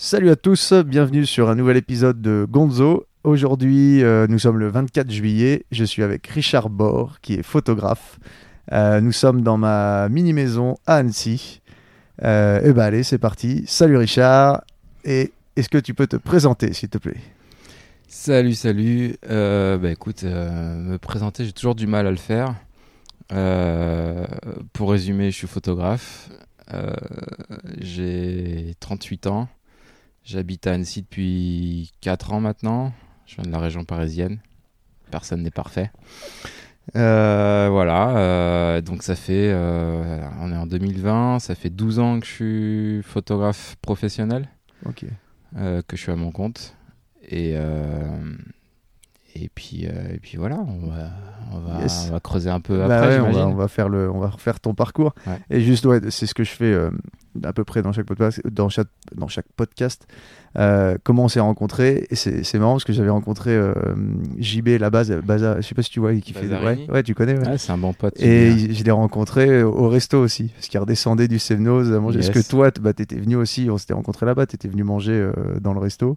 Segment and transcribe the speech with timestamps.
[0.00, 3.08] Salut à tous, bienvenue sur un nouvel épisode de Gonzo.
[3.24, 5.64] Aujourd'hui, euh, nous sommes le 24 juillet.
[5.72, 8.20] Je suis avec Richard Bord, qui est photographe.
[8.70, 11.62] Euh, nous sommes dans ma mini-maison à Annecy.
[12.22, 13.64] Euh, et bah allez, c'est parti.
[13.66, 14.62] Salut Richard.
[15.04, 17.18] Et est-ce que tu peux te présenter, s'il te plaît?
[18.06, 19.16] Salut, salut.
[19.28, 22.54] Bah écoute, me présenter, j'ai toujours du mal à le faire.
[24.72, 26.30] Pour résumer, je suis photographe.
[27.80, 29.48] J'ai 38 ans.
[30.28, 32.92] J'habite à Annecy depuis 4 ans maintenant.
[33.24, 34.40] Je viens de la région parisienne.
[35.10, 35.90] Personne n'est parfait.
[36.96, 42.20] Euh, voilà, euh, donc ça fait, euh, on est en 2020, ça fait 12 ans
[42.20, 44.48] que je suis photographe professionnel,
[44.84, 45.06] Ok.
[45.54, 46.76] que je suis à mon compte.
[47.26, 48.36] Et, euh,
[49.42, 51.10] et, puis, euh, et puis voilà, on va,
[51.52, 52.06] on va, Yes.
[52.08, 53.52] on va creuser un peu Bah après, ouais, on, va, j'imagine.
[53.52, 55.14] on va faire le, on va refaire ton parcours.
[55.26, 55.38] Ouais.
[55.50, 56.90] Et juste, ouais, c'est ce que je fais euh,
[57.44, 58.40] à peu près dans chaque podcast.
[58.50, 60.06] Dans chaque, dans chaque podcast.
[60.56, 62.06] Euh, comment on s'est rencontrés.
[62.10, 63.56] Et c'est marrant parce que j'avais rencontré
[64.38, 66.48] JB, la base, Baza, je sais pas si tu vois, qui fait.
[66.48, 67.36] Ouais, ouais, tu connais.
[67.58, 68.18] c'est un bon pote.
[68.20, 72.18] Et je l'ai rencontré au resto aussi, parce qu'il redescendait du Semnose à manger.
[72.20, 72.30] Yes.
[72.30, 75.74] Parce que toi, bah, t'étais venu aussi, on s'était rencontré là-bas, t'étais venu manger dans
[75.74, 76.16] le resto.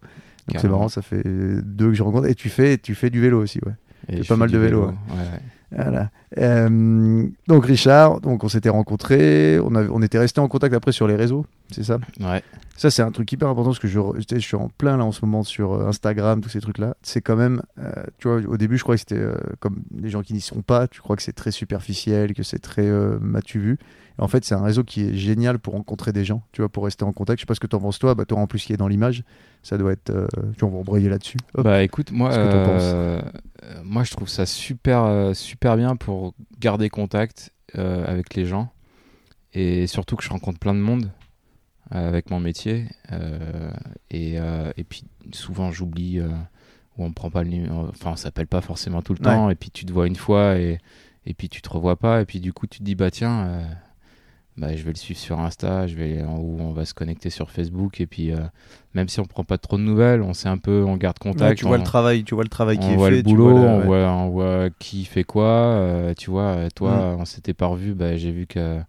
[0.58, 2.28] C'est marrant, ça fait deux que je rencontre.
[2.28, 3.74] Et tu fais, tu fais du vélo aussi, ouais.
[4.10, 5.42] Et je pas mal de vélo, Ouais, ouais.
[5.74, 6.10] Voilà.
[6.38, 10.92] Euh, donc Richard, donc on s'était rencontrés, on, avait- on était resté en contact après
[10.92, 11.98] sur les réseaux, c'est ça?
[12.20, 12.44] Ouais.
[12.76, 15.14] Ça c'est un truc hyper important parce que je, tu suis en plein là en
[15.14, 16.96] ce moment sur euh, Instagram, tous ces trucs là.
[17.04, 20.10] C'est quand même, euh, tu vois, au début je crois que c'était euh, comme les
[20.10, 22.90] gens qui n'y sont pas, tu crois que c'est très superficiel, que c'est très
[23.22, 23.78] m'as-tu vu.
[24.18, 26.84] En fait c'est un réseau qui est génial pour rencontrer des gens, tu vois, pour
[26.84, 27.40] rester en contact.
[27.40, 28.88] Je sais pas ce que t'en penses toi, bah toi en plus qui est dans
[28.88, 29.24] l'image,
[29.64, 31.38] ça doit être, euh, tu vois, on va embrayer là-dessus.
[31.56, 31.64] Hop.
[31.64, 33.22] Bah écoute, moi, euh,
[33.84, 38.72] moi je trouve ça super, euh, super bien pour garder contact euh, avec les gens.
[39.54, 41.12] Et surtout que je rencontre plein de monde
[41.90, 42.86] avec mon métier.
[44.10, 45.04] Et, et puis
[45.34, 49.20] souvent j'oublie ou on prend pas le numéro, enfin on s'appelle pas forcément tout le
[49.20, 49.50] temps.
[49.50, 50.80] Et puis tu te vois une fois et,
[51.26, 52.22] et puis tu te revois pas.
[52.22, 53.62] Et puis du coup tu te dis bah tiens
[54.58, 57.50] bah, je vais le suivre sur Insta, je vais ou on va se connecter sur
[57.52, 58.38] Facebook et puis euh,
[58.94, 61.42] même si on prend pas trop de nouvelles, on sait un peu, on garde contact.
[61.52, 63.16] Ouais, tu vois on- le travail, tu vois le travail qui on est voit fait,
[63.18, 65.46] le tu boulot, vois le- on, voit, on voit qui fait quoi.
[65.46, 67.22] euh, tu vois, euh, toi, Mm.
[67.22, 67.94] on s'était pas revu.
[67.94, 68.80] Bah, j'ai vu que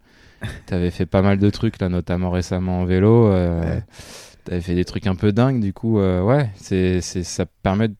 [0.67, 3.27] tu avais fait pas mal de trucs, là, notamment récemment en vélo.
[3.27, 3.83] Euh, Ouais.
[4.45, 5.61] Tu avais fait des trucs un peu dingues.
[5.61, 7.95] Du coup, ouais, c'est, ça permet de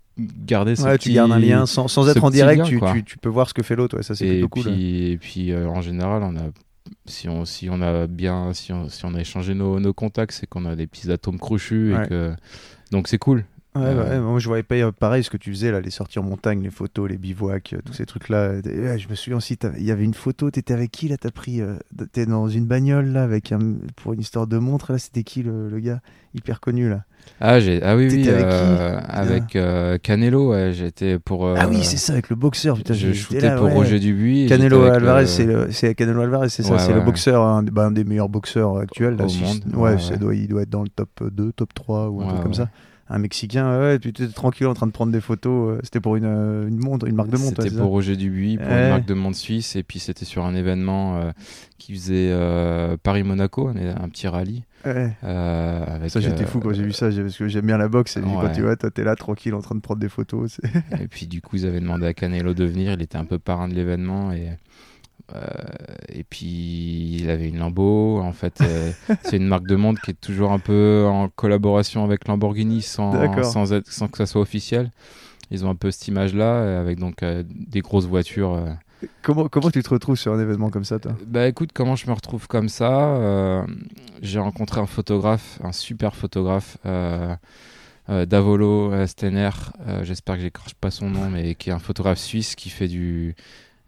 [0.45, 1.09] garder ce Ouais, petit...
[1.09, 3.47] tu gardes un lien sans, sans être en direct, lien, tu, tu, tu peux voir
[3.47, 4.67] ce que fait l'autre, ouais, ça c'est plutôt cool.
[4.67, 6.41] et puis euh, en général, on a,
[7.05, 10.33] si, on, si on a bien, si on, si on a échangé nos, nos contacts,
[10.33, 11.93] c'est qu'on a des petits atomes crochus.
[11.93, 12.05] Ouais.
[12.05, 12.35] Et que,
[12.91, 13.45] donc c'est cool.
[13.75, 16.19] Ouais, Euh, ouais, moi je voyais pas pareil ce que tu faisais là, les sorties
[16.19, 18.61] en montagne, les photos, les bivouacs, euh, tous ces trucs là.
[18.61, 21.59] je me souviens aussi, il y avait une photo, t'étais avec qui là T'as pris,
[21.59, 21.77] euh,
[22.11, 25.41] t'es dans une bagnole là avec un, pour une histoire de montre là, c'était qui
[25.41, 26.01] le, le gars
[26.35, 27.03] hyper connu là?
[27.41, 31.45] Ah, j'ai, ah oui, oui, avec euh, avec euh, Canelo, ouais, j'étais pour.
[31.45, 32.77] euh, Ah oui, c'est ça avec le boxeur.
[32.77, 33.73] Putain, Je shootais là, pour ouais.
[33.73, 34.45] Roger Dubuis.
[34.47, 37.63] Canelo Alvarez, le- c'est le, c'est Canelo Alvarez, c'est ça, Ouais, c'est le boxeur, un,
[37.63, 40.17] bah, un des meilleurs boxeurs actuels là, Au si- monde, ouais, ouais, ça ouais.
[40.17, 42.69] Doit, il doit être dans le top 2, top 3 ou un truc comme ça.
[43.15, 45.77] Un Mexicain, ouais, tu étais tranquille en train de prendre des photos.
[45.77, 47.61] euh, C'était pour une, euh, une montre, une marque de montre.
[47.61, 48.83] C'était pour Roger Dubuis, pour Ouais.
[48.85, 51.31] une marque de montre suisse, et puis c'était sur un événement euh,
[51.77, 54.63] qui faisait euh, Paris-Monaco, un, un petit rallye.
[54.83, 55.13] Ouais.
[55.23, 58.17] euh, avec, Ça, j'étais fou quand j'ai vu ça, parce que j'aime bien la boxe.
[58.17, 60.59] Et quand tu vois, toi, t'es là tranquille en train de prendre des photos.
[60.99, 62.93] Et puis du coup, ils avaient demandé à Canelo de venir.
[62.93, 64.49] Il était un peu parrain de l'événement et
[66.09, 68.19] et puis il avait une Lambo.
[68.21, 68.91] En fait, euh,
[69.23, 73.11] c'est une marque de montre qui est toujours un peu en collaboration avec Lamborghini sans
[73.11, 73.45] D'accord.
[73.45, 74.91] sans, être, sans que ça soit officiel.
[75.51, 78.53] Ils ont un peu cette image-là euh, avec donc euh, des grosses voitures.
[78.53, 78.69] euh.
[79.21, 81.13] Comment, comment tu te retrouves sur un événement comme ça, toi?
[81.27, 83.07] Bah écoute, comment je me retrouve comme ça?
[83.17, 83.63] Euh,
[84.21, 86.77] J'ai rencontré un photographe, un super photographe.
[86.85, 87.35] Euh,
[88.09, 89.49] euh, Davolo euh, Stener,
[89.87, 92.87] euh, j'espère que j'écorche pas son nom, mais qui est un photographe suisse qui fait
[92.87, 93.35] du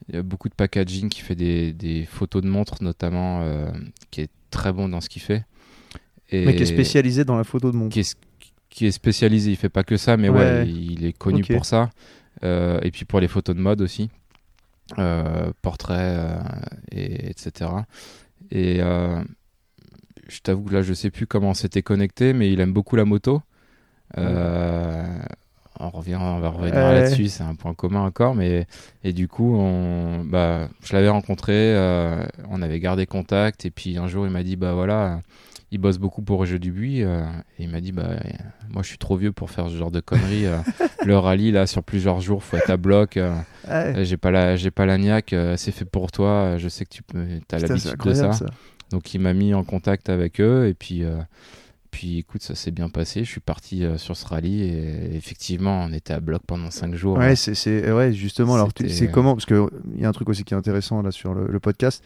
[0.08, 3.72] il y a beaucoup de packaging, qui fait des, des photos de montres notamment, euh,
[4.12, 5.46] qui est très bon dans ce qu'il fait.
[6.30, 7.94] Et Mais qui est spécialisé dans la photo de montre.
[7.94, 8.18] qui est,
[8.70, 10.40] qui est spécialisé, il fait pas que ça, mais Ouais.
[10.40, 11.90] ouais, il est connu pour ça.
[12.44, 14.10] Euh, et puis pour les photos de mode aussi,
[15.00, 16.40] euh, portraits, euh,
[16.92, 17.72] et, etc.
[18.52, 18.80] Et
[20.28, 22.96] je t'avoue que là, je sais plus comment on s'était connecté, mais il aime beaucoup
[22.96, 23.42] la moto.
[24.18, 25.20] Euh,
[25.80, 26.94] on revient, on va revenir Ouais.
[27.02, 28.66] là-dessus, c'est un point commun encore, mais
[29.04, 33.98] et du coup, on, bah, je l'avais rencontré, euh, on avait gardé contact, et puis
[33.98, 35.20] un jour, il m'a dit, bah voilà,
[35.72, 37.24] il bosse beaucoup pour Roger Dubuis, euh,
[37.60, 38.12] et il m'a dit, bah
[38.70, 40.46] moi, je suis trop vieux pour faire ce genre de conneries.
[40.46, 40.58] euh,
[41.06, 43.20] le rallye là, sur plusieurs jours, faut être à bloc.
[43.68, 44.06] Ouais.
[44.06, 46.58] j'ai pas la, j'ai pas la niaque, c'est fait pour toi.
[46.58, 48.32] Je sais que tu peux, as l'habitude de ça.
[48.34, 48.46] ça.
[48.92, 51.04] Donc il m'a mis en contact avec eux et puis,
[51.98, 53.24] puis écoute, ça s'est bien passé.
[53.24, 56.94] Je suis parti euh, sur ce rallye et effectivement, on était à bloc pendant 5
[56.94, 57.18] jours.
[57.18, 58.56] Ouais, c'est, c'est- ouais justement.
[58.56, 59.66] Alors, c'est comment Parce qu'il
[59.98, 62.04] y a un truc aussi qui est intéressant là sur le, le podcast.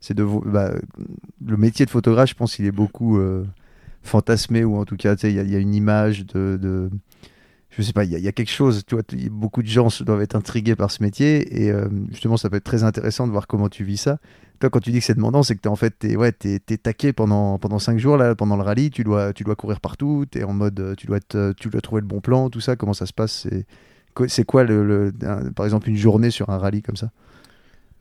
[0.00, 0.72] C'est de bah,
[1.44, 3.44] le métier de photographe, je pense qu'il est beaucoup euh,
[4.02, 6.58] fantasmé ou en tout cas, il y, a- il y a une image de.
[6.60, 6.90] de-
[7.70, 9.68] je sais pas, il y, a- il y a quelque chose, tu vois, beaucoup de
[9.68, 13.26] gens doivent être intrigués par ce métier et euh, justement, ça peut être très intéressant
[13.26, 14.18] de voir comment tu vis ça.
[14.60, 16.58] Toi, quand tu dis que c'est demandant, c'est que t'es en fait, t'es, ouais, t'es,
[16.58, 19.80] t'es taqué pendant, pendant 5 jours là, pendant le rallye, tu dois, tu dois courir
[19.80, 22.60] partout, t'es en mode, euh, tu dois, te- tu dois trouver le bon plan, tout
[22.60, 23.46] ça, comment ça se passe?
[23.50, 23.66] C'est...
[24.14, 27.10] Quoi- le, le- un- par exemple, une journée sur un rallye comme ça?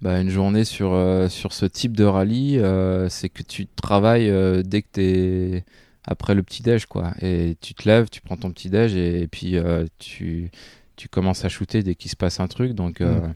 [0.02, 4.30] Bah, une journée sur, euh, sur ce type de rallye, euh, c'est que tu travailles
[4.30, 5.66] euh, dès que tu es
[6.04, 7.14] après le petit-déj, quoi.
[7.22, 10.52] Et tu te lèves, tu prends ton petit-déj et, et puis euh, tu,
[10.96, 12.74] tu commences à shooter dès qu'il se passe un truc.
[12.74, 13.34] Donc euh, Mm.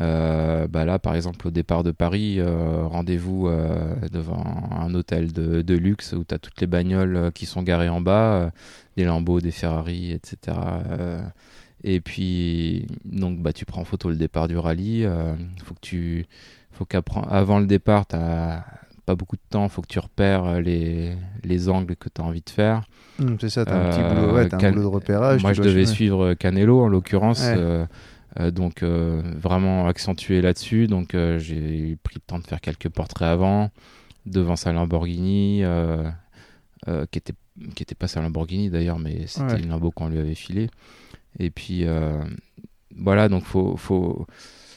[0.00, 5.32] Euh, bah là, par exemple, au départ de Paris, euh, rendez-vous euh, devant un hôtel
[5.32, 8.50] de, de luxe où tu as toutes les bagnoles qui sont garées en bas,
[8.96, 10.56] des Lambeaux, des Ferrari, etc.
[11.84, 15.06] et puis, donc, bah, tu prends en photo le départ du rallye.
[15.64, 16.26] faut que tu,
[16.70, 18.16] faut qu'avant le départ, tu
[19.04, 19.68] pas beaucoup de temps.
[19.68, 22.84] faut que tu repères les, les angles que tu as envie de faire.
[23.20, 25.42] Hum, C'est ça, t'as un petit boulot, ouais, un boulot de repérage.
[25.42, 27.40] Moi, tu je devais suivre Canelo en l'occurrence.
[27.40, 27.86] Ouais.
[28.40, 30.86] Euh, donc, euh, vraiment accentué là-dessus.
[30.86, 33.70] Donc, euh, j'ai pris le temps de faire quelques portraits avant,
[34.26, 35.62] devant sa Lamborghini,
[37.10, 37.34] qui était
[37.74, 39.60] qui était pas sa Lamborghini d'ailleurs, mais c'était Ouais.
[39.60, 40.68] une Lambo qu'on lui avait filée.
[41.38, 41.84] Et puis,
[42.96, 44.26] voilà, donc faut, faut,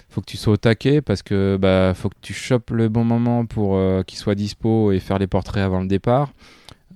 [0.10, 3.04] faut que tu sois au taquet parce que bah, faut que tu chopes le bon
[3.06, 6.32] moment pour euh, qu'il soit dispo et faire les portraits avant le départ.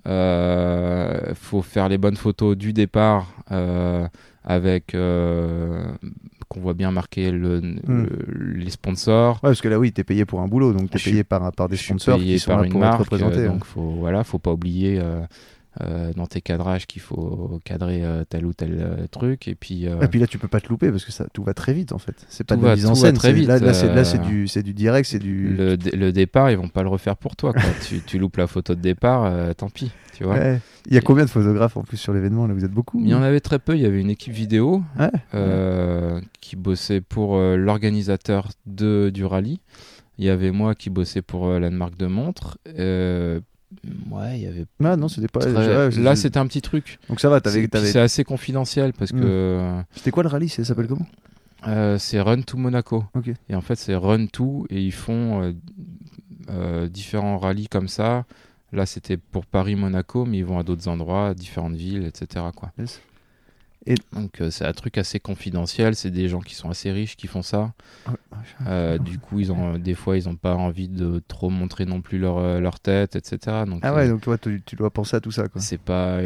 [0.07, 4.07] Euh, faut faire les bonnes photos du départ euh,
[4.44, 4.95] avec
[6.50, 9.36] qu'on voit bien marquer le, le- les sponsors.
[9.36, 11.24] Ouais, parce que là, oui, t'es payé pour un boulot, donc t'es Je suis- payé
[11.24, 13.54] par, par des sponsors qui sont par là une pour marque, euh, hein.
[13.54, 15.00] donc faut voilà, faut pas oublier
[15.81, 19.86] euh, dans tes cadrages qu'il faut cadrer euh, tel ou tel euh, truc et puis,
[19.86, 21.92] Et puis là, tu peux pas te louper parce que ça, tout va très vite
[21.94, 22.16] en fait.
[22.30, 23.16] C'est pas de la mise en scène.
[23.16, 25.50] très vite, Là, là, c'est, du, c'est du direct, c'est du.
[25.56, 27.62] le, dé- le départ ils vont pas le refaire pour toi quoi.
[27.88, 30.36] tu, tu loupes la photo de départ, tant pis, tu vois.
[30.36, 30.60] Ouais.
[30.88, 32.54] Il y a combien de photographes en plus sur l'événement là?
[32.54, 33.00] Vous êtes beaucoup?
[33.02, 33.76] Il y en avait très peu.
[33.76, 36.22] Il y avait une équipe vidéo Ouais.
[36.42, 39.60] qui bossait pour l'organisateur de, du rallye.
[40.18, 42.58] Il y avait moi qui bossais pour euh, la marque de montre.
[42.78, 43.40] Euh,
[44.12, 44.66] ouais, il y avait.
[44.83, 45.39] Ah non, c'était pas.
[45.42, 47.00] très- Là, c'était un petit truc.
[47.10, 50.63] Donc ça va, t'avais, C'est- assez confidentiel parce que euh, C'était quoi le rallye Ça
[50.63, 51.07] s'appelle comment?
[51.68, 53.04] Euh, c'est Run to Monaco.
[53.50, 55.54] Et en fait, c'est Run to et ils font euh,
[56.50, 58.25] euh, différents rallyes comme ça.
[58.71, 62.45] Là, c'était pour Paris-Monaco, mais ils vont à d'autres endroits, à différentes villes, etc.
[62.56, 62.71] Quoi.
[62.77, 63.01] Yes.
[64.14, 65.96] Donc, euh, c'est un truc assez confidentiel.
[65.96, 67.74] C'est des gens qui sont assez riches qui font ça.
[68.68, 72.02] Euh, du coup, ils ont, des fois, ils n'ont pas envie de trop montrer non
[72.02, 73.64] plus leur, euh, leur tête, etc.
[73.66, 76.20] Donc, Ah ouais, euh, donc toi, tu, tu dois penser à tout ça c'est pas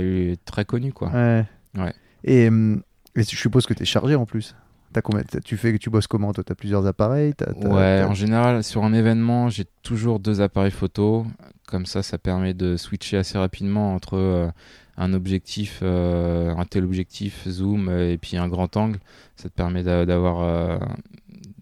[0.46, 1.10] très connu, quoi.
[1.12, 1.46] Ouais.
[1.78, 1.94] Ouais.
[2.24, 4.56] Et, et je suppose que tu es chargé en plus.
[4.92, 7.34] T'as combien Tu fais, tu bosses comment Toi, t'as plusieurs appareils
[7.64, 11.26] Ouais, en général, sur un événement, j'ai toujours deux appareils photo.
[11.68, 14.52] Comme ça, ça permet de switcher assez rapidement entre
[14.98, 19.00] un objectif, euh, un téléobjectif, zoom et puis un grand angle.
[19.36, 20.78] Ça te permet d'a- d'avoir, euh,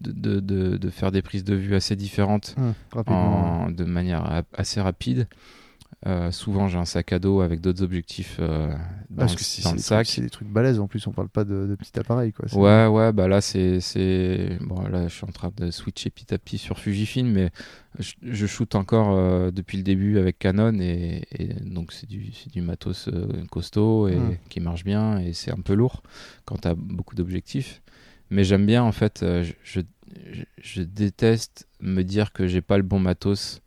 [0.00, 2.54] de, de- de- de faire des prises de vue assez différentes
[3.14, 5.28] en- de manière assez rapide.
[6.06, 8.68] Euh, souvent, j'ai un sac à dos avec d'autres objectifs euh,
[9.08, 10.06] dans, Parce le- que dans le des sac.
[10.06, 12.48] trucs- c'est des trucs balèzes en plus, on parle pas de, de petits appareils quoi.
[12.56, 13.78] Ouais, ouais, bah là, c'est.
[14.62, 17.50] Bon, là, je suis en train de switcher petit à petit sur Fujifilm, mais
[18.00, 22.32] je, je shoot encore euh, depuis le début avec Canon, et, et donc c'est du,
[22.52, 24.32] du matos euh, costaud et Hmm.
[24.48, 26.02] qui marche bien, et c'est un peu lourd
[26.44, 27.80] quand tu as beaucoup d'objectifs.
[28.30, 32.98] Mais j'aime bien, en fait, je- je déteste me dire que j'ai pas le bon
[32.98, 33.61] matos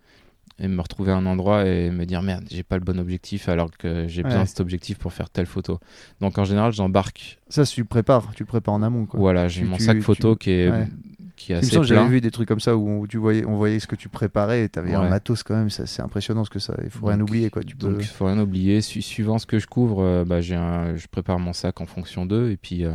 [0.59, 3.49] et me retrouver à un endroit et me dire merde, j'ai pas le bon objectif
[3.49, 4.43] alors que j'ai besoin Ouais.
[4.45, 5.79] de cet objectif pour faire telle photo.
[6.21, 9.19] Donc en général, j'embarque Ça, tu le prépares, tu le prépares en amont quoi.
[9.19, 10.87] voilà, j'ai Tu- mon tu- sac photo tu- qui est, ouais.
[11.35, 13.79] qui est assez j'avais vu des trucs comme ça où on, tu voyais, on voyait
[13.79, 15.09] ce que tu préparais et t'avais un Ouais.
[15.09, 16.73] matos quand même, c'est impressionnant ce que ça.
[16.85, 17.61] Il faut rien oublier quoi.
[17.61, 17.75] Tu.
[17.75, 18.79] Donc faut rien oublier.
[18.79, 21.85] Su- suivant ce que je couvre, euh, bah, j'ai un, je prépare mon sac en
[21.85, 22.49] fonction d'eux.
[22.51, 22.93] Et puis euh,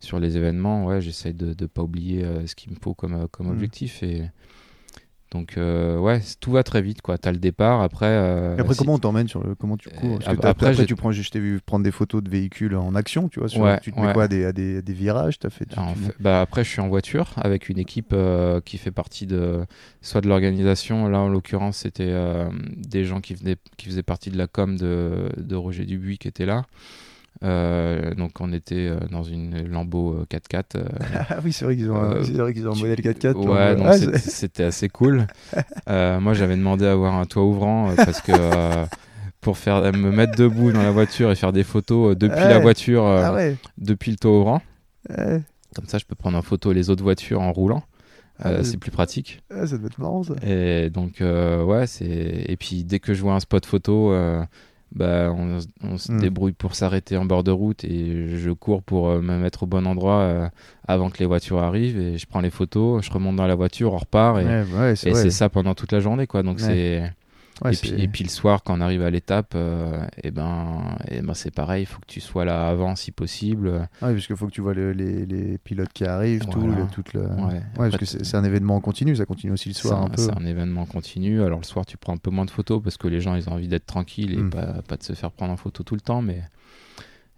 [0.00, 3.28] sur les événements, ouais, j'essaye de ne pas oublier euh, ce qu'il me faut comme,
[3.28, 3.52] comme Mm.
[3.52, 4.02] objectif.
[4.02, 4.24] Et
[5.32, 7.02] donc euh, ouais, tout va très vite.
[7.02, 7.18] quoi.
[7.18, 7.82] Tu as le départ.
[7.82, 10.18] Après, euh, Et après, si- comment on t'emmène sur le, comment tu cours?
[10.18, 12.30] Parce que ap- t'as- après, après, tu prends, je t'ai vu prendre des photos de
[12.30, 13.48] véhicules en action, tu vois.
[13.48, 14.12] Sur, Ouais, tu te mets ouais.
[14.12, 15.38] quoi à des, à des, à des virages?
[15.38, 15.66] T'as fait.
[15.66, 18.60] tu- Alors, en tu- fait- bah, après, je suis en voiture avec une équipe euh,
[18.60, 19.64] qui fait partie de
[20.00, 21.08] soit de l'organisation.
[21.08, 22.14] Là, en l'occurrence, c'était
[22.76, 26.28] des gens qui, venaient, qui faisaient partie de la com de, de Roger Dubuis qui
[26.28, 26.64] étaient là.
[27.44, 30.62] Euh, donc, on était euh, dans une Lambo euh, 4x4.
[30.76, 30.84] euh,
[31.30, 33.34] Ah oui, c'est vrai qu'ils ont, un- Euh, c'est vrai qu'ils ont un modèle 4x4.
[33.36, 35.26] Ouais, donc, donc ah, c'était- assez cool.
[35.86, 38.32] Moi, j'avais demandé à avoir un toit ouvrant parce que
[39.40, 42.48] pour faire me mettre debout dans la voiture et faire des photos depuis Ouais.
[42.48, 43.56] la voiture, Ah ouais.
[43.78, 44.62] depuis le toit ouvrant.
[45.10, 45.42] Ouais.
[45.74, 47.82] Comme ça, je peux prendre en photo les autres voitures en roulant.
[48.38, 49.42] Ah, Euh, c'est plus pratique.
[49.50, 50.34] Ah, ça doit être marrant ça.
[50.46, 52.06] Et donc, euh, ouais, c'est.
[52.48, 54.42] Et puis, dès que je vois un spot photo, euh,
[54.94, 56.18] bah, on, on se Hmm.
[56.18, 59.66] débrouille pour s'arrêter en bord de route et je cours pour euh, me mettre au
[59.66, 60.48] bon endroit euh,
[60.86, 61.98] avant que les voitures arrivent.
[61.98, 64.40] Et je prends les photos, je remonte dans la voiture, on repart.
[64.40, 65.22] Et, Ouais, ouais, c'est et vrai.
[65.22, 66.42] c'est ça pendant toute la journée, quoi.
[66.42, 66.64] Donc, Ouais.
[66.64, 67.12] c'est.
[67.64, 70.96] Ouais, et, puis, et puis le soir, quand on arrive à l'étape, euh, et ben,
[71.08, 73.88] et ben c'est pareil, il faut que tu sois là avant si possible.
[74.02, 76.60] Ah oui, parce qu'il faut que tu vois le- les, les pilotes qui arrivent, tout,
[76.60, 76.82] Voilà.
[76.82, 77.22] le, toute le...
[77.22, 80.02] Ouais, Ouais, Après, parce que c'est c'est un événement continu, ça continue aussi le soir
[80.02, 80.20] un, un peu.
[80.22, 81.42] c'est un événement continu.
[81.42, 83.48] Alors le soir, tu prends un peu moins de photos parce que les gens, ils
[83.48, 84.50] ont envie d'être tranquilles et Mm.
[84.50, 86.20] pas, pas de se faire prendre en photo tout le temps.
[86.20, 86.42] Mais...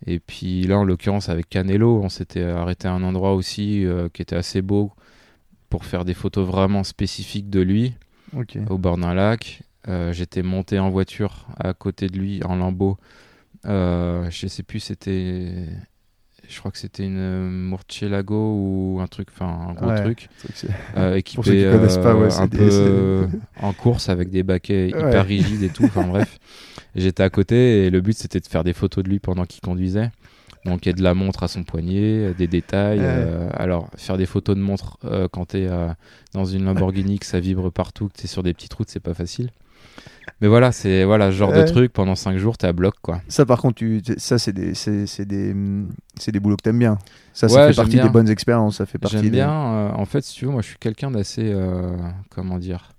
[0.06, 4.08] Et puis là, en l'occurrence, avec Canelo, on s'était arrêté à un endroit aussi euh,
[4.12, 4.92] qui était assez beau
[5.70, 7.94] pour faire des photos vraiment spécifiques de lui
[8.68, 9.62] au bord d'un lac.
[9.86, 12.98] Euh, J'étais monté en voiture à côté de lui en lambeau.
[13.66, 15.66] Euh, je sais plus, c'était.
[16.48, 20.02] Je crois que c'était une Murcielago ou un truc, enfin un gros Ouais.
[20.02, 23.28] truc c'est- euh, équipé Pour ceux qui connaissent pas, ouais, un des- peu
[23.60, 25.00] en course avec des baquets Ouais.
[25.08, 25.84] hyper rigides et tout.
[25.84, 26.38] Enfin bref,
[26.94, 29.60] j'étais à côté et le but c'était de faire des photos de lui pendant qu'il
[29.60, 30.10] conduisait.
[30.64, 33.00] Donc il y a de la montre à son poignet, des détails.
[33.02, 35.68] Euh, alors faire des photos de montre euh, quand t'es
[36.32, 39.14] dans une Lamborghini que ça vibre partout, que t'es sur des petites routes, c'est pas
[39.14, 39.50] facile.
[40.40, 41.64] Mais voilà, c'est voilà ce genre Ouais.
[41.64, 41.92] de truc.
[41.92, 43.20] Pendant 5 jours, t'es à bloc quoi.
[43.28, 44.02] Ça, par contre, tu...
[44.18, 45.54] ça, c'est des, c'est, c'est des,
[46.18, 46.98] c'est des boulots que t'aimes bien.
[47.32, 48.04] Ça, ça fait partie bien.
[48.04, 48.76] des bonnes expériences.
[48.78, 49.50] Ça fait partie J'aime des- bien.
[49.50, 51.96] euh, en fait, si tu veux, moi, je suis quelqu'un d'assez, euh,
[52.30, 52.90] comment dire,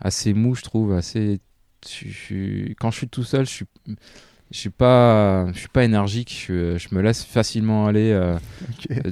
[0.00, 1.40] assez mou, je trouve, assez.
[1.88, 3.66] je- je suis- quand je suis tout seul, je suis,
[4.52, 6.44] je suis pas, je suis pas énergique.
[6.48, 8.38] Je, je me laisse facilement aller euh,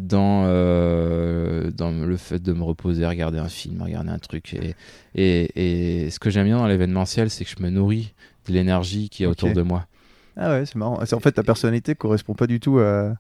[0.00, 4.54] dans euh, dans le fait de me reposer, regarder un film, regarder un truc.
[4.54, 4.74] Et
[5.14, 8.14] et, et ce que j'aime bien dans l'événementiel, c'est que je me nourris
[8.48, 9.32] de l'énergie qui est Ok.
[9.32, 9.86] autour de moi.
[10.36, 11.00] Ah ouais, c'est marrant.
[11.00, 13.14] En fait, ta personnalité correspond pas du tout à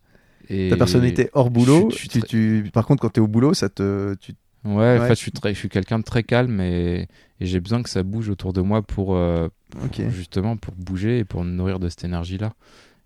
[0.48, 1.90] Et ta personnalité hors boulot.
[1.90, 4.14] je suis tu, très- tu- Par contre, quand t'es au boulot, ça te.
[4.14, 4.32] Tu...
[4.64, 4.98] Ouais, Ouais.
[4.98, 7.06] en fait, je suis, très, je suis quelqu'un de très calme et,
[7.40, 11.18] et j'ai besoin que ça bouge autour de moi pour, euh, pour- justement pour bouger
[11.20, 12.52] et pour me nourrir de cette énergie-là.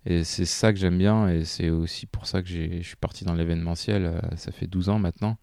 [0.05, 3.25] Et c'est ça que j'aime bien et c'est aussi pour ça que je suis parti
[3.25, 4.05] dans l'événementiel.
[4.05, 5.37] euh, ça fait 12 ans maintenant.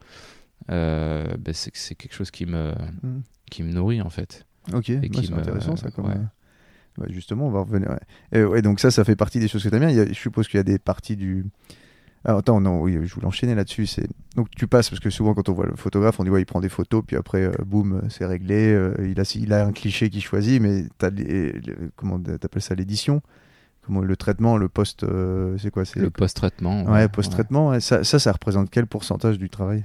[0.70, 3.20] Euh, ben, c'est que c'est quelque chose qui me, Mm.
[3.50, 4.46] qui me nourrit en fait.
[4.72, 5.90] Ok, ouais, c'est intéressant ça.
[5.90, 6.06] Comme...
[6.06, 6.14] ouais.
[6.98, 7.90] ouais, justement, on va revenir.
[8.32, 9.90] Et, ouais, donc ça, ça fait partie des choses que t'aimes bien.
[9.90, 11.44] Il y a- je suppose qu'il y a des parties du.
[12.26, 13.86] Alors, attends, non, oui, je voulais enchaîner là-dessus.
[13.86, 16.42] C'est donc tu passes parce que souvent quand on voit le photographe, on dit ouais,
[16.42, 18.72] il prend des photos, puis après, euh, boum, c'est réglé.
[18.74, 22.62] euh, il a, il a un cliché qu'il choisit, mais t'as les, les- comment t'appelles
[22.62, 23.22] ça, l'édition?
[23.86, 26.82] Comment le traitement, le post, euh, c'est quoi C'est Le post-traitement.
[26.86, 27.68] ouais, post-traitement.
[27.68, 27.78] ouais.
[27.80, 29.84] Ça, ça, ça représente quel pourcentage du travail?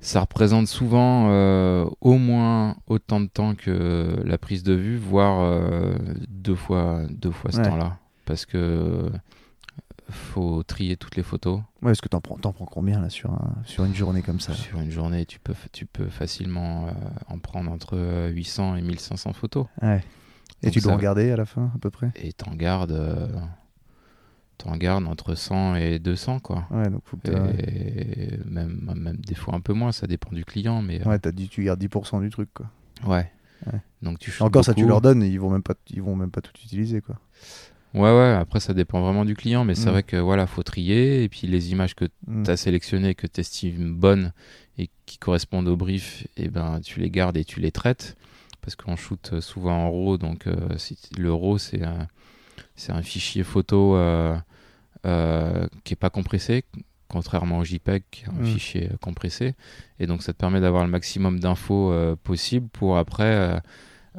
[0.00, 5.40] Ça représente souvent euh, au moins autant de temps que la prise de vue, voire
[5.42, 5.94] euh,
[6.28, 7.68] deux fois, deux fois ce Ouais.
[7.68, 7.98] temps-là.
[8.24, 9.10] Parce que euh,
[10.10, 11.60] faut trier toutes les photos.
[11.82, 14.40] Ouais, est-ce que t'en prends, t'en prends combien là sur un, sur une journée comme
[14.40, 14.52] ça?
[14.54, 16.90] Sur une journée, tu peux, tu peux facilement euh,
[17.28, 19.66] en prendre entre euh, 800 et 1500 photos.
[19.82, 20.02] Ouais.
[20.62, 22.10] Et Donc tu dois ça- regarder à la fin à peu près?
[22.16, 23.28] Et t'en gardes, euh,
[24.58, 26.66] t'en gardes entre 100 et 200, quoi.
[26.70, 30.44] Ouais, donc faut que Et même, même des fois un peu moins, ça dépend du
[30.44, 32.66] client, mais euh, Ouais, t'as dit tu gardes 10% du truc quoi.
[33.06, 33.30] ouais.
[33.70, 33.78] Ouais.
[34.00, 36.30] Donc tu Encore ça tu leur donnes et ils vont même pas ils vont même
[36.30, 37.16] pas tout utiliser quoi.
[37.92, 39.92] Ouais, ouais, après ça dépend vraiment du client, mais c'est Mm.
[39.92, 42.44] vrai que voilà, faut trier, et puis les images que Mm.
[42.44, 44.32] tu as sélectionnées, que tu estimes bonnes
[44.78, 48.16] et qui correspondent au brief, et ben tu les gardes et tu les traites,
[48.60, 50.54] parce qu'on shoot euh, souvent en RAW, donc euh,
[51.18, 52.06] le RAW c'est un,
[52.90, 54.36] un fichier photo euh,
[55.06, 56.64] euh, qui est pas compressé,
[57.08, 58.44] contrairement au JPEG, qui est un Mm.
[58.44, 59.54] fichier compressé,
[59.98, 63.60] et donc ça te permet d'avoir le maximum d'infos euh, possible pour après...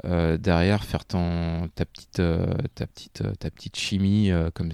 [0.05, 2.45] euh, derrière faire ton ta petite euh,
[2.75, 4.69] ta petite euh, ta petite chimie comme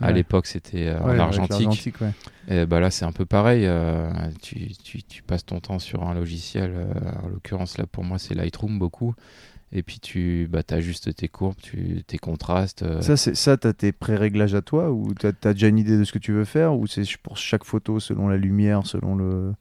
[0.00, 1.50] à l'époque c'était Ouais, en avec argentique.
[1.66, 2.12] l'argentique, ouais.
[2.48, 3.68] et bah là c'est un peu pareil
[4.40, 6.72] tu, tu, tu passes ton temps sur un logiciel
[7.22, 9.14] en l'occurrence là pour moi c'est Lightroom beaucoup.
[9.72, 13.72] Et puis tu bah, ajustes tes courbes tu, tes contrastes euh, Ça c'est ça t'as
[13.72, 16.44] tes pré-réglages à toi ou t'as as déjà une idée de ce que tu veux
[16.44, 19.52] faire ou c'est pour chaque photo selon la lumière, selon le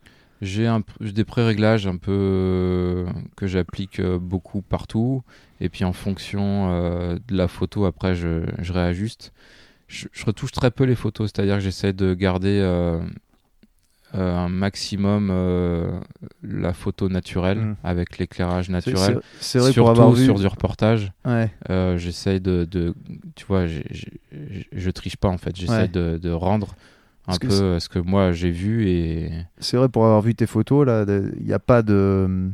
[0.41, 0.69] J'ai
[1.01, 5.23] des pré-réglages un peu euh, que j'applique euh, beaucoup partout.
[5.61, 9.31] Et puis en fonction euh, de la photo, après, je, je réajuste.
[9.87, 12.59] Je, je retouche très peu les photos, c'est-à-dire que j'essaie de garder
[14.13, 15.29] un maximum
[16.43, 17.75] la photo naturelle Mm.
[17.83, 19.19] avec l'éclairage naturel.
[19.39, 21.49] c'est- vrai Surtout pour avoir vu sur du reportage, Ouais.
[21.97, 22.93] j'essaie de, de-
[23.35, 25.55] Tu vois, je triche pas en fait.
[25.55, 25.87] J'essaie Ouais.
[25.87, 26.75] de, de rendre
[27.27, 29.31] un Parce peu euh, ce que moi j'ai vu et.
[29.59, 32.49] C'est vrai pour avoir vu tes photos là, il n'y a pas de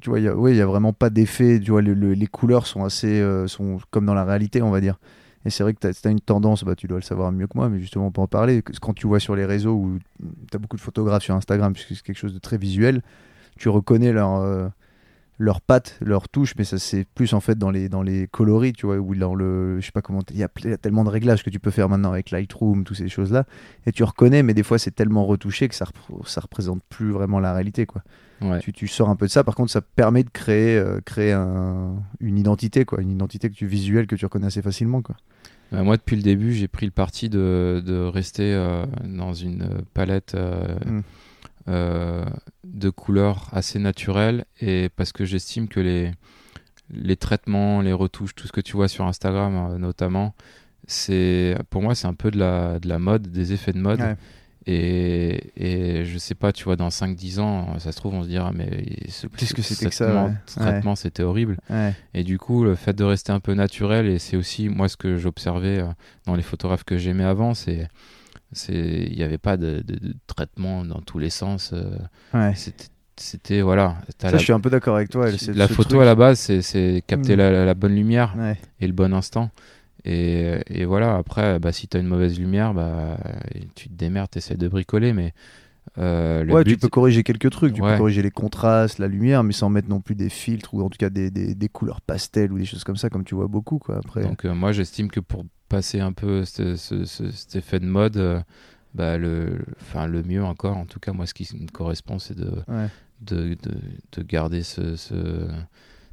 [0.00, 1.58] Tu vois, il y a, ouais, il y a vraiment pas d'effet.
[1.58, 4.70] Tu vois, le- le- les couleurs sont assez, euh, sont comme dans la réalité, on
[4.70, 4.98] va dire.
[5.46, 7.56] Et c'est vrai que tu as, une tendance, bah, tu dois le savoir mieux que
[7.56, 8.62] moi, mais justement, on peut en parler.
[8.82, 9.98] Quand tu vois sur les réseaux où
[10.50, 13.00] tu as beaucoup de photographes sur Instagram, puisque c'est quelque chose de très visuel,
[13.56, 14.68] tu reconnais leur, euh,
[15.38, 18.72] leurs pattes, leurs touches, mais ça c'est plus en fait dans les, dans les coloris,
[18.72, 19.80] tu vois, ou dans le.
[19.80, 20.20] Je sais pas comment.
[20.30, 23.08] Il y, a tellement de réglages que tu peux faire maintenant avec Lightroom, toutes ces
[23.08, 23.44] choses-là.
[23.86, 27.10] Et tu reconnais, mais des fois c'est tellement retouché que ça, repr- ça représente plus
[27.10, 28.02] vraiment la réalité, quoi.
[28.40, 28.60] Ouais.
[28.60, 29.44] Tu, tu sors un peu de ça.
[29.44, 33.00] Par contre, ça permet de créer, euh, créer un- une identité, quoi.
[33.00, 35.16] Une identité que tu visuelle, que tu reconnais assez facilement, quoi.
[35.72, 39.68] Euh, moi, depuis le début, j'ai pris le parti de, de rester euh, dans une
[39.94, 41.00] palette euh, Mm.
[41.68, 42.24] Euh,
[42.64, 46.10] de couleurs assez naturelles et parce que j'estime que les,
[46.90, 50.34] les traitements, les retouches, tout ce que tu vois sur Instagram euh, notamment,
[50.86, 54.00] c'est pour moi c'est un peu de la, de la mode, des effets de mode.
[54.00, 54.16] Ouais.
[54.68, 58.28] Et, et je sais pas, tu vois, dans 5-10 ans, ça se trouve, on se
[58.28, 58.68] dira, mais
[59.08, 60.96] ce, Qu'est-ce que ce c'était que ça, traitement- ouais.
[60.96, 61.56] c'était horrible.
[61.70, 61.94] Ouais.
[62.14, 64.96] Et du coup, le fait de rester un peu naturel, et c'est aussi moi ce
[64.96, 65.86] que j'observais euh,
[66.26, 67.86] dans les photographes que j'aimais avant, c'est
[68.68, 71.72] il n'y avait pas de, de- de traitement dans tous les sens.
[71.72, 71.96] euh,
[72.34, 72.52] Ouais.
[73.18, 73.96] C'était voilà.
[74.20, 75.28] Ça, la, je suis un peu d'accord avec toi.
[75.54, 77.38] la photo truc- à la base, c'est capter Mm.
[77.38, 78.58] la, la- la bonne lumière Ouais.
[78.80, 79.50] et le bon instant.
[80.04, 83.16] Et, et voilà, après, bah, si tu as une mauvaise lumière, bah,
[83.74, 85.32] tu te démerdes, tu essaies de bricoler, mais
[85.98, 87.72] euh, le ouais, but, tu peux corriger quelques trucs.
[87.74, 87.92] Tu Ouais.
[87.92, 90.90] peux corriger les contrastes, la lumière, mais sans mettre non plus des filtres ou en
[90.90, 93.48] tout cas des, des, des couleurs pastel ou des choses comme ça, comme tu vois
[93.48, 93.78] beaucoup.
[93.78, 93.96] Quoi.
[93.96, 97.80] Après, Donc euh, moi j'estime que pour passer un peu ce- ce- ce- cet effet
[97.80, 98.40] de mode, euh,
[98.94, 102.36] bah, le, enfin, le mieux encore, en tout cas moi ce qui me correspond c'est
[102.36, 102.88] de, ouais.
[103.22, 103.74] de, de,
[104.12, 105.48] de garder ce, ce-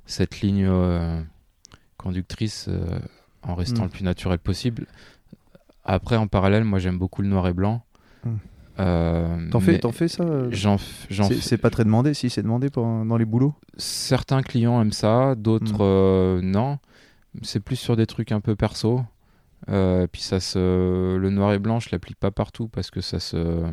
[0.06, 1.22] cette ligne euh,
[1.98, 3.00] conductrice euh,
[3.44, 3.86] en restant Mm.
[3.86, 4.86] le plus naturel possible.
[5.86, 7.84] Après en parallèle moi j'aime beaucoup le noir et blanc.
[8.26, 8.30] Mm.
[8.80, 12.70] Euh, T'en fais, mais t'en fais ça J'en C'est pas très demandé, si c'est demandé
[12.72, 13.54] pour- dans les boulots?
[13.78, 15.82] certains clients aiment ça, d'autres Mm.
[15.82, 16.80] euh, non.
[17.44, 19.04] C'est plus sur des trucs un peu perso.
[19.70, 23.20] Euh, puis ça se, le noir et blanc, je l'applique pas partout parce que ça
[23.20, 23.64] se,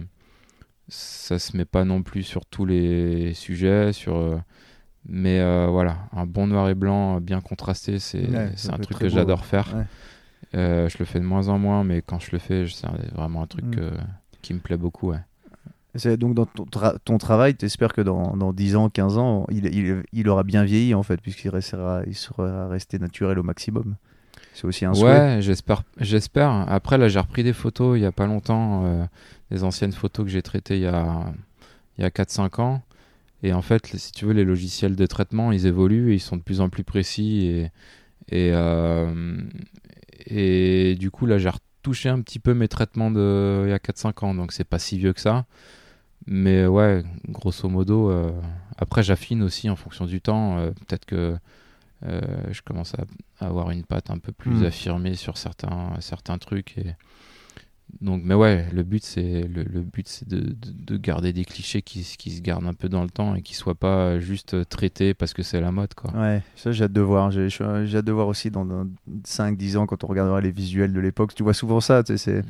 [0.89, 3.93] ça se met pas non plus sur tous les sujets.
[3.93, 4.39] Sur, euh,
[5.09, 9.09] mais euh, voilà, un bon noir et blanc bien contrasté, c'est Ouais, un truc que
[9.09, 9.75] j'adore faire.
[9.75, 9.85] Ouais.
[10.55, 13.43] Euh, je le fais de moins en moins, mais quand je le fais, c'est vraiment
[13.43, 13.91] un truc Mm.
[14.43, 15.11] qui me plaît beaucoup.
[15.11, 15.19] Ouais.
[15.97, 19.45] C'est donc dans ton, tra- ton travail, t'espères que dans, dans 10 ans, 15 ans,
[19.51, 23.43] il, il, il aura bien vieilli en fait, puisqu'il restera, il sera resté naturel au
[23.43, 23.97] maximum.
[24.55, 25.11] C'est aussi un souhait.
[25.11, 25.83] Ouais, j'espère.
[25.99, 26.51] J'espère.
[26.69, 29.05] Après, là, j'ai repris des photos il y a pas longtemps, euh,
[29.51, 31.33] des anciennes photos que j'ai traitées il y a,
[31.99, 32.83] il y a 4-5 ans.
[33.43, 36.37] Et en fait, si tu veux, les logiciels de traitement, ils évoluent et ils sont
[36.37, 37.47] de plus en plus précis.
[37.47, 37.63] Et,
[38.29, 39.41] et, euh,
[40.27, 43.79] et du coup, là, j'ai retouché un petit peu mes traitements de il y a
[43.79, 44.35] 4-5 ans.
[44.35, 45.47] Donc, c'est pas si vieux que ça.
[46.27, 48.31] Mais ouais, grosso modo, euh,
[48.77, 50.59] après, j'affine aussi en fonction du temps.
[50.59, 51.35] Euh, Peut-être que
[52.07, 52.95] euh, je commence
[53.41, 54.65] à avoir une patte un peu plus Mm.
[54.65, 56.79] affirmée sur certains, certains trucs.
[56.79, 56.95] Et...
[58.01, 60.55] Donc, mais ouais, le but c'est le, le but c'est de, de,
[60.95, 63.55] de garder des clichés qui, qui se gardent un peu dans le temps et qui
[63.55, 66.13] soient pas juste traités parce que c'est la mode quoi.
[66.13, 67.33] Ouais, ça j'ai hâte de voir.
[67.33, 68.65] J'ai j'ai hâte de voir aussi dans,
[69.25, 71.35] 5-10 ans quand on regardera les visuels de l'époque.
[71.35, 72.45] Tu vois souvent ça, tu sais, c'est-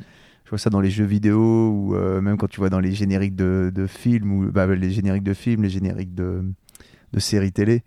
[0.45, 2.93] je vois ça dans les jeux vidéo ou euh, même quand tu vois dans les
[2.93, 6.43] génériques de, de films ou bah, les génériques de films, les génériques de,
[7.13, 7.83] de séries télé.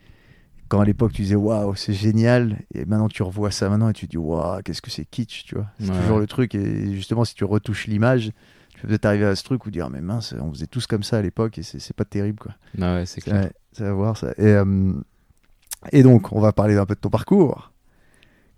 [0.75, 3.93] Quand à l'époque tu disais waouh, c'est génial, et maintenant tu revois ça maintenant et
[3.93, 5.67] tu dis waouh, qu'est-ce que c'est kitsch, tu vois.
[5.79, 6.01] C'est Ouais.
[6.01, 8.33] toujours le truc, et justement, si tu retouches l'image,
[8.75, 11.03] tu peux peut-être arriver à ce truc où dire mais mince, on faisait tous comme
[11.05, 12.55] ça à l'époque et c'est pas terrible quoi.
[12.81, 13.51] Ah ouais, c'est clair.
[13.73, 14.33] Ça va voir ça.
[14.37, 14.93] Et, euh,
[15.93, 17.71] et donc, on va parler un peu de ton parcours.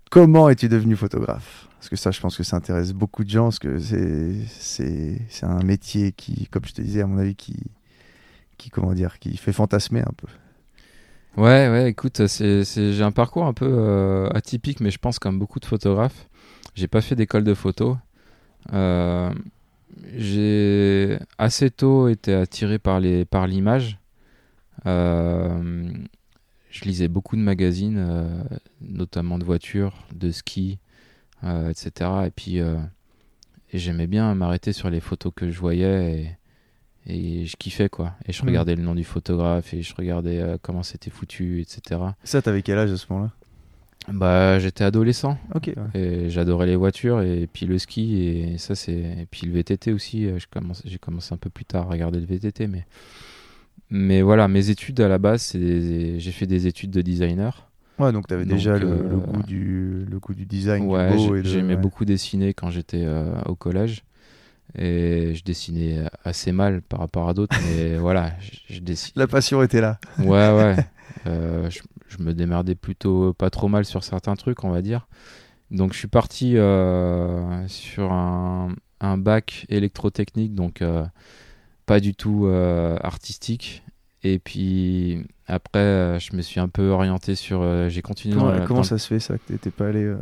[0.09, 1.67] Comment es-tu devenu photographe?
[1.77, 5.63] Parce que ça, je pense que ça intéresse beaucoup de gens, parce que c'est un
[5.63, 7.55] métier qui, comme je te disais, à mon avis, qui,
[8.57, 10.27] qui, comment dire, qui fait fantasmer un peu.
[11.37, 15.37] Ouais, ouais, écoute, c'est, j'ai un parcours un peu euh, atypique, mais je pense comme
[15.37, 16.27] beaucoup de photographes.
[16.73, 17.95] J'ai pas fait d'école de photo.
[18.73, 19.31] Euh,
[20.15, 23.99] j'ai assez tôt été attiré par, les, par l'image.
[24.87, 25.91] Euh,
[26.71, 28.43] je lisais beaucoup de magazines,
[28.81, 30.79] notamment de voitures, de ski,
[31.43, 31.91] etc.
[32.25, 32.61] Et puis,
[33.73, 36.35] j'aimais bien m'arrêter sur les photos que je voyais
[37.07, 38.13] et, je kiffais quoi.
[38.27, 38.49] Et je Mhm.
[38.49, 42.01] regardais le nom du photographe et je regardais euh, comment c'était foutu, etc.
[42.23, 43.31] Ça, t'avais quel âge à ce moment-là?
[44.09, 45.69] Bah, j'étais adolescent Ok.
[45.93, 49.91] et j'adorais les voitures et puis le ski et ça c'est et puis le VTT
[49.91, 50.25] aussi.
[50.27, 50.37] euh,
[50.85, 52.85] j'ai commencé un peu plus tard à regarder le VTT, mais
[53.89, 57.69] mais voilà, mes études à la base, c'est des- j'ai fait des études de designer.
[57.99, 61.15] Ouais, donc t'avais Donc, déjà le, euh, le goût du, le goût du design, Ouais,
[61.17, 61.81] de- j'aimais ouais.
[61.81, 64.03] beaucoup dessiner quand j'étais euh, au collège.
[64.77, 69.13] Et je dessinais assez mal par rapport à d'autres, mais voilà, je, je dessine.
[69.15, 69.99] La passion était là.
[70.19, 70.75] Ouais, ouais.
[71.25, 75.07] Euh, je, je me démerdais plutôt pas trop mal sur certains trucs, on va dire.
[75.71, 78.69] Donc je suis parti euh, sur un,
[79.01, 81.03] un bac électrotechnique, donc euh,
[81.85, 82.47] pas du tout
[83.01, 83.83] artistique.
[84.23, 87.89] Et puis après, je me suis un peu orienté sur.
[87.89, 90.13] J'ai continué Comment, dans comment dans- ça se fait ça que t'étais pas allé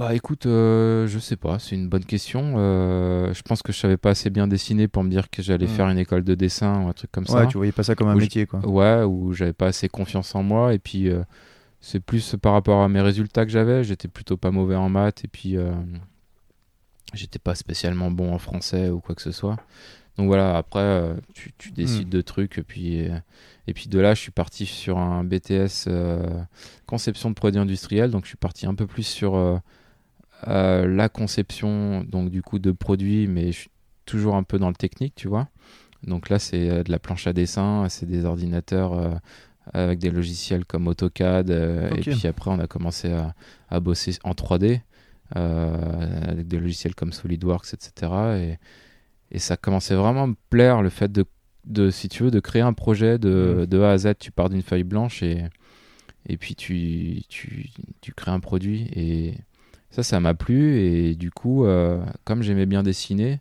[0.00, 2.54] Bah écoute, euh, je sais pas, c'est une bonne question.
[2.56, 5.66] Euh, je pense que je savais pas assez bien dessiner pour me dire que j'allais
[5.66, 5.76] Hmm.
[5.76, 7.46] faire une école de dessin ou un truc comme Ouais, ça.
[7.46, 8.60] tu voyais pas ça comme un Ou métier quoi.
[8.66, 10.72] Ouais, où j'avais pas assez confiance en moi.
[10.72, 11.22] Et puis, euh,
[11.82, 13.84] c'est plus par rapport à mes résultats que j'avais.
[13.84, 15.22] J'étais plutôt pas mauvais en maths.
[15.24, 15.56] Et puis,
[17.12, 19.56] j'étais pas spécialement bon en français ou quoi que ce soit.
[20.16, 22.56] Donc voilà, après, tu, tu décides de trucs.
[22.56, 23.00] Et puis,
[23.66, 25.88] et puis de là, je suis parti sur un BTS
[26.86, 28.10] conception de produits industriels.
[28.10, 29.60] Donc, je suis parti un peu plus sur
[30.48, 33.26] euh, la conception, donc du coup, de produits.
[33.26, 33.70] Mais je suis
[34.06, 35.48] toujours un peu dans le technique, tu vois.
[36.06, 39.10] Donc là, c'est euh, de la planche à dessin, c'est des ordinateurs euh,
[39.72, 41.50] avec des logiciels comme AutoCAD.
[41.50, 41.90] euh.
[41.90, 43.34] Et puis après, on a commencé à,
[43.68, 44.80] à bosser en 3D
[45.36, 48.12] euh, avec des logiciels comme SolidWorks, etc.
[48.38, 48.58] Et,
[49.30, 51.24] et ça commençait vraiment à me plaire le fait de,
[51.66, 54.14] de si tu veux, de créer un projet de, de A à Z.
[54.18, 55.44] Tu pars d'une feuille blanche et,
[56.26, 57.68] et puis tu, tu,
[58.00, 58.88] tu crées un produit.
[58.96, 59.34] Et
[59.90, 60.80] ça, ça m'a plu.
[60.80, 63.40] Et du coup, euh, comme j'aimais bien dessiner,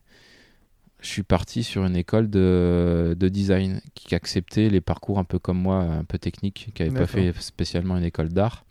[1.02, 5.40] je suis parti sur une école de, de design qui acceptait les parcours un peu
[5.40, 8.66] comme moi, un peu techniques, qui n'avait pas fait spécialement une école d'art.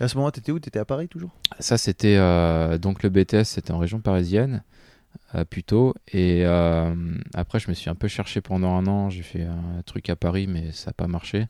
[0.00, 0.58] À ce moment, t'étais où?
[0.58, 1.30] T'étais à Paris toujours?
[1.58, 4.62] Ça, c'était euh, donc le BTS, c'était en région parisienne,
[5.34, 5.94] euh, plutôt.
[6.12, 6.94] Et euh,
[7.34, 9.10] après, je me suis un peu cherché pendant un an.
[9.10, 11.46] J'ai fait un truc à Paris, mais ça n'a pas marché.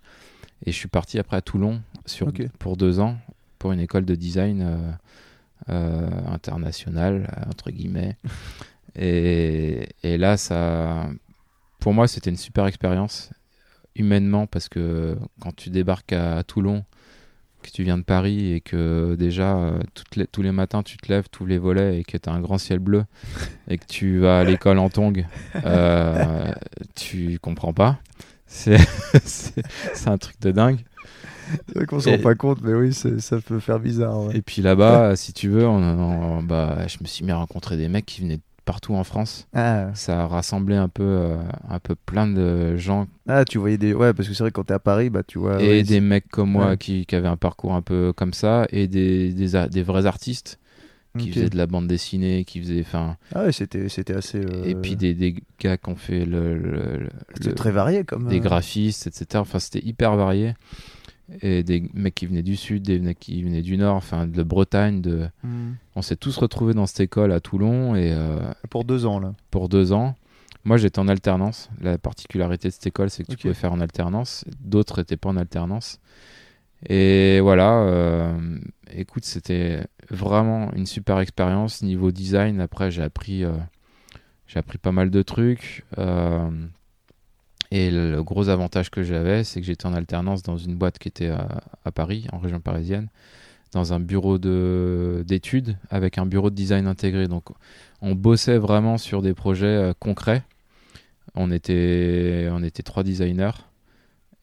[0.65, 3.17] Et je suis parti après à Toulon sur, pour deux ans
[3.59, 4.97] pour une école de design
[5.69, 8.17] euh, internationale, entre guillemets.
[8.97, 11.09] et, et là, ça,
[11.81, 13.31] pour moi, c'était une super expérience
[13.97, 16.85] humainement parce que quand tu débarques à, à Toulon,
[17.63, 20.97] que tu viens de Paris et que déjà euh, toutes les- tous les matins tu
[20.97, 23.05] te lèves, tous les volets et que tu as un grand ciel bleu
[23.69, 25.25] et que tu vas à l'école en tongs,
[25.65, 26.53] euh,
[26.97, 28.01] tu comprends pas.
[28.47, 28.75] C'est
[30.07, 30.81] un truc de dingue.
[31.69, 34.21] C'est vrai qu'on s'en Et- rend pas compte, mais oui, ça peut faire bizarre.
[34.27, 34.37] ouais.
[34.37, 37.77] Et puis là-bas, si tu veux, on, on- bah, je me suis mis à rencontrer
[37.77, 39.49] des mecs qui venaient de partout en France.
[39.55, 39.91] Ah.
[39.95, 41.37] Ça a rassemblé un peu, euh,
[41.69, 43.93] un peu plein de gens ah, tu voyais des.
[43.93, 45.61] Ouais, parce que c'est vrai que quand t'es à Paris, bah tu vois.
[45.63, 46.77] et ouais, des mecs comme moi Ouais.
[46.77, 50.59] qui, qui avaient un parcours un peu comme ça et des, des, vrais artistes
[51.19, 54.39] qui faisaient de la bande dessinée, qui faisaient, enfin, Ah ouais, c'était c'était assez.
[54.39, 58.05] euh, et puis des, des gars qui ont fait le, le- le- C'était très varié
[58.05, 58.29] comme.
[58.29, 59.27] des euh, graphistes, etc.
[59.37, 60.55] Enfin, c'était hyper varié.
[61.41, 64.43] Et des mecs qui venaient du sud, des mecs qui venaient du nord, enfin de
[64.43, 65.01] Bretagne.
[65.01, 65.29] De...
[65.45, 65.73] hmm.
[65.97, 68.39] On s'est tous retrouvés dans cette école à Toulon et euh,
[68.71, 69.33] Pour deux ans là.
[69.51, 70.15] pour deux ans.
[70.65, 71.71] Moi, j'étais en alternance.
[71.81, 74.45] La particularité de cette école, c'est que tu pouvais faire en alternance.
[74.61, 75.99] D'autres n'étaient pas en alternance.
[76.89, 78.59] Et voilà, euh,
[78.93, 81.83] écoute, c'était vraiment une super expérience.
[81.83, 83.53] Niveau design, après, j'ai appris, euh,
[84.47, 85.85] j'ai appris pas mal de trucs.
[87.75, 91.09] Et le, gros avantage que j'avais, c'est que j'étais en alternance dans une boîte qui
[91.09, 93.09] était à, Paris, en région parisienne,
[93.73, 97.29] dans un bureau de- d'études avec un bureau de design intégré.
[97.29, 97.45] Donc,
[98.03, 100.43] on bossait vraiment sur des projets euh, concrets.
[101.35, 103.53] On était, on était trois designers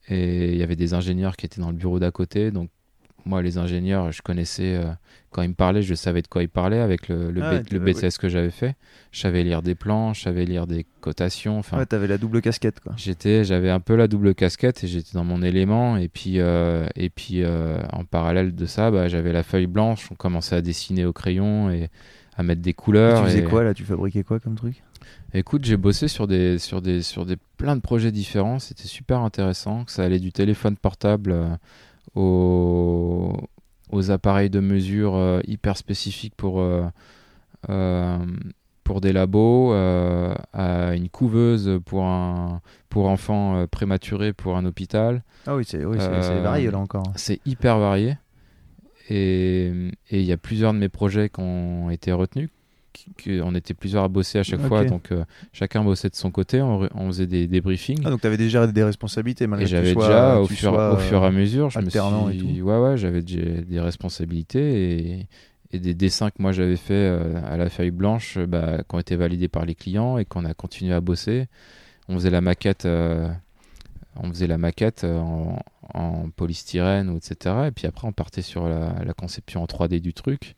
[0.08, 2.50] et il y avait des ingénieurs qui étaient dans le bureau d'à côté.
[2.50, 2.68] Donc,
[3.24, 4.90] moi, les ingénieurs, je connaissais, euh,
[5.30, 7.56] quand ils me parlaient, je savais de quoi ils parlaient avec le, le, Ah B-
[7.56, 8.74] ouais, le ouais, BTS que j'avais fait.
[9.12, 11.58] Je savais lire des plans, je savais lire des cotations.
[11.58, 12.92] Enfin, Ouais, t'avais la double casquette quoi.
[12.96, 15.96] J'étais, j'avais un peu la double casquette et j'étais dans mon élément.
[15.96, 20.08] Et puis, euh, et puis euh, en parallèle de ça, bah, j'avais la feuille blanche.
[20.10, 21.88] On commençait à dessiner au crayon et
[22.36, 23.18] à mettre des Et couleurs.
[23.22, 23.72] tu faisais et- quoi là?
[23.74, 24.82] Tu fabriquais quoi comme truc?
[25.32, 28.58] Écoute, j'ai bossé sur des, sur des, sur des plein de projets différents.
[28.58, 29.84] C'était super intéressant.
[29.86, 31.48] Ça allait du téléphone portable euh,
[32.14, 33.32] aux,
[33.90, 36.84] aux appareils de mesure euh, hyper spécifiques pour, euh,
[37.68, 38.18] euh,
[38.84, 45.22] pour des labos, à une couveuse pour, un, pour enfants prématurés pour un hôpital.
[45.46, 47.04] Ah oui, c'est oui, varié là encore.
[47.16, 48.16] C'est hyper varié.
[49.08, 49.72] Et
[50.10, 52.48] il y a plusieurs de mes projets qui ont été retenus.
[53.42, 56.60] On était plusieurs à bosser à chaque fois, donc euh, chacun bossait de son côté.
[56.62, 58.02] On, faisait des débriefings.
[58.04, 60.72] Ah, donc t'avais déjà des responsabilités malgré et que tu j'avais déjà, au tu fur,
[60.72, 62.62] sois, au fur et à euh, mesure, je me et suis.
[62.62, 65.28] Ouais, ouais, j'avais des responsabilités et,
[65.72, 68.98] et des dessins que moi j'avais fait euh, à la feuille blanche, bah, qui ont
[68.98, 71.46] été validés par les clients et qu'on a continué à bosser.
[72.08, 72.86] On faisait la maquette.
[72.86, 73.28] euh,
[74.16, 75.58] on faisait la maquette en,
[75.94, 77.54] en polystyrène, etc.
[77.68, 80.56] Et puis après, on partait sur la, la conception en 3D du truc.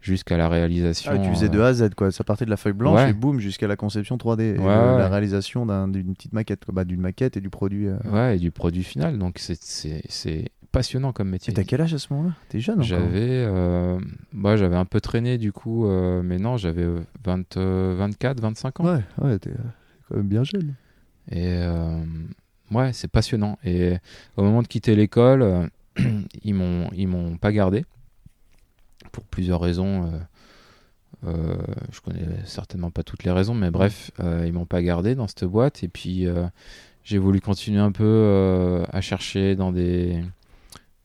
[0.00, 1.12] Jusqu'à la réalisation.
[1.14, 2.10] Ah, tu faisais de euh, A à Z, quoi.
[2.10, 3.10] Ça partait de la feuille blanche Ouais.
[3.10, 4.40] et boum, jusqu'à la conception 3D.
[4.42, 4.98] et Ouais, le- ouais.
[4.98, 6.62] La réalisation d'un- d'une petite maquette.
[6.72, 7.86] Bah, d'une maquette et du produit.
[7.88, 7.96] euh.
[8.10, 9.18] Ouais, et du produit final.
[9.18, 11.50] Donc c'est- passionnant comme métier.
[11.52, 12.34] Et t'as quel âge à ce moment-là?
[12.48, 13.98] T'es jeune J'avais euh,
[14.32, 18.40] bah, j'avais un peu traîné du coup, euh, mais non, j'avais euh, 20, euh, 24,
[18.40, 18.84] 25 ans.
[18.84, 19.50] Ouais, ouais, t'es
[20.08, 20.74] quand même bien jeune.
[21.32, 21.58] Et
[22.72, 23.58] ouais, c'est passionnant.
[23.64, 23.94] Et
[24.36, 25.70] au moment de quitter l'école,
[26.44, 27.84] ils m'ont ils m'ont pas gardé
[29.12, 30.04] pour plusieurs raisons.
[30.06, 30.18] euh,
[31.26, 31.56] euh,
[31.92, 35.26] je connais certainement pas toutes les raisons, mais bref, euh, ils m'ont pas gardé dans
[35.26, 35.82] cette boîte.
[35.84, 36.26] Et puis
[37.04, 40.22] j'ai voulu continuer un peu à chercher dans des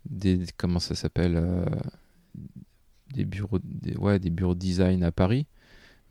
[0.09, 1.41] des comment ça s'appelle
[3.13, 5.47] des bureaux des, ouais des bureaux de design à Paris.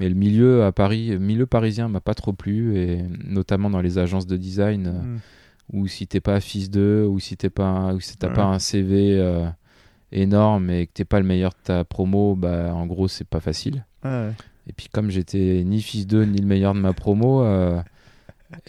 [0.00, 3.80] Mais le milieu à Paris, le milieu parisien m'a pas trop plu, et notamment dans
[3.80, 5.20] les agences de design, euh, Mm.
[5.72, 8.34] où si t'es pas fils d'eux, ou si t'es pas, ou si t'as Ouais.
[8.34, 9.46] pas un CV euh,
[10.14, 13.40] énorme et que t'es pas le meilleur de ta promo, bah en gros c'est pas
[13.40, 13.84] facile.
[14.04, 14.30] Ouais.
[14.66, 17.80] Et puis comme j'étais ni fils d'eux ni le meilleur de ma promo, euh,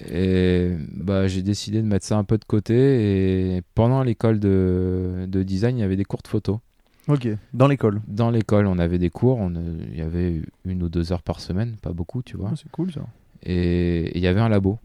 [0.10, 3.56] et bah j'ai décidé de mettre ça un peu de côté.
[3.58, 6.60] Et pendant l'école de, de design, il y avait des cours de photo.
[7.08, 8.02] Ok, dans l'école.
[8.08, 9.54] Dans l'école, on avait des cours, on,
[9.92, 12.50] il y avait une ou deux heures par semaine, pas beaucoup, tu vois.
[12.52, 13.02] Ah, c'est cool ça.
[13.44, 14.80] Et il y avait un labo.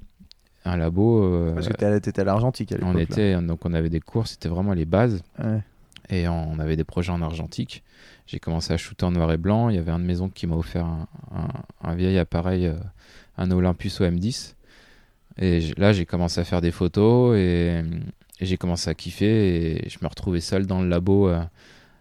[0.66, 2.90] Un labo, euh, Parce que t'étais à l'Argentique à l'époque.
[2.90, 3.00] on là.
[3.02, 5.22] était, donc on avait des cours, c'était vraiment les bases.
[5.42, 5.60] Ouais.
[6.10, 7.82] Et on avait des projets en argentique.
[8.26, 9.68] J'ai commencé à shooter en noir et blanc.
[9.68, 11.06] Il y avait un de mes oncles qui m'a offert un,
[11.82, 12.74] un- vieil appareil, euh,
[13.38, 14.54] un Olympus OM10.
[15.38, 17.82] Et là, j'ai commencé à faire des photos et,
[18.40, 19.84] j'ai commencé à kiffer.
[19.84, 21.42] Et je me retrouvais seul dans le labo euh,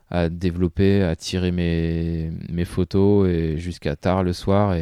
[0.10, 4.74] à développer, à tirer mes, mes photos et jusqu'à tard le soir.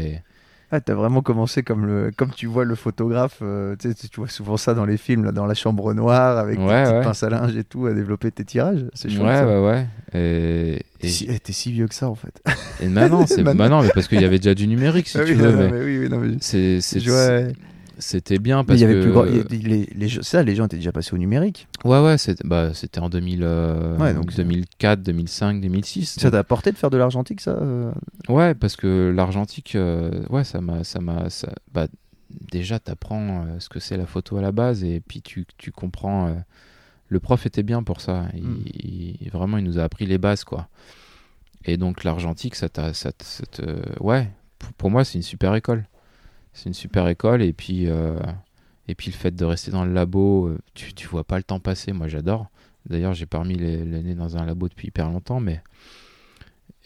[0.69, 4.19] Ah, t'as vraiment commencé comme, le, comme tu vois le photographe, euh, tu, sais, tu
[4.19, 6.93] vois souvent ça dans les films, là, dans la chambre noire, avec Ouais, des petites
[6.95, 7.03] ouais.
[7.03, 8.83] pinces à linge et tout, à développer tes tirages.
[8.93, 9.35] C'est ouais, chouette.
[9.37, 9.47] ça.
[9.47, 9.87] ouais, ouais.
[10.13, 12.41] Et, et, T'es si, eh, t'es si vieux que ça en fait.
[12.81, 13.63] et maintenant, c'est Maintenant.
[13.63, 15.51] maintenant, mais parce qu'il y avait déjà du numérique, si Ah tu oui, veux.
[15.53, 17.53] non, mais mais oui, oui, mais- c'est, c'est- ouais.
[17.99, 20.65] C'était bien Mais parce il y avait que plus grand- les, les ça, les gens
[20.65, 21.67] étaient déjà passés au numérique.
[21.83, 26.29] ouais ouais c'était bah, c'était en 2000 euh, Ouais, donc c'est- 2004 2005 2006 Ça
[26.29, 27.91] t'a apporté de faire de l'argentique, ça euh?
[28.29, 31.87] Ouais parce que l'argentique euh, ouais ça m'a ça m'a ça- bah,
[32.51, 35.71] déjà t'apprends euh, ce que c'est la photo à la base et puis tu, tu
[35.71, 36.35] comprends
[37.09, 38.63] le prof était bien pour ça il, Mm.
[38.75, 40.67] il- vraiment il nous a appris les bases quoi
[41.65, 42.91] et donc l'argentique ça t'a
[44.01, 44.29] ouais
[44.59, 45.85] pour, pour moi c'est une super école
[46.57, 48.19] c'est une super école et puis euh,
[48.87, 51.43] et puis le fait de rester dans le labo euh, tu, tu vois pas le
[51.43, 51.91] temps passer.
[51.91, 52.47] Moi j'adore.
[52.89, 55.61] D'ailleurs j'ai pas remis les, les dans un labo depuis hyper longtemps mais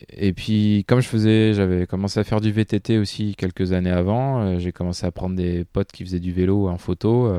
[0.10, 4.42] et puis comme je faisais j'avais commencé à faire du VTT aussi quelques années avant
[4.42, 7.34] euh, j'ai commencé à prendre des potes qui faisaient du vélo en photo.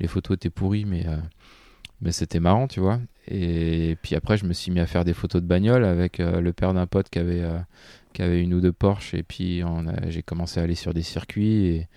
[0.00, 1.04] Les photos étaient pourries mais
[2.00, 2.98] mais c'était marrant tu vois.
[3.30, 6.52] Et puis après je me suis mis à faire des photos de bagnole avec le
[6.54, 7.44] père d'un pote qui avait
[8.12, 9.62] qui avait une ou deux Porsche et puis
[10.08, 11.88] j'ai commencé à aller sur des circuits et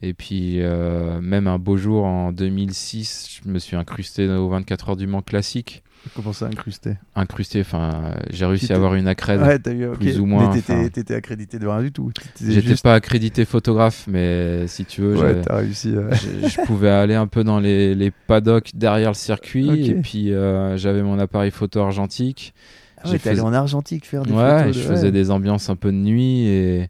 [0.00, 4.90] et puis euh, même un beau jour en 2006 je me suis incrusté aux 24
[4.90, 5.82] heures du Mans classique
[6.14, 6.94] Comment ça incrusté?
[7.16, 11.14] Incrusté enfin j'ai réussi à avoir une accrède Ouais, eu, plus ou moins, Mais t'étais,
[11.14, 12.12] accrédité de rien du tout.
[12.40, 15.92] J'étais juste- pas accrédité photographe, mais si tu veux, Ouais, réussi.
[15.92, 19.90] je, pouvais aller un peu dans les, les paddocks derrière le circuit.
[19.90, 22.54] Et puis euh, j'avais mon appareil photo argentique.
[23.02, 24.76] Ah ouais, t'es allé en Argentique faire des Ouais, photos.
[24.76, 26.88] je de- faisais des ambiances un peu de nuit et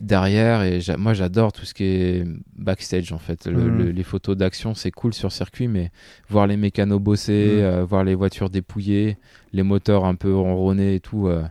[0.00, 0.62] derrière.
[0.62, 2.24] Et moi, j'adore tout ce qui est
[2.56, 3.46] backstage en fait.
[3.46, 5.90] Le- le- les photos d'action, c'est cool sur circuit, mais
[6.28, 7.62] voir les mécanos bosser, Mhm.
[7.62, 9.16] euh, voir les voitures dépouillées,
[9.52, 11.26] les moteurs un peu ronronnés et tout.
[11.28, 11.42] euh,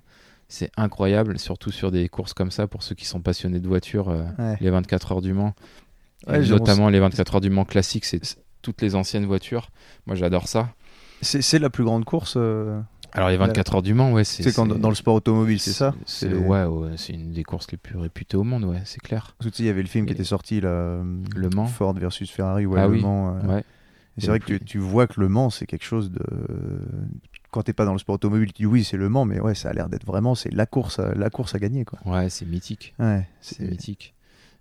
[0.52, 4.10] c'est incroyable, surtout sur des courses comme ça pour ceux qui sont passionnés de voitures.
[4.10, 4.58] euh, Ouais.
[4.62, 5.54] les 24 heures du Mans.
[6.28, 8.20] Ouais, notamment les 24 heures du Mans classiques, c'est
[8.64, 9.70] toutes les anciennes voitures.
[10.08, 10.70] Moi, j'adore ça.
[11.22, 12.36] C'est, c'est la plus grande course.
[13.10, 14.44] Euh, Alors, les 24 heures du Mans, ouais, c'est.
[14.44, 15.94] C'est dans le sport automobile, c'est ça
[16.24, 19.36] ouais, ouais, c'est une des courses les plus réputées au monde, ouais, c'est clair.
[19.38, 20.70] Parce que tu sais, il y avait le film qui était sorti là.
[20.70, 21.04] euh,
[21.36, 21.66] Le Mans.
[21.66, 23.02] Ford versus Ferrari ou Ah Le oui.
[23.02, 23.36] Mans.
[23.36, 23.64] euh, Ouais.
[24.18, 26.22] Et c'est vrai que tu, vois que Le Mans, c'est quelque chose de.
[27.52, 29.56] Quand t'es pas dans le sport automobile, tu dis oui, c'est Le Mans, mais ouais,
[29.56, 32.00] ça a l'air d'être vraiment c'est la course, à, la course à gagner quoi.
[32.06, 32.94] Ouais, c'est mythique.
[33.00, 34.14] Ouais, C'est mythique.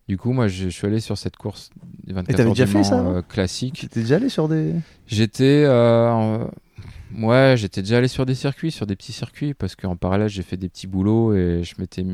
[0.08, 1.68] Du coup, moi, je, je suis allé sur cette course
[2.04, 3.80] des 24 t'avais heures déjà du fait Mans, ça, non euh, classique.
[3.80, 4.74] T'étais déjà allé sur des.
[5.06, 6.46] J'étais euh,
[7.16, 10.42] ouais, j'étais déjà allé sur des circuits, sur des petits circuits parce qu'en parallèle, j'ai
[10.42, 12.04] fait des petits boulots et je m'étais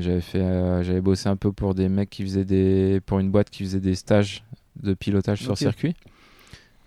[0.00, 3.30] j'avais fait euh, j'avais bossé un peu pour des mecs qui faisaient des pour une
[3.30, 4.44] boîte qui faisait des stages
[4.82, 5.94] de pilotage sur circuit.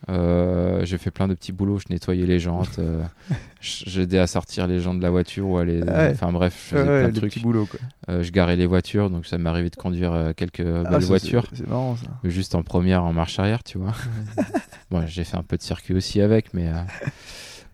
[0.10, 3.04] Euh, j'ai fait plein de petits boulots, je nettoyais les jantes, euh,
[3.62, 6.12] j'aidais à sortir les jantes de la voiture ou à les Ah ouais.
[6.14, 7.42] enfin bref, je faisais Ouais, plein de trucs.
[7.42, 7.80] boulots quoi.
[8.10, 11.68] Euh, je garais les voitures, donc ça m'arrivait de conduire quelques Ah, belles voitures C'est,
[11.68, 12.08] marrant ça.
[12.24, 13.94] juste en première en marche arrière, tu vois.
[14.92, 16.70] bon, j'ai fait un peu de circuit aussi avec, mais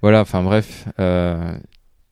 [0.04, 1.58] voilà, enfin bref, euh,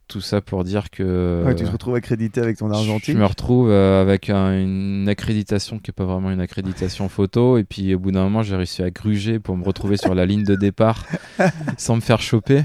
[0.07, 1.43] tout ça pour dire que.
[1.45, 3.13] Ouais, tu te retrouves accrédité avec ton argentique.
[3.13, 7.57] Je me retrouve euh, avec un- une accréditation qui n'est pas vraiment une accréditation photo.
[7.57, 10.25] Et puis au bout d'un moment, j'ai réussi à gruger pour me retrouver sur la
[10.25, 11.05] ligne de départ
[11.77, 12.63] sans me faire choper.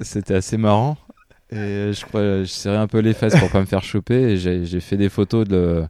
[0.00, 0.98] C'était assez marrant.
[1.50, 4.32] Et je crois, je serrais un peu les fesses pour pas me faire choper.
[4.32, 5.84] Et j'ai fait des photos de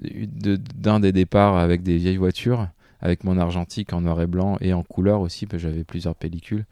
[0.00, 2.68] de- d'un des départs avec des vieilles voitures,
[3.00, 6.14] avec mon argentique en noir et blanc et en couleur aussi, parce que j'avais plusieurs
[6.14, 6.66] pellicules.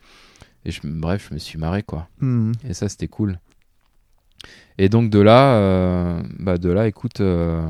[0.67, 2.09] Et je, bref, je me suis marré quoi.
[2.21, 2.53] Mhm.
[2.69, 3.39] Et ça, c'était cool.
[4.79, 7.65] Et donc de là, euh, bah de là, écoute, euh,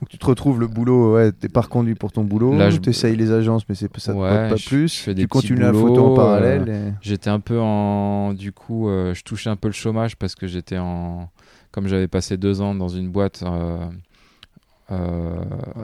[0.00, 2.56] Donc, tu te retrouves le boulot, ouais, t'es pas reconduit pour ton boulot.
[2.58, 4.88] Là, je- tu essayes les agences, mais c'est ça te Ouais, pas je- plus.
[4.96, 6.68] je fais des tu continues la photo en parallèle.
[6.68, 10.34] et- j'étais un peu en, du coup, euh, je touchais un peu le chômage parce
[10.34, 11.30] que j'étais en,
[11.70, 13.86] comme j'avais passé deux ans dans une boîte euh,
[14.90, 15.34] euh,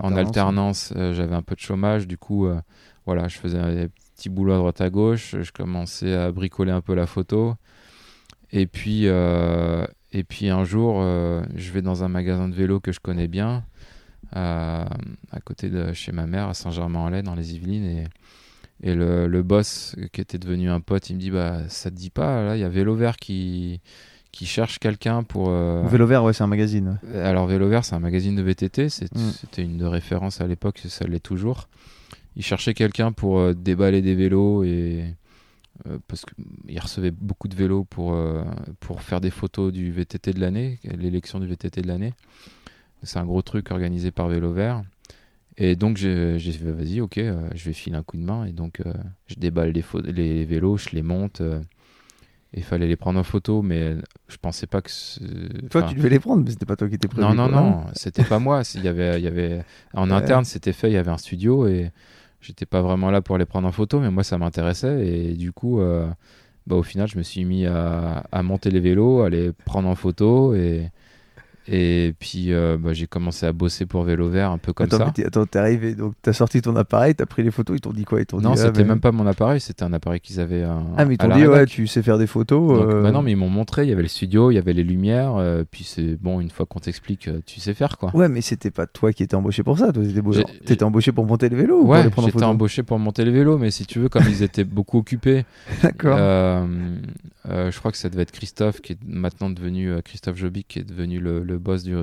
[0.03, 0.93] en Alternance.
[0.97, 2.09] euh, j'avais un peu de chômage.
[2.09, 2.61] Du coup, euh,
[3.07, 5.37] voilà, je faisais petits boulots à droite à gauche.
[5.41, 7.55] Je commençais à bricoler un peu la photo.
[8.53, 12.81] Et puis, euh, et puis un jour, euh, je vais dans un magasin de vélo
[12.81, 13.63] que je connais bien,
[14.33, 14.89] à,
[15.31, 17.85] à côté de chez ma mère, à Saint-Germain-en-Laye, dans les Yvelines.
[17.85, 18.05] Et,
[18.83, 21.97] et le, le boss, qui était devenu un pote, il me dit bah, Ça te
[21.97, 23.81] dit pas, là, il y a Vélo Vert qui,
[24.33, 25.49] qui cherche quelqu'un pour.
[25.51, 26.99] euh, Vélo vert, ouais, c'est un magazine.
[27.15, 28.89] alors Vélo Vert, c'est un magazine de VTT, Mm.
[29.41, 31.69] c'était une de référence à l'époque, ça l'est toujours.
[32.39, 35.15] Il cherchait quelqu'un pour euh, déballer des vélos et
[35.87, 38.43] euh, parce qu'il recevait beaucoup de vélos pour, euh,
[38.81, 42.15] pour faire des photos du VTT de l'année, l'élection du VTT de l'année.
[43.03, 44.83] C'est un gros truc organisé par Vélo Vert.
[45.57, 48.53] Et donc j'ai fait vas-y, ok, euh, je vais filer un coup de main et
[48.53, 48.93] donc euh,
[49.27, 51.41] je déballe les, les vélos, je les monte.
[51.41, 51.61] euh,
[52.55, 53.97] il fallait les prendre en photo, mais
[54.29, 54.89] je pensais pas que.
[55.69, 57.27] Toi, tu devais les prendre, mais c'était pas toi qui étais prévu.
[57.27, 58.65] non, non, non, c'était pas moi.
[58.65, 61.19] c'est- Il y avait, il y avait, en interne, c'était fait, il y avait un
[61.19, 61.91] studio et
[62.41, 65.07] j'étais pas vraiment là pour les prendre en photo, mais moi, ça m'intéressait.
[65.07, 66.09] Et du coup, euh,
[66.67, 69.89] bah, au final, je me suis mis à, à monter les vélos, à les prendre
[69.89, 70.91] en photo et,
[71.71, 74.99] et puis euh, bah, j'ai commencé à bosser pour Vélo Vert un peu comme attends,
[74.99, 75.13] ça.
[75.27, 78.05] attends, t'es arrivé, donc t'as sorti ton appareil, t'as pris les photos, ils t'ont dit
[78.05, 78.21] quoi?
[78.21, 80.63] Ils t'ont Non, ah, c'était mais- même pas mon appareil, c'était un appareil qu'ils avaient.
[80.63, 82.81] euh, Ah, mais ils t'ont dit, ouais, tu sais faire des photos.
[82.81, 84.59] Donc, euh, bah non, mais ils m'ont montré, il y avait le studio, il y
[84.59, 88.15] avait les lumières, euh, puis c'est bon, une fois qu'on t'explique, tu sais faire quoi.
[88.17, 89.93] Ouais, mais c'était pas toi qui étais embauché pour ça.
[89.93, 90.03] Toi,
[90.65, 93.85] t'étais embauché pour monter ou pour Ouais, j'étais embauché pour monter les vélos, mais si
[93.87, 95.45] tu veux, comme ils étaient beaucoup occupés,
[95.83, 96.19] D'accord.
[97.47, 100.85] je crois que ça devait être Christophe, qui est maintenant devenu Christophe Jobic, qui est
[100.85, 101.95] devenu le, le boss du,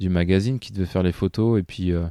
[0.00, 2.04] du magazine, qui devait faire les photos, et puis euh,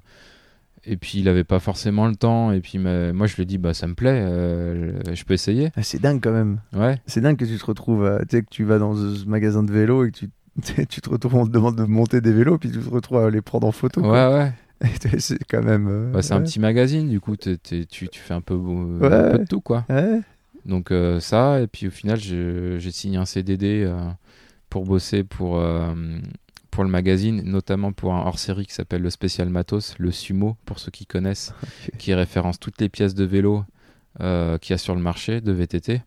[0.86, 3.58] et puis il avait pas forcément le temps, et puis moi je lui ai dit
[3.58, 6.60] bah ça me plaît, euh, je peux essayer, Ah, c'est dingue quand même.
[6.74, 7.02] ouais.
[7.08, 9.64] C'est dingue que tu te retrouves, à- tu sais, que tu vas dans ce magasin
[9.64, 10.30] de vélos et que tu,
[10.88, 13.30] tu te retrouves, on te demande de monter des vélos, puis tu te retrouves à
[13.30, 14.02] les prendre en photo.
[14.02, 14.38] Ouais, quoi.
[14.38, 14.52] ouais.
[15.20, 15.88] C'est quand même.
[15.90, 19.14] euh, Bah, c'est un petit magazine, du coup, tu, tu fais un peu, euh, Ouais.
[19.14, 19.86] un peu de tout, quoi.
[19.90, 20.22] Ouais.
[20.66, 23.92] Donc ça, et puis au final, j'ai signé un CDD
[24.70, 25.60] pour bosser pour,
[26.78, 30.78] pour le magazine, notamment pour un hors-série qui s'appelle le Spécial Matos, le Sumo, pour
[30.78, 31.56] ceux qui connaissent,
[31.98, 33.66] qui référence toutes les pièces de vélo
[34.22, 36.04] euh, qu'il y a sur le marché de VTT.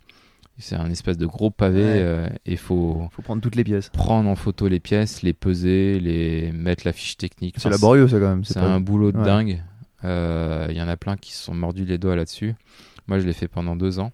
[0.59, 1.93] C'est un espèce de gros pavé, Ouais.
[1.97, 3.89] euh, et il faut Faut prendre toutes les pièces.
[3.89, 7.57] prendre en photo les pièces, les peser, les mettre la fiche technique.
[7.59, 8.45] C'est Enfin, laborieux, ça, quand même.
[8.45, 9.25] c'est un boulot de Ouais.
[9.25, 9.65] dingue.
[10.05, 12.55] Euh, Il y en a plein qui se sont mordus les doigts là-dessus.
[13.09, 14.13] Moi, je l'ai fait pendant deux ans.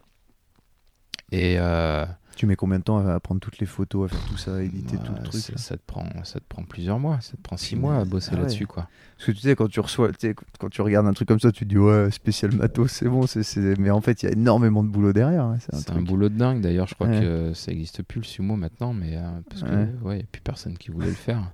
[1.33, 2.07] Et euh,
[2.37, 4.61] Tu mets combien de temps à prendre toutes les photos, à faire tout ça, à
[4.61, 7.19] éditer tout bah, le truc ça, te prend, ça te prend plusieurs mois.
[7.23, 8.41] Ça te prend six mois à bosser Ah ouais.
[8.43, 8.89] là-dessus, quoi.
[9.17, 11.41] Parce que tu sais, quand tu reçois, tu sais, quand tu regardes un truc comme
[11.41, 14.29] ça, tu te dis ouais, spécial matos, c'est bon, c'est- mais en fait, il y
[14.29, 15.45] a énormément de boulot derrière.
[15.45, 16.61] hein, C'est un boulot de dingue.
[16.61, 17.21] D'ailleurs, je crois Ouais.
[17.21, 19.89] que ça n'existe plus le sumo maintenant, mais euh, parce que Ouais.
[20.03, 21.51] ouais, il n'y a plus personne qui voulait le faire.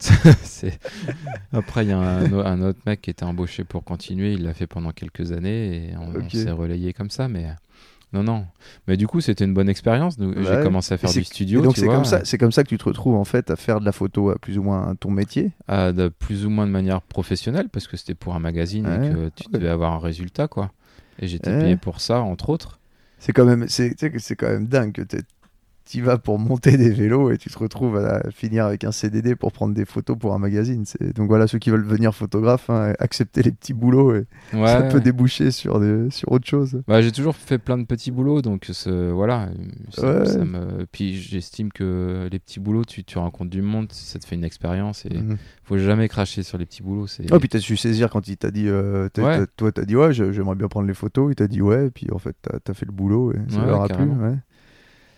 [1.52, 4.32] Après, il y a un, autre mec qui était embauché pour continuer.
[4.32, 7.28] Il l'a fait pendant quelques années et on, on s'est relayé comme ça.
[7.28, 7.46] Mais
[8.12, 8.46] non, non.
[8.86, 10.16] Mais du coup, c'était une bonne expérience.
[10.18, 10.62] J'ai Ouais.
[10.62, 11.60] commencé à faire du studio.
[11.60, 13.80] Et donc c'est comme ça, comme ça que tu te retrouves en fait à faire
[13.80, 15.52] de la photo à plus ou moins ton métier.
[15.68, 19.06] à de plus ou moins de manière professionnelle parce que c'était pour un magazine Ouais.
[19.06, 19.58] et que tu Ouais.
[19.58, 20.72] devais avoir un résultat, quoi.
[21.18, 22.78] Et j'étais payé pour ça, entre autres.
[23.18, 25.18] C'est quand même, c'est, tu sais que c'est quand même dingue que tu
[26.00, 29.52] vas pour monter des vélos et tu te retrouves à finir avec un CDD pour
[29.52, 30.84] prendre des photos pour un magazine.
[31.14, 34.82] Donc voilà, ceux qui veulent devenir photographes, hein, accepter les petits boulots et Ouais, ça
[34.82, 36.82] peut déboucher sur, des, sur autre chose.
[36.86, 38.70] Bah, j'ai toujours fait plein de petits boulots, donc
[39.12, 39.48] voilà.
[39.90, 40.26] Ça, Ouais.
[40.26, 40.86] ça me...
[40.92, 44.44] Puis j'estime que les petits boulots, tu, tu rencontres du monde, ça te fait une
[44.44, 45.36] expérience et Mhm.
[45.64, 47.06] faut jamais cracher sur les petits boulots.
[47.06, 47.32] C'est...
[47.32, 49.10] Oh, puis t'as su saisir quand il t'a dit, euh, Ouais.
[49.12, 51.90] t'as- toi t'as dit ouais, j'aimerais bien prendre les photos, il t'a dit ouais, et
[51.90, 54.04] puis en fait t'as, t'as fait le boulot et ça leur a plu.
[54.04, 54.34] Ouais.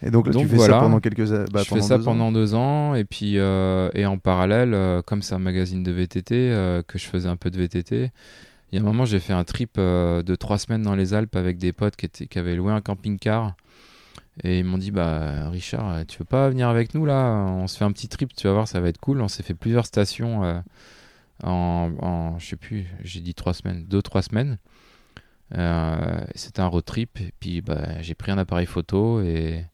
[0.03, 0.75] Et donc là Donc tu fais voilà.
[0.75, 2.13] ça pendant quelques bah, je fais ça deux ans.
[2.13, 5.93] pendant deux ans et puis euh, et en parallèle, euh, comme c'est un magazine de
[5.93, 8.11] VTT, euh, que je faisais un peu de VTT,
[8.73, 11.37] il y a un moment j'ai fait un trip de trois semaines dans les Alpes
[11.37, 13.57] avec des potes qui, étaient, qui avaient loué un camping-car
[14.43, 17.45] Et ils m'ont dit bah Richard, tu veux pas venir avec nous là?
[17.49, 19.21] On se fait un petit trip, tu vas voir, ça va être cool.
[19.21, 20.63] On s'est fait plusieurs stations
[21.43, 24.57] en, en, je sais plus, j'ai dit trois semaines, deux trois semaines.
[26.37, 27.21] C'était un road trip.
[27.21, 29.65] Et puis bah, j'ai pris un appareil photo et,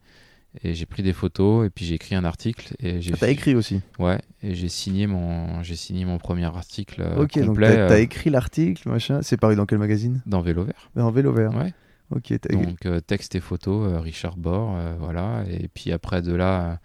[0.62, 2.74] et j'ai pris des photos et puis j'ai écrit un article.
[2.80, 3.80] Et j'ai Ah, t'as écrit aussi.
[3.98, 7.88] Ouais, et j'ai signé mon j'ai signé mon premier article euh, ok, donc complet t'as
[7.88, 9.20] t'as euh, écrit l'article, machin.
[9.22, 10.22] C'est paru dans quel magazine?
[10.26, 10.90] dans Vélo Vert.
[10.96, 11.54] En vélo vert.
[11.54, 11.72] Ouais.
[12.10, 12.54] Ok, t'as.
[12.54, 15.44] Donc euh, texte et photo, euh, Richard Bord, euh, voilà.
[15.50, 16.78] Et puis après de là,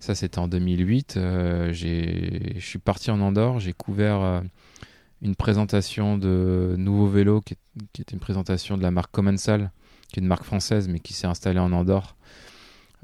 [0.00, 1.16] ça c'était en 2008.
[1.16, 4.42] euh, j'ai, je suis parti en Andorre, j'ai couvert
[5.22, 7.58] une présentation de nouveau vélo qui, est-
[7.92, 9.70] qui était une présentation de la marque Commensal,
[10.12, 12.16] qui est une marque française mais qui s'est installée en Andorre.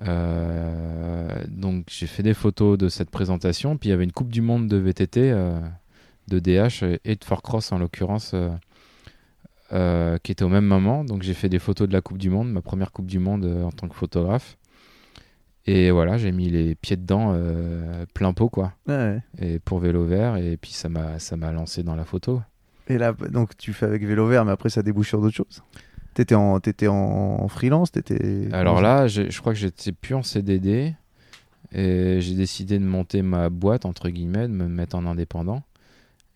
[0.06, 3.76] Euh, donc j'ai fait des photos de cette présentation.
[3.76, 5.60] Puis il y avait une Coupe du Monde de VTT, euh,
[6.28, 8.34] de DH et de Fort Cross en l'occurrence.
[9.72, 11.04] euh, qui était au même moment.
[11.04, 13.44] Donc j'ai fait des photos de la Coupe du Monde, ma première Coupe du Monde
[13.44, 14.56] euh, en tant que photographe.
[15.66, 18.72] Et voilà, j'ai mis les pieds dedans euh, plein pot quoi.
[18.88, 19.20] Ouais.
[19.38, 22.42] Et pour vélo vert et puis ça m'a lancé dans la photo.
[22.88, 25.62] Et là, donc tu fais avec vélo vert, mais après ça débouche sur d'autres choses?
[26.14, 26.60] T'étais en,
[26.92, 28.48] en freelance, t'étais.
[28.52, 30.94] Alors là, je crois que j'étais plus en CDD
[31.72, 35.62] et j'ai décidé de monter ma boîte entre guillemets, de me mettre en indépendant.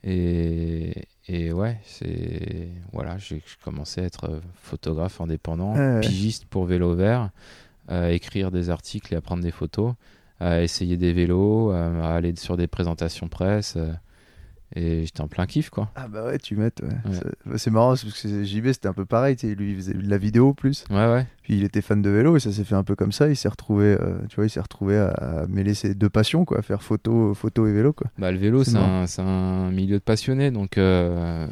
[0.05, 6.01] Et, et ouais, c'est voilà, j'ai commencé à être euh, photographe indépendant, ouais.
[6.01, 7.31] pigiste pour vélo vert,
[7.89, 9.95] à écrire des articles et à prendre des photos,
[10.41, 13.79] à essayer des vélos, à, à aller sur des présentations presse.
[14.77, 15.91] Et j'étais en plein kiff quoi.
[15.95, 16.65] Ah bah ouais, tu mets.
[16.83, 16.89] Ouais.
[16.89, 16.95] Ouais.
[17.13, 19.37] C'est- bah, C'est marrant parce que JB c'était un peu pareil.
[19.37, 20.85] tu sais, Lui il faisait de la vidéo plus.
[20.91, 21.27] Ouais ouais.
[21.43, 23.29] Puis il était fan de vélo et ça s'est fait un peu comme ça.
[23.29, 26.45] Il s'est retrouvé, euh, tu vois, il s'est retrouvé à, à mêler ses deux passions,
[26.47, 28.11] quoi, faire photo, photo et vélo, quoi.
[28.19, 31.47] Bah, le vélo, C'est un, un milieu de passionnés, donc euh,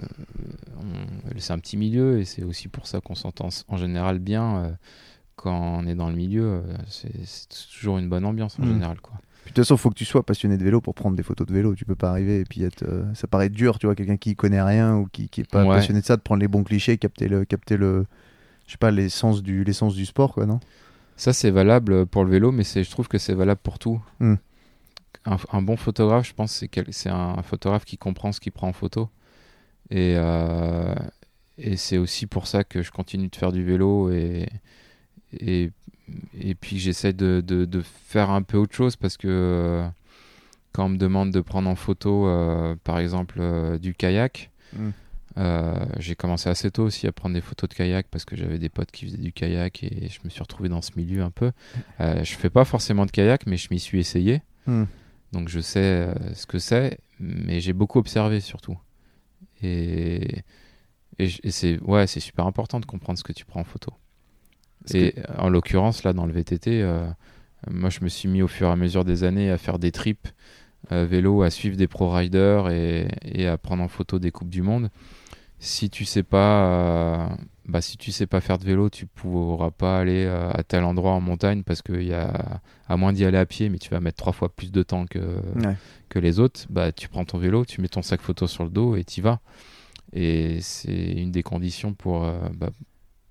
[1.38, 4.70] c'est un petit milieu et c'est aussi pour ça qu'on s'entend en général bien euh,
[5.36, 6.62] quand on est dans le milieu.
[6.88, 8.68] c'est c'est toujours une bonne ambiance en Mm.
[8.68, 9.00] général.
[9.00, 9.14] Quoi.
[9.45, 11.47] Puis de toute façon, faut que tu sois passionné de vélo pour prendre des photos
[11.47, 11.74] de vélo.
[11.74, 12.84] Tu peux pas arriver et puis être.
[12.84, 15.64] euh, ça paraît dur, tu vois, quelqu'un qui connaît rien ou qui, qui est pas
[15.64, 15.74] Ouais.
[15.76, 18.07] passionné de ça, de prendre les bons clichés, capter le, capter le,
[18.66, 20.61] je sais pas, l'essence du, l'essence du sport, quoi, non?
[21.16, 24.01] Ça, c'est valable pour le vélo, mais c'est- je trouve que c'est valable pour tout.
[24.20, 24.34] Mm.
[25.26, 28.53] Un, un bon photographe, je pense, c'est quel- c'est un photographe qui comprend ce qu'il
[28.53, 29.09] prend en photo.
[29.90, 30.95] Et, euh,
[31.59, 34.49] et c'est aussi pour ça que je continue de faire du vélo et,
[35.38, 35.70] et,
[36.40, 39.88] et puis j'essaie de, de- de faire un peu autre chose parce que euh,
[40.72, 44.88] quand on me demande de prendre en photo, euh, par exemple, euh, du kayak, Mm.
[45.36, 48.58] euh, j'ai commencé assez tôt aussi à prendre des photos de kayak parce que j'avais
[48.58, 51.30] des potes qui faisaient du kayak et je me suis retrouvé dans ce milieu un
[51.30, 51.52] peu.
[52.00, 54.40] Je fais pas forcément de kayak, mais je m'y suis essayé.
[54.66, 54.84] Mm.
[55.32, 58.78] Donc je sais ce que c'est, mais j'ai beaucoup observé surtout.
[59.62, 60.42] Et,
[61.18, 63.64] et, j- et c'est ouais, c'est super important de comprendre ce que tu prends en
[63.64, 63.92] photo.
[64.94, 67.06] Et en l'occurrence, là, dans le VTT, euh,
[67.70, 69.92] moi, je me suis mis au fur et à mesure des années à faire des
[69.92, 70.28] trips
[70.90, 74.50] euh, vélo, à suivre des pro riders et, et à prendre en photo des coupes
[74.50, 74.90] du monde.
[75.60, 77.28] Si tu sais pas, euh,
[77.66, 80.82] bah, si tu sais pas faire de vélo, tu pourras pas aller euh, à tel
[80.82, 83.88] endroit en montagne parce que y a, à moins d'y aller à pied, mais tu
[83.90, 85.20] vas mettre trois fois plus de temps que,
[85.64, 85.76] Ouais.
[86.08, 88.70] que les autres, bah, tu prends ton vélo, tu mets ton sac photo sur le
[88.70, 89.38] dos et tu vas.
[90.12, 92.70] Et c'est une des conditions pour, euh, bah,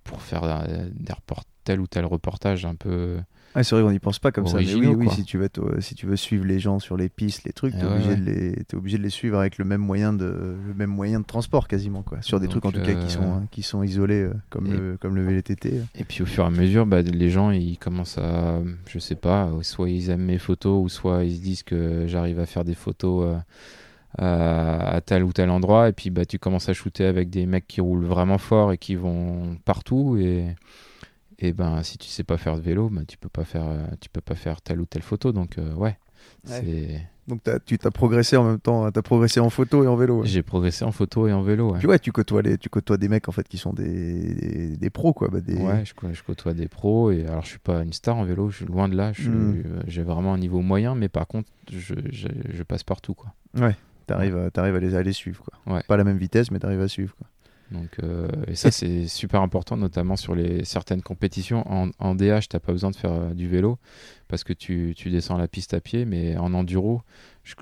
[0.04, 3.18] pour faire euh, des report- tel ou tel reportage un peu.
[3.56, 4.58] Ouais, c'est vrai qu'on n'y pense pas comme ça.
[4.60, 7.44] Mais oui, si tu, veux euh, si tu veux suivre les gens sur les pistes,
[7.44, 8.16] les trucs, t'es ouais, obligé, ouais.
[8.16, 11.20] De les, t'es obligé de les suivre avec le même moyen de, le même moyen
[11.20, 12.22] de transport quasiment, quoi.
[12.22, 14.34] Sur des Donc, trucs en tout cas euh, qui sont, hein, qui sont isolés, euh,
[14.50, 15.82] comme, et- le, comme le VLTT.
[15.96, 19.16] Et puis au fur et à mesure, bah, les gens ils commencent à, je sais
[19.16, 22.46] pas, euh, soit ils aiment mes photos ou soit ils se disent que j'arrive à
[22.46, 23.38] faire des photos euh,
[24.18, 25.90] à, à tel ou tel endroit.
[25.90, 28.78] Et puis bah, tu commences à shooter avec des mecs qui roulent vraiment fort et
[28.78, 30.18] qui vont partout.
[30.20, 30.56] Et,
[31.40, 33.86] et ben si tu sais pas faire de vélo, bah, tu peux pas faire, euh,
[34.00, 35.32] tu peux pas faire telle ou telle photo.
[35.32, 35.98] Donc euh, ouais,
[36.44, 39.96] c'est- Donc t'as- tu t'as progressé en même temps, t'as progressé en photo et en
[39.96, 40.22] vélo.
[40.22, 40.28] ouais.
[40.28, 41.72] j'ai progressé en photo et en vélo.
[41.72, 41.80] Ouais.
[41.80, 44.78] Puis ouais, tu côtoies, les, tu côtoies des mecs en fait qui sont des, des,
[44.78, 45.30] des pros, quoi.
[45.30, 45.56] Bah, des...
[45.56, 48.58] Ouais, je, côtoie des pros et alors je suis pas une star en vélo, je
[48.58, 49.12] suis loin de là.
[49.12, 49.14] Mm.
[49.28, 53.34] euh, J'ai vraiment un niveau moyen, mais par contre, je, je, je passe partout quoi.
[54.08, 55.76] T'arrives à, t'arrives à, les, à les suivre, quoi.
[55.76, 55.84] Ouais.
[55.88, 57.28] Pas la même vitesse, mais t'arrives à suivre, quoi.
[57.72, 61.64] Donc, euh, et ça, c'est super important, notamment sur les certaines compétitions.
[61.72, 63.78] En, en DH, t'as pas besoin de faire euh, du vélo
[64.28, 67.02] parce que tu, tu descends la piste à pied, mais en enduro,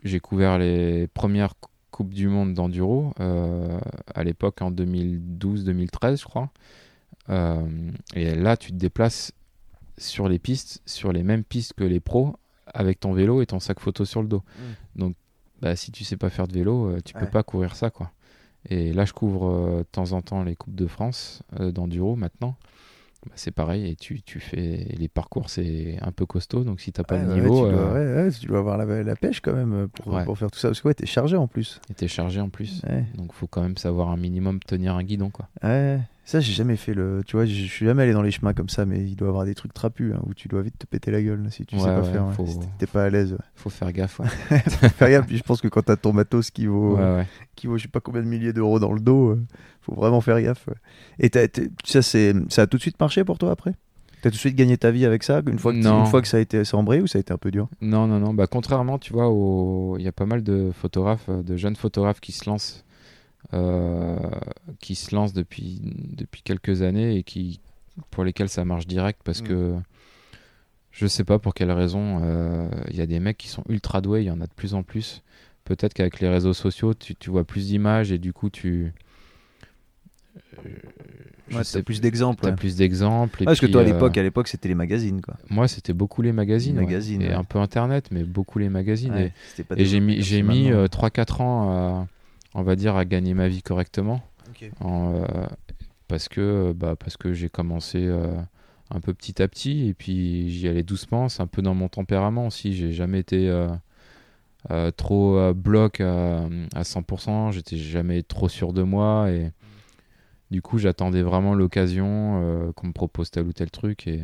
[0.04, 3.80] j'ai couvert les premières cou- coupes du monde d'enduro euh,
[4.16, 6.50] à l'époque en 2012-2013, je crois.
[7.30, 7.68] Euh,
[8.16, 9.32] et là, tu te déplaces
[9.98, 12.36] sur les pistes, sur les mêmes pistes que les pros,
[12.74, 14.44] avec ton vélo et ton sac photo sur le dos.
[14.96, 15.16] Donc,
[15.62, 17.22] bah, si tu sais pas faire de vélo, euh, tu Ouais.
[17.22, 18.12] peux pas courir ça, quoi.
[18.70, 22.16] Et là, je couvre euh, de temps en temps les Coupes de France euh, d'enduro
[22.16, 22.56] maintenant.
[23.26, 23.88] bah, c'est pareil.
[23.90, 26.64] Et tu, tu fais les parcours, c'est un peu costaud.
[26.64, 28.60] Donc si t'as pas Ouais, le ouais, niveau, tu, dois, euh, ouais, ouais, tu dois
[28.60, 30.70] avoir la, la pêche quand même pour, pour faire tout ça.
[30.70, 31.80] Parce que ouais, t'es chargé en plus.
[31.90, 32.82] et t'es chargé en plus.
[33.16, 35.48] Donc faut quand même savoir un minimum tenir un guidon, quoi.
[35.64, 36.00] Ouais,
[36.30, 37.22] ça j'ai jamais fait le.
[37.26, 39.30] Tu vois, je suis jamais allé dans les chemins comme ça, mais il doit y
[39.30, 41.78] avoir des trucs trapus hein, où tu dois vite te péter la gueule si tu
[41.78, 42.32] sais Ouais, pas ouais, faire.
[42.34, 43.38] faut- Si t'es pas à l'aise.
[43.56, 44.20] Faut faire gaffe.
[44.20, 44.28] Ouais.
[44.60, 47.26] Fais gaffe, puis je pense que quand t'as ton matos qui vaut, ouais.
[47.56, 49.46] qui vaut je sais pas combien de milliers d'euros dans le dos, euh,
[49.82, 50.70] faut vraiment faire gaffe.
[51.20, 51.48] Et t'as-
[51.86, 53.74] ça, c'est, ça a tout de suite marché pour toi après?
[54.22, 56.28] T'as tout de suite gagné ta vie avec ça une fois que, une fois que
[56.28, 57.70] ça a été embrayé ou ça a été un peu dur?
[57.80, 58.34] Non, non, non.
[58.34, 61.78] Bah, contrairement, tu vois, au- il y a pas mal de photographes, euh, de jeunes
[61.78, 62.89] photographes qui se lancent, euh,
[64.80, 65.82] qui se lancent depuis,
[66.16, 67.60] depuis quelques années et qui,
[68.12, 69.48] pour lesquels ça marche direct parce Mm.
[69.48, 69.76] que
[70.92, 72.20] je sais pas pour quelle raison.
[72.24, 74.54] euh, Il y a des mecs qui sont ultra doués, il y en a de
[74.54, 75.24] plus en plus.
[75.66, 78.92] Peut-être qu'avec les réseaux sociaux, tu, tu vois plus d'images et du coup, tu.
[80.58, 80.62] euh,
[81.50, 82.42] je Ouais, sais plus d'exemples.
[82.44, 82.56] T'as ouais.
[82.56, 83.44] plus d'exemples.
[83.46, 85.36] parce que toi à euh, l'époque, à l'époque c'était les magazines quoi.
[85.50, 86.74] moi, c'était beaucoup les magazines.
[86.76, 86.86] Les ouais.
[86.86, 89.16] magazines, Et un peu Internet, mais beaucoup les magazines.
[89.16, 89.32] Et-
[89.78, 90.80] et j'ai mis, j'ai mis maintenant.
[90.84, 92.08] euh, 3-4 ans, à,
[92.54, 94.22] on va dire, à gagner ma vie correctement.
[94.82, 95.26] En, euh,
[96.08, 98.34] parce que, bah, parce que j'ai commencé euh,
[98.90, 101.30] un peu petit à petit et puis j'y allais doucement.
[101.30, 102.74] C'est un peu dans mon tempérament aussi.
[102.76, 103.48] J'ai jamais été
[104.72, 106.46] euh, trop bloc à,
[106.76, 107.52] à 100%.
[107.52, 109.52] J'étais jamais trop sûr de moi et
[110.52, 114.24] du coup j'attendais vraiment l'occasion euh, qu'on me propose tel ou tel truc et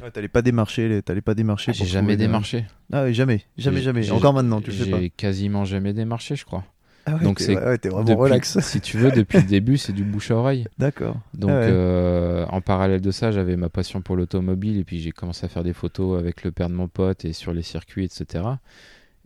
[0.00, 1.70] Ouais, t'allais pas démarcher, t'allais pas démarcher.
[1.70, 2.64] Ah, j'ai pour jamais démarché.
[2.92, 4.02] Ah oui, jamais, jamais, J'ai- jamais.
[4.04, 5.00] j'ai- Encore maintenant, tu le fais pas.
[5.00, 6.64] J'ai quasiment jamais démarché, je crois.
[7.10, 8.58] Ah ouais, donc c'est ouais, vraiment Depuis- relax.
[8.62, 10.66] Si tu veux, depuis le début, c'est du bouche à oreille.
[10.78, 11.16] D'accord.
[11.34, 11.68] Donc, Ah ouais.
[11.70, 15.48] euh, en parallèle de ça, j'avais ma passion pour l'automobile et puis j'ai commencé à
[15.48, 18.44] faire des photos avec le père de mon pote et sur les circuits, etc.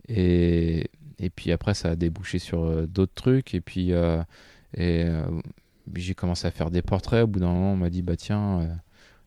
[0.07, 3.53] Et, et puis après, ça a débouché sur euh, d'autres trucs.
[3.53, 4.21] Et puis, euh,
[4.77, 5.05] et,
[5.95, 7.23] j'ai commencé à faire des portraits.
[7.23, 8.67] Au bout d'un moment, on m'a dit bah tiens,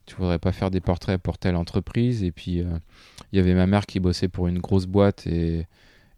[0.06, 2.22] tu voudrais pas faire des portraits pour telle entreprise?
[2.24, 2.66] Et puis, euh,
[3.32, 5.66] il y avait ma mère qui bossait pour une grosse boîte et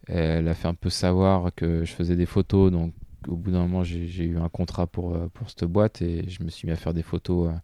[0.08, 2.70] elle a fait un peu savoir que je faisais des photos.
[2.72, 2.92] Donc,
[3.26, 6.42] au bout d'un moment, j'ai eu un contrat pour, euh, pour cette boîte et je
[6.42, 7.48] me suis mis à faire des photos.
[7.50, 7.56] euh.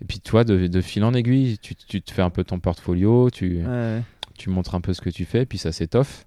[0.00, 2.60] Et puis, toi, de, de fil en aiguille, tu, tu te fais un peu ton
[2.60, 4.02] portfolio, tu, Ouais,
[4.36, 6.24] tu montres un peu ce que tu fais, puis ça s'étoffe.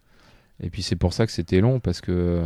[0.61, 2.45] Et puis, c'est pour ça que c'était long parce que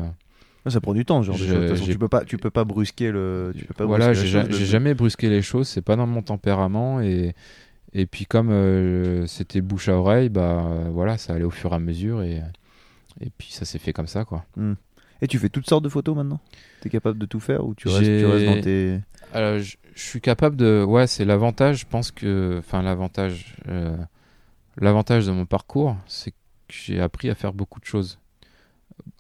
[0.68, 1.54] Ça prend du temps, genre Je-.
[1.54, 3.54] De façon, tu peux pas, tu peux pas brusquer le.
[3.58, 6.22] Tu peux pas voilà, j'ai ja- de- jamais brusqué les choses, c'est pas dans mon
[6.22, 7.02] tempérament.
[7.02, 7.34] Et,
[7.94, 11.76] et puis, comme euh, c'était bouche à oreille, bah voilà, ça allait au fur et
[11.76, 12.22] à mesure.
[12.24, 12.42] Et,
[13.22, 14.46] et puis, ça s'est fait comme ça, quoi.
[15.22, 16.40] Et tu fais toutes sortes de photos maintenant?
[16.82, 19.00] T'es capable de tout faire ou tu restes, tu dans tes.
[19.34, 20.84] Alors, je, je suis capable de.
[20.88, 21.80] Ouais, c'est l'avantage.
[21.80, 22.58] Je pense que.
[22.60, 23.56] Enfin, l'avantage.
[23.68, 23.96] euh,
[24.78, 26.36] l'avantage de mon parcours, c'est que
[26.70, 28.20] j'ai appris à faire beaucoup de choses.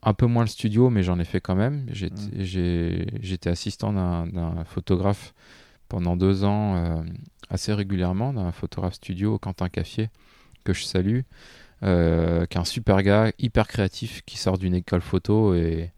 [0.04, 1.86] Un peu moins le studio, mais j'en ai fait quand même.
[1.89, 2.43] J'étais Mm.
[3.22, 5.34] j'étais assistant d'un d'un photographe
[5.89, 7.04] pendant deux ans, euh,
[7.50, 10.10] assez régulièrement, d'un photographe studio, Quentin Caffier,
[10.64, 11.22] que je salue,
[11.84, 15.91] euh, qui est un super gars, hyper créatif, qui sort d'une école photo et.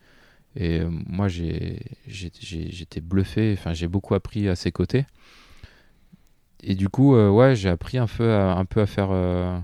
[0.60, 3.54] Et euh, moi, j'étais bluffé.
[3.56, 5.06] Enfin, j'ai beaucoup appris à ses côtés.
[6.64, 9.56] Et du coup, euh, ouais, j'ai appris un peu à, un peu à faire, euh,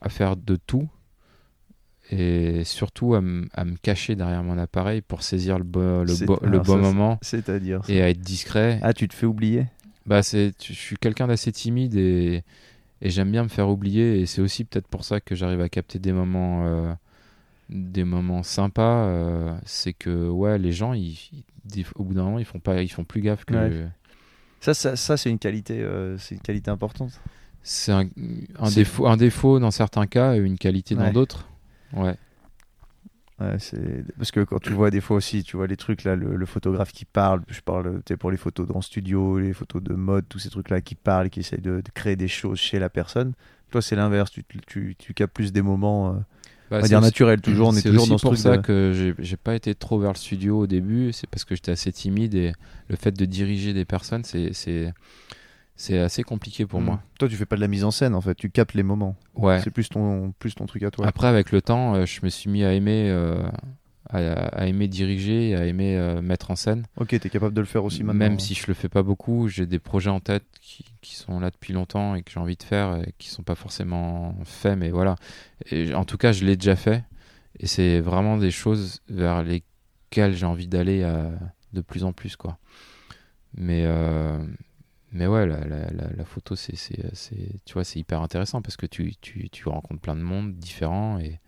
[0.00, 0.88] à faire de tout.
[2.10, 6.64] Et surtout à, me cacher derrière mon appareil pour saisir le, bo- le, bo- bon
[6.64, 7.82] ça, moment C'est-à-dire.
[7.88, 8.80] et à être discret.
[8.82, 9.66] Ah, tu te fais oublier?
[10.06, 12.42] Bah, c'est, je suis quelqu'un d'assez timide et,
[13.04, 14.20] et j'aime bien me faire oublier.
[14.20, 16.92] Et c'est aussi peut-être pour ça que j'arrive à capter des moments, euh,
[17.68, 19.04] des moments sympas.
[19.06, 21.16] euh, c'est que ouais, les gens, ils,
[21.94, 23.54] au bout d'un moment, ils font pas, ils font plus gaffe que.
[23.54, 23.88] Ouais.
[24.60, 27.12] Ça, ça, ça, c'est une qualité, euh, c'est une qualité importante.
[27.62, 28.04] C'est un,
[28.74, 31.12] défaut, un défaut dans certains cas et une qualité dans Ouais.
[31.12, 31.48] d'autres.
[31.94, 32.14] Ouais.
[33.40, 36.14] Ouais, c'est parce que quand tu vois des fois aussi, tu vois les trucs là,
[36.14, 39.92] le, le photographe qui parle, je parle, pour les photos dans studio, les photos de
[39.94, 42.78] mode, tous ces trucs là qui parlent, qui essayent de, de créer des choses chez
[42.78, 43.32] la personne.
[43.70, 46.18] Toi, c'est l'inverse, tu, tu, tu captes plus des moments, euh,
[46.70, 48.36] Bah, on va c'est dire naturels, toujours, on est c'est toujours aussi dans ce pour
[48.36, 51.12] truc ça de- que j'ai pas été trop vers le studio au début.
[51.12, 52.52] C'est parce que j'étais assez timide et
[52.88, 54.52] le fait de diriger des personnes, c'est
[55.76, 56.84] c'est assez compliqué pour Mm.
[56.84, 57.02] moi.
[57.18, 59.16] Toi, tu fais pas de la mise en scène en fait, tu captes les moments.
[59.34, 59.60] Ouais.
[59.62, 61.06] C'est plus ton, plus ton truc à toi.
[61.06, 63.42] Après, avec le temps, euh, je me suis mis à aimer, euh,
[64.10, 66.84] à, à aimer diriger, à aimer euh, mettre en scène.
[66.96, 68.18] Ok, t'es capable de le faire aussi maintenant.
[68.20, 71.40] Même si je le fais pas beaucoup, j'ai des projets en tête qui, qui sont
[71.40, 74.78] là depuis longtemps et que j'ai envie de faire et qui sont pas forcément faits,
[74.78, 75.16] mais voilà.
[75.70, 77.02] Et en tout cas, je l'ai déjà fait
[77.58, 81.02] et c'est vraiment des choses vers lesquelles j'ai envie d'aller
[81.72, 82.58] de plus en plus, quoi.
[83.56, 84.38] Mais euh,
[85.14, 86.98] mais ouais, la, la, la, la photo, c'est, c'est,
[87.64, 91.18] tu vois, c'est hyper intéressant parce que tu, tu, tu rencontres plein de monde différents
[91.18, 91.40] et,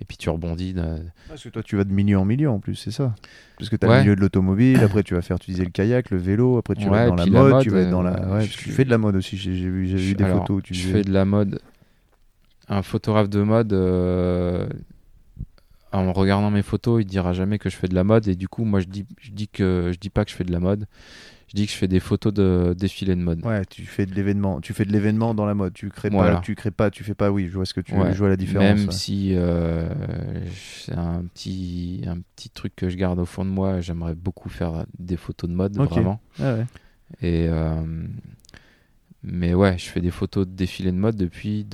[0.00, 0.74] et puis tu rebondis.
[0.74, 0.98] de-
[1.28, 3.14] Parce que toi, tu vas de milieu en milieu en plus, c'est ça.
[3.56, 3.94] Parce que tu as Ouais.
[3.96, 6.74] le milieu de l'automobile, après tu vas faire, tu disais le kayak, le vélo, après
[6.74, 8.12] tu vas Ouais, dans la mode, mode, tu vas être dans la.
[8.20, 10.40] euh, Ouais, je tu fais de la mode aussi, j'ai vu, j'ai vu des alors,
[10.40, 11.60] photos où tu je fais de la mode.
[12.68, 14.66] Un photographe de mode, euh,
[15.92, 18.26] en regardant mes photos, il dira jamais que je fais de la mode.
[18.26, 20.44] Et du coup, moi, je dis, je dis que je dis pas que je fais
[20.44, 20.86] de la mode.
[21.54, 23.46] Je dis que je fais des photos de défilés de mode.
[23.46, 26.34] Ouais, tu fais de l'événement, tu fais de l'événement dans la mode, tu crées Voilà.
[26.36, 28.12] pas, tu crées pas, tu fais pas, oui, je vois ce que tu Ouais.
[28.12, 28.76] je vois la différence.
[28.76, 28.92] Même ouais.
[28.92, 29.88] si euh,
[30.52, 34.48] c'est un petit, un petit truc que je garde au fond de moi, j'aimerais beaucoup
[34.48, 36.20] faire des photos de mode, vraiment.
[36.40, 36.66] Ah ouais.
[37.22, 37.84] Et euh,
[39.22, 41.64] mais ouais, je fais des photos de défilés de mode depuis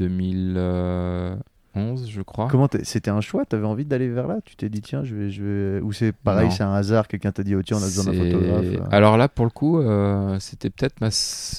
[1.75, 2.49] 2011, je crois.
[2.49, 5.31] Comment c'était un choix, t'avais envie d'aller vers là, tu t'es dit tiens, je vais
[5.31, 7.87] je vais ou c'est pareil, c'est un hasard, quelqu'un t'a dit oh tiens, on a
[7.87, 8.65] besoin d'un photographe.
[8.65, 8.89] euh.
[8.91, 11.09] Alors là, pour le coup, euh, c'était peut-être ma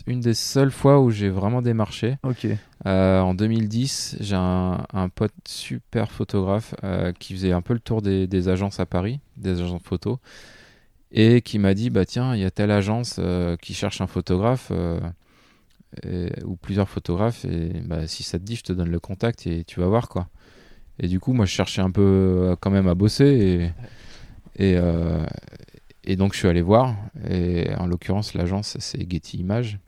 [0.07, 2.17] une des seules fois où j'ai vraiment démarché.
[2.23, 2.47] OK.
[2.87, 7.79] Euh, en 2010, j'ai un, un pote super photographe euh, qui faisait un peu le
[7.79, 10.19] tour des, des agences à Paris, des agences photo,
[11.11, 13.19] et qui m'a dit bah tiens, il y a telle agence
[13.61, 14.71] qui cherche un photographe
[16.45, 19.63] ou plusieurs photographes, et bah, si ça te dit, je te donne le contact et
[19.63, 20.27] tu vas voir quoi.
[20.99, 23.71] Et du coup, moi, je cherchais un peu euh, quand même à bosser et
[24.55, 25.25] et, euh,
[26.03, 26.95] et donc je suis allé voir.
[27.29, 29.79] Et en l'occurrence, l'agence c'est Getty Images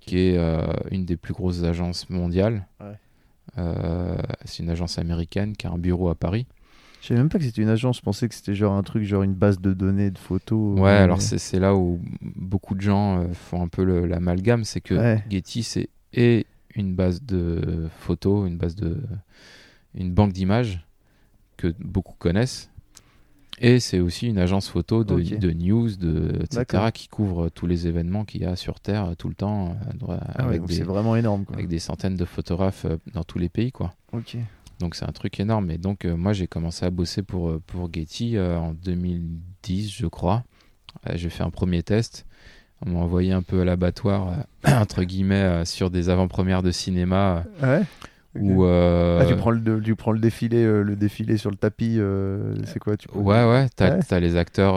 [0.00, 2.66] qui est euh, une des plus grosses agences mondiales.
[2.80, 2.94] Ouais.
[3.58, 6.46] Euh, c'est une agence américaine qui a un bureau à Paris.
[7.06, 9.04] Je savais même pas que c'était une agence, je pensais que c'était genre un truc
[9.04, 10.76] genre une base de données de photos.
[10.80, 14.80] Ouais, euh, alors c'est là où beaucoup de gens euh, font un peu l'amalgame, c'est
[14.80, 15.22] que Ouais.
[15.30, 19.00] Getty c'est et une base de photos, une base de
[19.94, 20.84] une banque d'images
[21.56, 22.70] que beaucoup connaissent.
[23.60, 27.86] Et c'est aussi une agence photo de, de news, de, etc., qui couvre tous les
[27.86, 29.76] événements qu'il y a sur Terre tout le temps,
[30.08, 31.54] euh, Ah ouais, avec, des, vraiment énorme quoi.
[31.54, 33.70] avec des centaines de photographes euh, dans tous les pays.
[33.70, 33.94] quoi.
[34.12, 34.36] OK.
[34.80, 35.70] Donc c'est un truc énorme.
[35.70, 39.90] Et donc euh, moi j'ai commencé à bosser pour, euh, pour Getty euh, en 2010
[39.92, 40.44] je crois.
[41.14, 42.26] J'ai fait un premier test.
[42.84, 44.32] On m'a envoyé un peu à l'abattoir,
[44.66, 47.44] entre guillemets, sur des avant-premières de cinéma.
[47.62, 47.82] Ah ouais.
[48.38, 51.96] Euh, Ah, tu prends le tu prends le défilé euh, le défilé sur le tapis
[51.98, 54.20] euh, c'est quoi tu Ouais, ouais, t'as Ouais.
[54.20, 54.74] les acteurs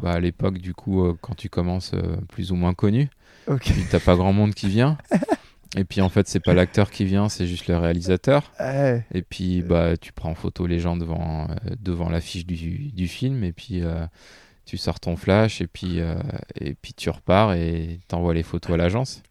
[0.00, 1.92] bah, à l'époque, du coup, quand tu commences
[2.28, 3.10] plus ou moins connu,
[3.46, 3.60] OK.
[3.64, 4.96] puis t'as pas grand monde qui vient.
[5.76, 8.52] Et puis en fait, c'est pas l'acteur qui vient, c'est juste le réalisateur.
[9.14, 13.06] Et puis bah, tu prends en photo les gens devant, euh, devant l'affiche du, du
[13.08, 14.06] film, et puis euh,
[14.64, 16.14] tu sors ton flash, et puis, euh,
[16.60, 19.22] et puis tu repars et t'envoies les photos à l'agence.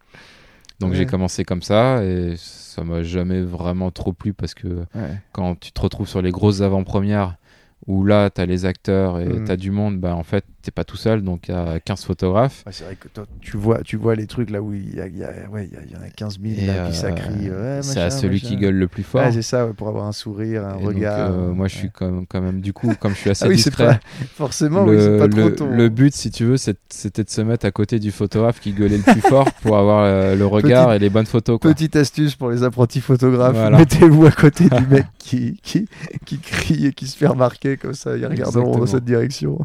[0.80, 0.98] Donc Ouais.
[0.98, 5.20] j'ai commencé comme ça, et ça m'a jamais vraiment trop plu parce que Ouais.
[5.32, 7.38] quand tu te retrouves sur les grosses avant-premières
[7.88, 9.46] où là tu as les acteurs et Mhm.
[9.46, 11.80] tu as du monde, bah en fait t'es pas tout seul donc il y a
[11.80, 12.64] 15 photographes.
[12.66, 15.00] Ouais, c'est vrai que toi, tu vois, tu vois les trucs là où il y,
[15.00, 17.50] a, il y, a- ouais, il y, en a 15 000 Et, là, euh, crie.
[17.50, 18.48] ouais, c'est à celui machin.
[18.50, 19.30] qui gueule le plus fort.
[19.32, 21.32] C'est ça, pour avoir un sourire, un Et donc, regard.
[21.32, 23.64] euh, moi je suis quand quand même du coup comme je suis assez Ah oui,
[23.78, 24.00] pas
[24.36, 25.70] forcément, le, oui, c'est pas trop le- ton.
[25.70, 28.98] le but, si tu veux, c'était de se mettre à côté du photographe qui gueulait
[28.98, 31.60] le plus fort pour avoir euh, le regard et les bonnes photos.
[31.62, 31.72] quoi.
[31.72, 33.78] Petite astuce pour les apprentis photographes, Voilà.
[33.78, 35.88] mettez-vous à côté du mec qui, qui,
[36.26, 39.60] qui crie et qui se fait remarquer, comme ça ils regarderont dans cette direction.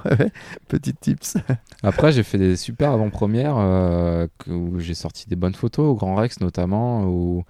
[0.68, 1.36] Petite tips.
[1.82, 6.14] Après, j'ai fait des super avant-premières euh, où j'ai sorti des bonnes photos, au Grand
[6.14, 7.44] Rex notamment, où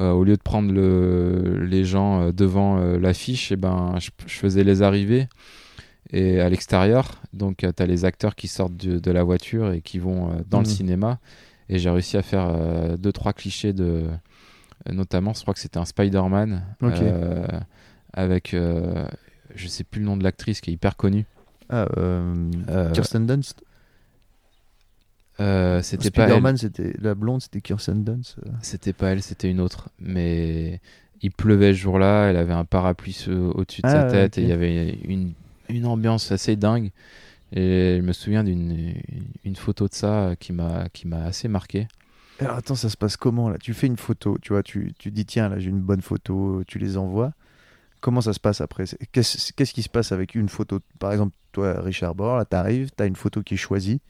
[0.00, 4.34] euh, au lieu de prendre le- les gens euh, devant l'affiche, eh ben, je, je
[4.38, 5.28] faisais les arrivées
[6.12, 7.20] et à l'extérieur.
[7.32, 10.64] Donc, tu as les acteurs qui sortent de la voiture et qui vont dans le
[10.66, 10.70] Mhm.
[10.70, 11.18] cinéma.
[11.68, 14.04] Et j'ai réussi à faire deux, trois clichés de.
[14.90, 16.62] Notamment, je crois que c'était un Spider-Man
[18.12, 18.50] avec.
[18.52, 21.24] je sais plus le nom de l'actrice qui est hyper connue.
[21.68, 23.62] Ah, euh, Euh, Kirsten Dunst.
[25.40, 26.58] Euh, c'était pas elle.
[26.58, 28.36] C'était la blonde, c'était Kirsten Dunst.
[28.60, 29.88] C'était pas elle, c'était une autre.
[29.98, 30.80] Mais
[31.22, 34.42] il pleuvait ce jour-là, elle avait un parapluie au-dessus de Ah, sa ouais, tête et
[34.42, 35.32] il y avait une,
[35.68, 36.90] une ambiance assez dingue.
[37.54, 38.94] Et je me souviens d'une
[39.44, 41.86] une photo de ça qui m'a qui m'a assez marqué.
[42.40, 43.58] Alors attends, ça se passe comment là?
[43.58, 46.62] Tu fais une photo, tu vois, tu, tu dis tiens là j'ai une bonne photo,
[46.66, 47.32] tu les envoies.
[48.02, 51.80] Comment ça se passe après Qu'est-ce qui se passe avec une photo Par exemple, toi
[51.80, 54.00] Richard Bord, là t'arrives, t'as une photo qui est choisie,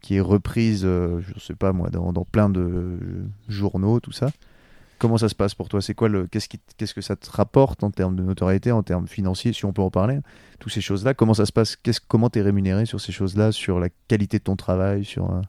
[0.00, 4.30] qui est reprise, euh, je sais pas moi, dans, plein de euh, journaux, tout ça.
[5.00, 5.82] Comment ça se passe pour toi?
[5.82, 9.52] C'est quoi le qu'est-ce que ça te rapporte en termes de notoriété, en termes financiers,
[9.52, 10.20] si on peut en parler
[10.60, 11.76] Toutes ces choses-là, comment ça se passe?
[12.06, 15.40] Comment t'es rémunéré sur ces choses-là, sur la qualité de ton travail, sur euh,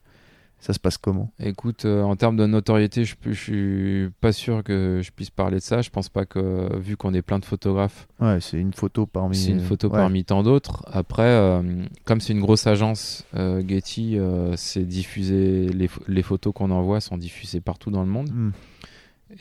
[0.66, 1.32] ça se passe comment?
[1.40, 5.58] Écoute, euh, en termes de notoriété, je, je suis pas sûr que je puisse parler
[5.58, 5.82] de ça.
[5.82, 9.36] Je pense pas que, vu qu'on est plein de photographes, Ouais, c'est une photo parmi.
[9.36, 9.98] c'est une photo ouais.
[9.98, 10.86] parmi tant d'autres.
[10.92, 14.18] Après, euh, comme c'est une grosse agence, euh, Getty,
[14.56, 18.30] c'est diffusé, les, pho- les photos qu'on envoie sont diffusées partout dans le monde.
[18.32, 18.52] Hmm.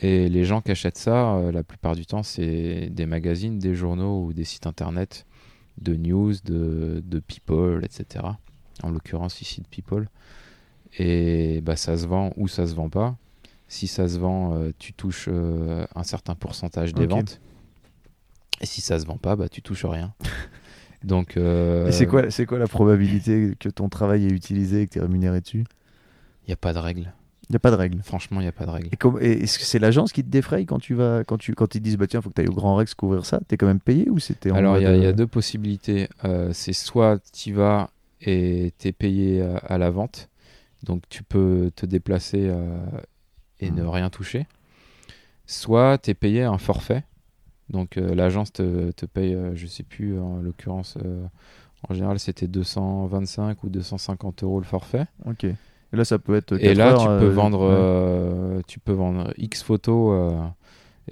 [0.01, 4.25] Et les gens qui achètent ça, la plupart du temps, c'est des magazines, des journaux
[4.25, 5.25] ou des sites internet
[5.79, 8.25] de news, de, de people, etc.
[8.81, 10.09] En l'occurrence ici de people.
[10.99, 13.17] Et bah, ça se vend ou ça se vend pas.
[13.67, 17.39] Si ça se vend, euh, tu touches euh, un certain pourcentage des ventes.
[18.61, 20.13] Et si ça se vend pas, bah, tu touches rien.
[21.03, 24.93] Donc, euh, c'est quoi, c'est quoi la probabilité que ton travail est utilisé et que
[24.93, 25.65] tu es rémunéré dessus?
[26.45, 27.13] Il n'y a pas de règle.
[27.49, 28.01] Il n'y a pas de règle.
[28.03, 28.89] Franchement, il n'y a pas de règle.
[29.21, 31.79] Et, est-ce que c'est l'agence qui te défraye quand tu vas quand tu quand ils
[31.79, 33.41] te disent bah tiens faut que tu ailles au Grand Rex couvrir ça?
[33.47, 36.07] T'es quand même payé ou c'était Alors, il y, a- y deux possibilités.
[36.23, 37.89] Euh, c'est soit tu vas
[38.21, 40.29] et tu es payé à, à la vente,
[40.83, 42.77] donc tu peux te déplacer euh,
[43.59, 43.89] et ne Mhm.
[43.89, 44.47] rien toucher.
[45.45, 47.03] Soit tu es payé un forfait,
[47.69, 50.97] donc euh, l'agence te, te paye, euh, je sais plus, en l'occurrence,
[51.89, 55.05] en général c'était 225 ou 250 euros le forfait.
[55.25, 55.43] Ok.
[55.45, 55.55] Et
[55.91, 56.53] là ça peut être.
[56.53, 57.65] Et 4 là, heures, tu peux euh, vendre, ouais.
[57.67, 60.47] euh, tu peux vendre X photos euh,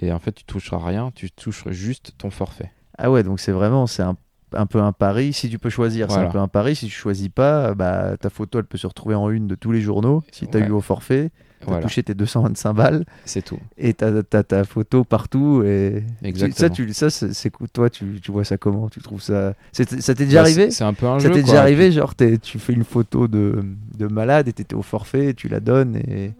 [0.00, 2.70] et en fait, tu toucheras rien, tu touches juste ton forfait.
[2.98, 4.16] Ah ouais donc c'est vraiment c'est un,
[4.54, 5.32] un peu un pari.
[5.32, 6.74] Si tu peux choisir c'est un peu un pari.
[6.76, 9.72] Si tu choisis pas bah ta photo elle peut se retrouver en une de tous
[9.72, 10.22] les journaux.
[10.32, 10.68] Si t'as Ouais.
[10.68, 11.30] eu au forfait
[11.60, 13.58] t'as Voilà, touché tes 225 balles c'est tout.
[13.78, 16.56] et t'as t'as ta photo partout et tu- Exactement.
[16.68, 18.88] ça tu ça c'est toi tu, tu vois ça comment?
[18.88, 20.70] Tu trouves ça c'est- ça t'est déjà Bah, arrivé?
[20.72, 21.34] c'est- un peu un Ça jeu.
[21.34, 21.50] t'est quoi.
[21.50, 23.64] déjà arrivé, genre tu fais une photo de,
[23.96, 26.32] de malade et t'étais au forfait, tu la donnes et.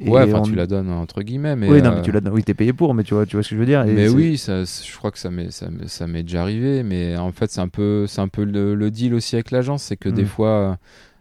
[0.00, 1.68] Ouais, enfin, on- tu la donnes entre guillemets, mais.
[1.70, 2.32] oui, non, euh, mais tu la donnes.
[2.32, 3.82] Oui, t'es payé pour, mais tu vois, tu vois ce que je veux dire.
[3.84, 6.82] et mais oui, ça, je crois que ça m'est, ça m'est, ça m'est déjà arrivé,
[6.82, 9.82] mais en fait, c'est un peu, c'est un peu le, le deal aussi avec l'agence,
[9.84, 10.26] c'est que des Mm.
[10.26, 10.74] fois, euh,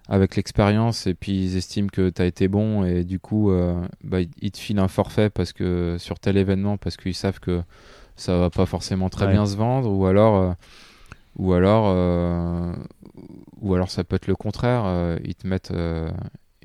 [0.08, 3.76] avec l'expérience, et puis ils estiment que tu as été bon, et du coup, euh,
[4.04, 7.62] bah, ils- te filent un forfait parce que, sur tel événement, parce qu'ils savent que
[8.16, 9.34] ça va pas forcément très Ouais.
[9.34, 10.36] bien se vendre, ou alors.
[10.38, 10.52] euh,
[11.38, 12.74] ou alors, euh,
[13.62, 15.18] ou alors ça peut être le contraire.
[15.24, 15.72] ils te mettent,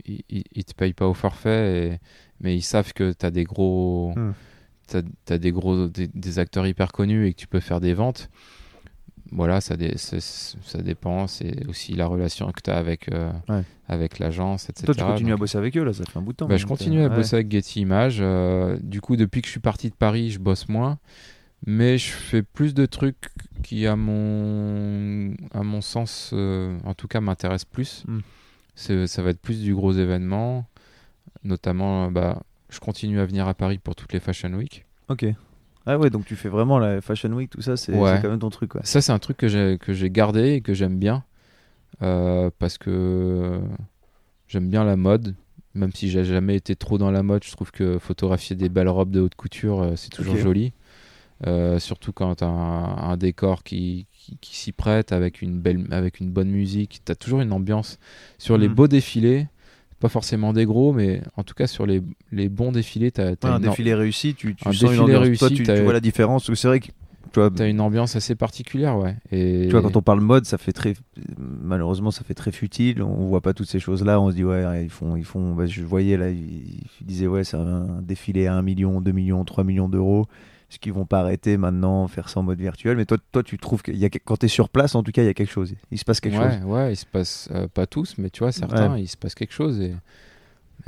[0.06, 1.98] ils, ils te payent pas au forfait, et-
[2.40, 4.32] mais ils savent que tu as des gros, Hmm.
[5.30, 8.28] as des gros, des, des acteurs hyper connus et que tu peux faire des ventes.
[9.32, 11.26] Voilà, ça, dé- c'est- ça dépend.
[11.26, 13.62] C'est aussi la relation que tu as avec, euh, Ouais.
[13.88, 14.84] avec l'agence, etc.
[14.86, 16.46] Toi, tu continues à bosser avec eux, là, ça fait un bout de temps.
[16.46, 17.16] bah, je continue à ouais.
[17.16, 18.18] bosser avec Getty Images.
[18.20, 20.98] euh, du coup, depuis que je suis parti de Paris, je bosse moins.
[21.66, 23.30] Mais je fais plus de trucs
[23.62, 28.04] qui, à mon, à mon sens, euh, en tout cas, m'intéressent plus.
[28.06, 28.18] Mm.
[28.74, 30.66] Ça va être plus du gros événement.
[31.44, 34.84] Notamment, euh, bah, je continue à venir à Paris pour toutes les Fashion Week.
[35.08, 35.26] Ok.
[35.86, 38.18] Ah ouais, donc tu fais vraiment la Fashion Week, tout ça, c'est Ouais.
[38.22, 38.80] quand même ton truc, quoi.
[38.84, 41.24] Ça, c'est un truc que j'ai gardé et que j'aime bien
[42.02, 43.60] euh, parce que
[44.48, 45.34] j'aime bien la mode.
[45.74, 48.88] Même si j'ai jamais été trop dans la mode, je trouve que photographier des belles
[48.88, 50.72] robes de haute couture, euh, c'est toujours joli.
[51.46, 55.58] Euh, surtout quand tu as un, un décor qui, qui, qui s'y prête avec une,
[55.58, 57.00] belle, avec une bonne musique.
[57.04, 57.98] Tu as toujours une ambiance.
[58.38, 58.74] Sur les Mhm.
[58.74, 59.48] beaux défilés,
[60.00, 62.02] pas forcément des gros, mais en tout cas sur les,
[62.32, 65.36] les bons défilés, tu as, Ouais, un défilé réussi, tu, tu Un sens une.
[65.36, 66.52] Toi, tu, vois la différence.
[66.54, 66.88] C'est vrai que
[67.32, 68.96] tu vois, une ambiance assez particulière.
[68.96, 69.16] Ouais.
[69.30, 69.64] Et...
[69.66, 70.94] Tu vois, quand on parle mode, ça fait très,
[71.38, 73.02] malheureusement, ça fait très futile.
[73.02, 74.20] On voit pas toutes ces choses-là.
[74.20, 75.54] On se dit, ouais, ils font, ils font.
[75.54, 79.12] bah, je voyais là, ils, ils disaient, ouais, c'est un défilé à 1 million, 2
[79.12, 80.26] millions, 3 millions d'euros.
[80.74, 83.58] Est-ce qu'ils vont pas arrêter maintenant, faire ça en mode virtuel Mais toi, toi, tu
[83.58, 85.34] trouves qu'il y a, quand tu es sur place, en tout cas, il y a
[85.34, 85.72] quelque chose.
[85.92, 86.64] Il se passe quelque ouais, chose.
[86.64, 89.52] Ouais, il se passe euh, pas tous, mais tu vois, certains, il se passe quelque
[89.52, 89.80] chose.
[89.80, 89.94] Et,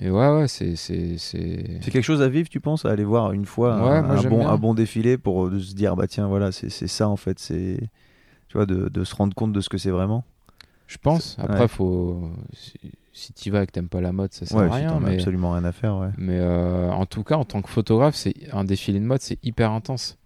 [0.00, 0.74] et ouais, ouais, c'est.
[0.74, 4.16] c'est, quelque chose à vivre, tu penses, à aller voir une fois Ouais, un, moi,
[4.16, 7.08] un j'aime bon, un bon défilé pour euh, se dire, bah tiens, voilà, c'est ça
[7.08, 7.38] en fait.
[7.38, 7.78] C'est,
[8.48, 10.24] tu vois, de, de se rendre compte de ce que c'est vraiment?
[10.88, 11.36] Je pense.
[11.38, 11.68] Après, ouais.
[11.68, 12.28] faut.
[13.16, 14.76] Si, si tu vas et que t'aimes pas la mode, ça sert Ouais, à si
[14.78, 14.96] rien.
[14.96, 16.08] as mais absolument rien à faire, ouais.
[16.18, 19.38] mais euh, en tout cas, en tant que photographe, c'est un défilé de mode, c'est
[19.44, 20.18] hyper intense.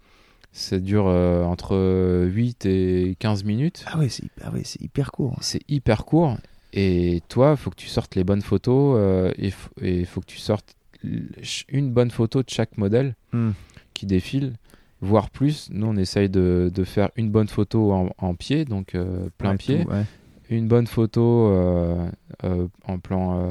[0.51, 3.85] Ça dure euh, entre 8 et 15 minutes.
[3.87, 5.37] Ah ouais, c'est hyper, ah ouais, hyper court.
[5.39, 6.35] C'est hyper court.
[6.73, 10.25] Et toi, il faut que tu sortes les bonnes photos euh, et il faut que
[10.25, 10.75] tu sortes
[11.69, 13.51] une bonne photo de chaque modèle Hmm.
[13.93, 14.53] qui défile,
[14.99, 15.69] voire plus.
[15.71, 18.95] Nous, on essaye de, de faire une bonne photo en, en pied, donc
[19.37, 20.05] plein pied, tout.
[20.57, 22.09] Une bonne photo euh,
[22.43, 23.49] euh, en plan, euh,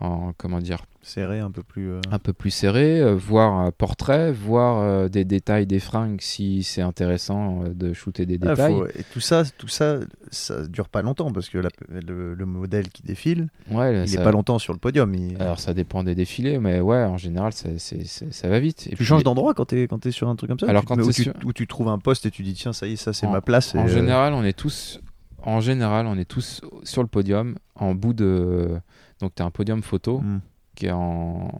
[0.00, 1.90] en comment dire, serré un peu plus.
[1.92, 6.20] euh, un peu plus serré, euh, voir un portrait, voir euh, des détails des fringues
[6.20, 8.74] si c'est intéressant de shooter des ah, détails.
[8.74, 9.98] faut- Et tout ça, tout ça,
[10.30, 14.20] ça dure pas longtemps parce que la- le, le modèle qui défile, Ouais, il ça-
[14.20, 15.12] est pas longtemps sur le podium.
[15.14, 18.60] il- Alors ça dépend des défilés, mais ouais, en général, ça, c'est- c'est- ça va
[18.60, 18.86] vite.
[18.86, 20.82] Et tu puis, changes d'endroit quand t'es quand es sur un truc comme ça Alors,
[20.82, 22.72] tu te quand mets- où, tu, où tu trouves un poste et tu dis tiens
[22.72, 23.74] ça y est ça c'est En- ma place.
[23.74, 25.00] et, En général, on est tous,
[25.48, 28.78] en général, on est tous sur le podium, en bout de,
[29.20, 30.40] donc tu as un podium photo hmm.
[30.74, 31.50] qui est en,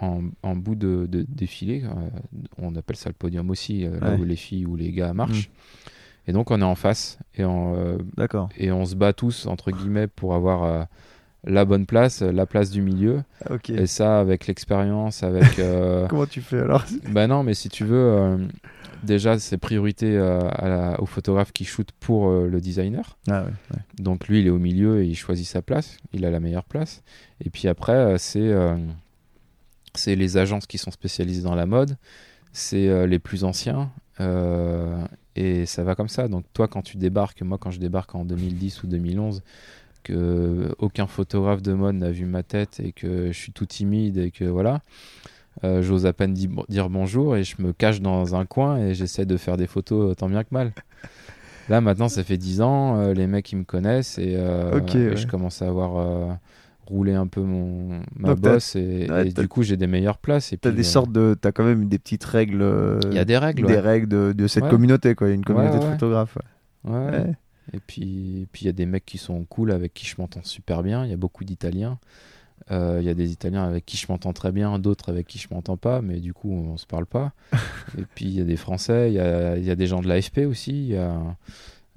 [0.00, 1.82] en, en bout de, de défilé.
[1.84, 1.88] euh,
[2.58, 4.18] on appelle ça le podium aussi, euh, là Ouais.
[4.18, 5.50] où les filles ou les gars marchent.
[6.26, 8.50] Et donc on est en face et on, euh, D'accord.
[8.58, 10.84] et on se bat tous entre guillemets pour avoir euh,
[11.44, 13.22] la bonne place, la place du milieu.
[13.46, 13.70] Ah, ok.
[13.70, 15.58] Et ça, avec l'expérience, avec.
[15.58, 16.84] euh, Comment tu fais alors?
[17.10, 18.36] Bah non, mais si tu veux,
[19.02, 23.16] déjà, c'est priorité euh, à la- au photographe qui shoot pour euh, le designer.
[23.28, 23.50] Ah ouais.
[23.72, 23.82] ouais.
[23.98, 25.96] Donc lui, il est au milieu et il choisit sa place.
[26.12, 27.02] Il a la meilleure place.
[27.44, 28.76] Et puis après, euh, c'est euh,
[29.94, 31.96] c'est les agences qui sont spécialisées dans la mode.
[32.52, 33.90] C'est euh, les plus anciens.
[35.36, 36.28] et ça va comme ça.
[36.28, 39.42] Donc toi, quand tu débarques, moi, quand je débarque en 2010 ou 2011,
[40.04, 44.16] que aucun photographe de mode n'a vu ma tête et que je suis tout timide
[44.18, 44.80] et que voilà,
[45.64, 48.94] euh, j'ose à peine di- dire bonjour et je me cache dans un coin et
[48.94, 50.72] j'essaie de faire des photos tant bien que mal.
[51.68, 54.94] Là maintenant ça fait 10 ans, euh, les mecs ils me connaissent et, euh, Ok,
[54.94, 55.16] et ouais.
[55.16, 56.32] je commence à avoir euh,
[56.86, 59.86] roulé un peu mon ma Donc, bosse et, ouais, et t'as- du coup j'ai des
[59.86, 60.50] meilleures places.
[60.50, 61.36] T'as puis, des euh, sortes de.
[61.38, 62.62] T'as quand même des petites règles.
[62.62, 63.66] euh, Il y a des règles.
[63.66, 63.80] des ouais.
[63.80, 65.26] règles de, de cette communauté, quoi.
[65.26, 66.38] Il y a une communauté de photographes.
[67.74, 70.40] Et puis puis il y a des mecs qui sont cool avec qui je m'entends
[70.42, 71.04] super bien.
[71.04, 71.98] Il y a beaucoup d'Italiens.
[72.70, 75.38] Euh, Il y a des Italiens avec qui je m'entends très bien, d'autres avec qui
[75.38, 77.32] je m'entends pas, mais du coup on se parle pas.
[77.98, 80.08] et puis il y a des Français, il y a, y a des gens de
[80.08, 80.72] l'AFP aussi.
[80.72, 81.14] Il y a...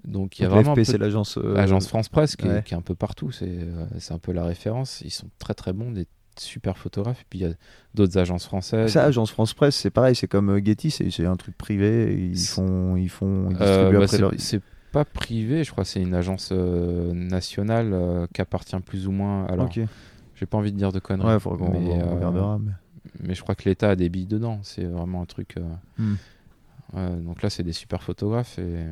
[0.05, 1.37] Donc il y a Donc, vraiment l'AFP, c'est l'agence.
[1.37, 2.63] euh, Agence France Presse qui, est- ouais.
[2.65, 3.31] qui est un peu partout.
[3.31, 5.01] C'est euh, c'est un peu la référence.
[5.05, 6.07] Ils sont très très bons, des
[6.39, 7.21] super photographes.
[7.21, 7.53] Et puis il y a
[7.93, 8.91] d'autres agences françaises.
[8.93, 12.29] Ça, Agence France Presse, c'est pareil, c'est comme Getty, c'est un truc privé.
[12.31, 14.31] Ils font, ils font, ils Euh, bah, c'est- leur.
[14.91, 15.85] pas privé, je crois.
[15.85, 19.45] C'est une agence euh, nationale euh, qui appartient plus ou moins.
[19.45, 19.81] Alors, Ok.
[20.41, 21.27] J'ai pas envie de dire de conneries.
[21.35, 22.57] Ouais, faudra qu'on mais, on euh, regardera.
[22.59, 22.71] mais-
[23.21, 24.59] mais je crois que l'État a des billes dedans.
[24.63, 25.55] C'est vraiment un truc.
[25.57, 25.61] euh,
[25.99, 26.15] Hmm.
[26.97, 28.85] euh, donc là, c'est des super photographes et,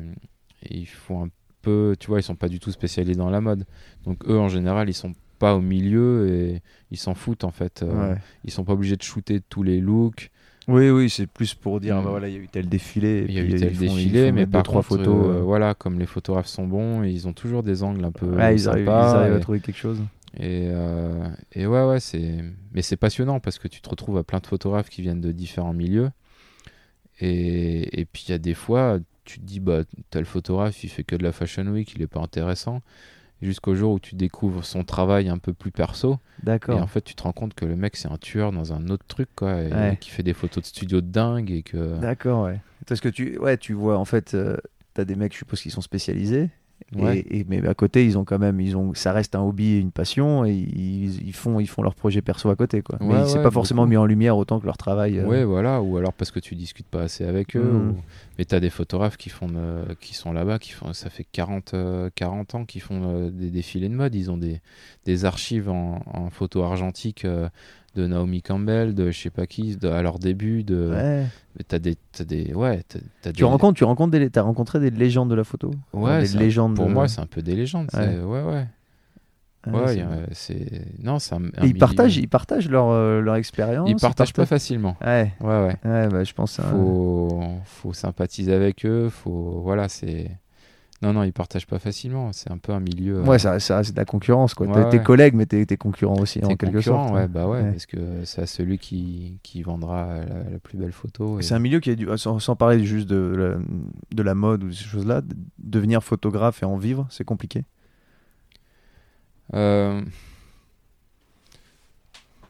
[0.62, 1.28] et ils font un
[1.62, 1.96] peu.
[1.98, 3.66] Tu vois, ils sont pas du tout spécialisés dans la mode.
[4.04, 7.82] Donc eux, en général, ils sont pas au milieu et ils s'en foutent en fait.
[7.82, 8.18] Euh, Ouais.
[8.44, 10.30] Ils sont pas obligés de shooter tous les looks.
[10.68, 12.04] Oui, oui, c'est plus pour dire, Hmm.
[12.04, 13.24] bah voilà, il y a eu tel défilé.
[13.28, 15.06] Il y a eu tel défilé, font mais par deux, trois contre, photos.
[15.08, 18.26] euh, euh, voilà, comme les photographes sont bons, ils ont toujours des angles un peu
[18.26, 19.20] ouais, ils arrivent, ils sympas.
[19.20, 20.00] arrivent à trouver quelque chose.
[20.36, 22.44] Et, euh, et ouais, ouais, c'est.
[22.72, 25.32] Mais c'est passionnant parce que tu te retrouves à plein de photographes qui viennent de
[25.32, 26.10] différents milieux.
[27.20, 30.88] Et, et puis il y a des fois, tu te dis, bah, tel photographe, il
[30.88, 32.80] fait que de la Fashion Week, il est pas intéressant.
[33.42, 36.18] Jusqu'au jour où tu découvres son travail un peu plus perso.
[36.42, 36.80] Et D'accord.
[36.82, 39.04] en fait, tu te rends compte que le mec, c'est un tueur dans un autre
[39.08, 39.62] truc, quoi.
[39.62, 39.96] Et Ouais.
[39.98, 41.98] qui fait des photos de studio de dingue et que.
[42.00, 42.60] D'accord, ouais.
[42.86, 44.58] Parce que tu, ouais, tu vois, en fait, euh,
[44.92, 46.50] t'as des mecs, je suppose, qui sont spécialisés.
[46.96, 47.18] Ouais.
[47.18, 49.74] Et, et- mais à côté, ils ont quand même, ils ont, ça reste un hobby,
[49.74, 52.96] et une passion, et ils, ils font, ils font leur projet perso à côté, quoi.
[53.00, 53.90] Ouais, mais c'est ouais, pas forcément beaucoup.
[53.90, 55.18] mis en lumière autant que leur travail.
[55.18, 55.24] euh.
[55.26, 57.62] Ouais, voilà, ou alors parce que tu discutes pas assez avec eux.
[57.62, 57.90] Mhm.
[57.90, 57.96] ou-
[58.38, 61.26] Mais tu as des photographes qui, font, euh, qui sont là-bas, qui font, ça fait
[61.30, 64.14] 40, euh, 40 ans qu'ils font euh, des défilés de mode.
[64.14, 64.60] Ils ont des,
[65.04, 67.48] des archives en, en photo argentique euh,
[67.96, 70.62] de Naomi Campbell, de je sais pas qui, de- à leur début.
[70.62, 70.90] De...
[70.94, 71.26] Ouais.
[71.66, 74.78] T'as des, t'as des, ouais, t'as- t'as Tu des- rencontres, tu rencontres des, t'as rencontré
[74.80, 75.72] des légendes de la photo.
[75.92, 76.76] Ouais, des c'est un- légendes.
[76.76, 77.88] Pour de- moi, c'est un peu des légendes.
[77.94, 78.18] Ouais.
[78.20, 78.66] Ouais, ouais.
[79.66, 79.94] Ah, Ouais,
[80.32, 83.90] c'est- non, c'est un, un ils partagent, ils partagent leur, euh, leur expérience.
[83.90, 84.96] Ils partagent pas facilement.
[85.04, 85.76] Ouais, Ouais, ouais.
[85.84, 86.58] ouais, bah, je pense.
[86.60, 86.64] hein.
[86.70, 90.30] faut, faut sympathiser avec eux, faut voilà, c'est
[91.02, 93.78] non non, ils partagent pas facilement, c'est un peu un milieu euh, Ouais, ça, ça
[93.78, 94.66] reste de la concurrence, quoi.
[94.66, 95.02] Ouais, T'as tes ouais.
[95.02, 97.14] collègues, mais t'es concurrents aussi, en quelque concurrent, sorte.
[97.14, 97.28] ouais, hein.
[97.28, 97.70] bah ouais, Ouais.
[97.72, 101.54] parce que c'est à celui qui, qui vendra la, la plus belle photo et- C'est
[101.54, 103.56] un milieu qui est du, sans, sans parler juste de la,
[104.14, 107.64] de la mode ou ces choses-là, de- devenir photographe et en vivre, c'est compliqué.
[109.54, 110.02] Euh,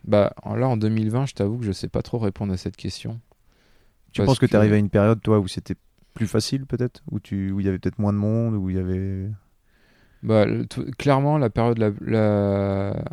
[0.05, 3.21] Bah là en 2020, je t'avoue que je sais pas trop répondre à cette question.
[4.13, 5.77] Tu penses que, que- tu arrivé à une période, toi, où c'était
[6.15, 8.77] plus facile, peut-être Où tu- où il y avait peut-être moins de monde, où il
[8.77, 9.29] y avait.
[10.23, 10.65] Bah, le-
[10.99, 13.05] clairement, la période la, la-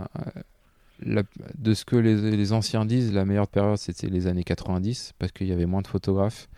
[1.01, 1.23] la-
[1.57, 5.31] de ce que les, les anciens disent, la meilleure période, c'était les années 90, parce
[5.31, 6.49] qu'il y avait moins de photographes.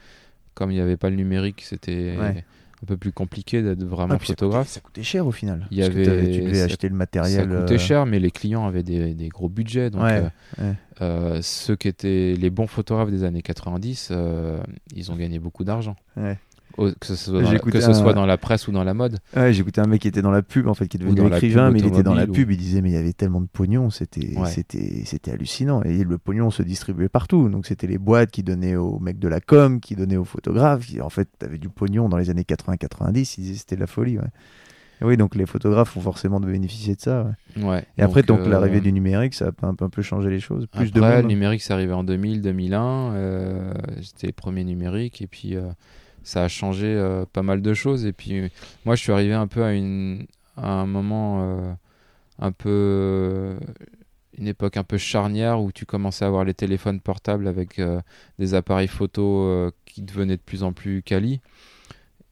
[0.56, 2.46] Comme il n'y avait pas le numérique, c'était Ouais.
[2.82, 4.68] Un peu plus compliqué d'être vraiment Ah, ça coûtait- photographe.
[4.70, 5.68] Ça coûtait, cher au final.
[5.72, 7.50] Il y Parce avait- tu devais ça- acheter le Ça matériel.
[7.50, 9.90] coûtait euh, cher, mais les clients avaient des, des gros budgets.
[9.90, 10.24] Donc, Ouais,
[10.60, 10.74] euh, ouais.
[11.02, 14.62] euh, ceux qui étaient les bons photographes des années 90, euh,
[14.96, 15.96] ils ont gagné beaucoup d'argent.
[16.16, 16.38] Ouais.
[16.78, 18.72] Au- que ce, soit dans, la, écouté que ce un- soit dans la presse ou
[18.72, 19.18] dans la mode.
[19.36, 21.66] Ouais, écouté un mec qui était dans la pub, en fait, qui est devenu écrivain,
[21.68, 23.48] pub mais il était dans la pub, il disait, mais il y avait tellement de
[23.48, 24.48] pognon, c'était Ouais.
[24.48, 25.82] c'était c'était hallucinant.
[25.84, 27.50] Et le pognon se distribuait partout.
[27.50, 30.86] Donc c'était les boîtes qui donnaient aux mecs de la com, qui donnaient aux photographes.
[30.86, 33.88] Qui, en fait, t'avais du pognon dans les années 80-90, ils disaient c'était de la
[33.88, 34.18] folie.
[34.18, 34.26] Ouais.
[35.02, 37.32] Et oui, donc les photographes ont forcément de bénéficier de ça.
[37.58, 37.86] ouais.
[37.98, 40.42] Et après, donc, euh, l'arrivée du numérique, ça a un peu, un peu changé les
[40.42, 40.68] choses.
[40.68, 41.22] Plus de Après, monde.
[41.24, 43.14] le numérique, c'est arrivé en 2000, 2001.
[43.14, 45.22] euh, C'était les premiers numériques.
[45.22, 45.62] Et puis, euh,
[46.30, 48.06] ça a changé euh, pas mal de choses.
[48.06, 48.52] Et puis,
[48.86, 50.28] moi, je suis arrivé un peu à, une,
[50.58, 51.74] à un moment euh,
[52.38, 53.58] un peu.
[54.38, 58.00] une époque un peu charnière où tu commençais à avoir les téléphones portables avec euh,
[58.38, 61.42] des appareils photo qui devenaient de plus en plus quali.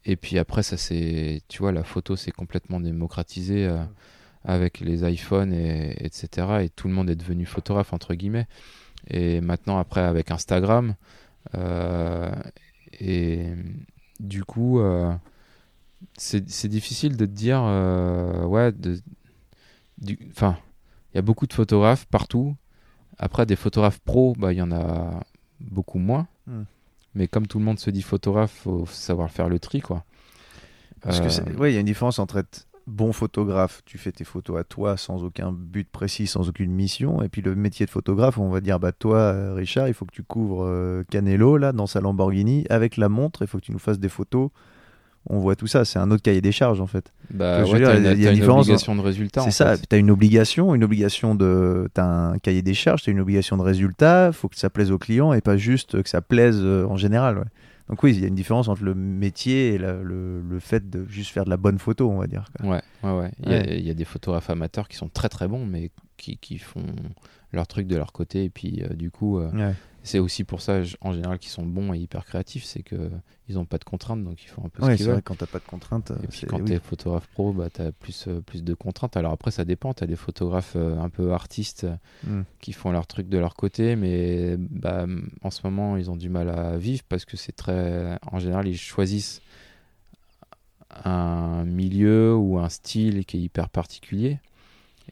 [0.05, 3.67] Et puis après, ça c'est, tu vois, la photo s'est complètement démocratisée
[4.45, 6.47] avec les iPhones, et, etc.
[6.61, 8.47] Et tout le monde est devenu photographe, entre guillemets.
[9.09, 10.95] Et maintenant, après, avec Instagram.
[12.99, 13.47] Et
[14.19, 15.13] du coup, euh,
[16.17, 18.73] c'est difficile de te dire, euh, ouais,
[20.31, 20.57] enfin,
[21.13, 22.55] il y a beaucoup de photographes partout.
[23.19, 25.23] Après, des photographes pros, bah, il y en a
[25.59, 26.27] beaucoup moins.
[26.45, 26.63] Hmm.
[27.15, 30.03] Mais comme tout le monde se dit photographe, faut savoir faire le tri, quoi.
[31.01, 33.97] Parce que Euh, c'est- ouais, il y a une différence entre être bon photographe, tu
[33.97, 37.53] fais tes photos à toi sans aucun but précis, sans aucune mission, et puis le
[37.53, 40.63] métier de photographe, on va dire bah toi euh, Richard, il faut que tu couvres
[40.65, 43.99] euh, Canelo là dans sa Lamborghini avec la montre, il faut que tu nous fasses
[43.99, 44.49] des photos.
[45.29, 47.11] On voit tout ça, c'est un autre cahier des charges en fait.
[47.31, 49.41] bah, ouais, dire, il une, il y a une obligation de résultat.
[49.41, 53.01] C'est ça, tu as une obligation, une obligation de tu as un cahier des charges,
[53.01, 56.01] tu as une obligation de résultat, faut que ça plaise au client et pas juste
[56.01, 57.45] que ça plaise euh, en général, ouais.
[57.89, 60.89] Donc oui, il y a une différence entre le métier et la- le, le fait
[60.89, 62.45] de juste faire de la bonne photo, on va dire.
[62.59, 62.69] quoi.
[62.69, 63.31] Ouais, ouais, ouais.
[63.43, 63.79] Il y a- Ouais.
[63.79, 66.85] il y, a des photographes amateurs qui sont très très bons, mais qui, qui font
[67.53, 68.43] leur truc de leur côté.
[68.45, 69.73] Et puis, euh, du coup, euh, Ouais.
[70.07, 72.63] C'est aussi pour ça, en général, qu'ils sont bons et hyper créatifs.
[72.65, 73.11] C'est que
[73.47, 75.23] ils n'ont pas de contraintes, donc ils font un peu ce Ouais, qu'ils vrai veulent.
[75.23, 76.11] quand t'as pas de contraintes.
[76.23, 76.65] Et puis quand oui.
[76.65, 79.15] tu es photographe pro, bah, tu as plus, euh, plus de contraintes.
[79.15, 79.93] Alors après, ça dépend.
[79.93, 81.95] Tu as des photographes euh, un peu artistes euh,
[82.27, 82.41] Mm.
[82.61, 85.05] qui font leur truc de leur côté, mais bah,
[85.43, 88.17] en ce moment, ils ont du mal à vivre parce que c'est très.
[88.31, 89.41] En général, ils choisissent
[91.03, 94.39] un milieu ou un style qui est hyper particulier.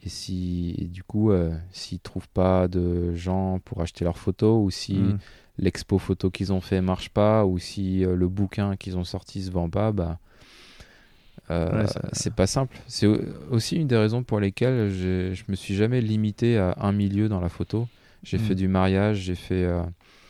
[0.03, 4.63] Et si, et du coup, euh, s'ils trouvent pas de gens pour acheter leurs photos,
[4.63, 5.17] ou si Mm.
[5.57, 9.43] l'expo photo qu'ils ont fait marche pas, ou si euh, le bouquin qu'ils ont sorti
[9.43, 10.19] se vend pas, bah,
[11.51, 12.77] euh, Ouais, ça- c'est pas simple.
[12.87, 13.19] C'est au-
[13.51, 17.39] aussi une des raisons pour lesquelles je me suis jamais limité à un milieu dans
[17.39, 17.87] la photo.
[18.23, 19.67] J'ai fait du mariage, j'ai fait,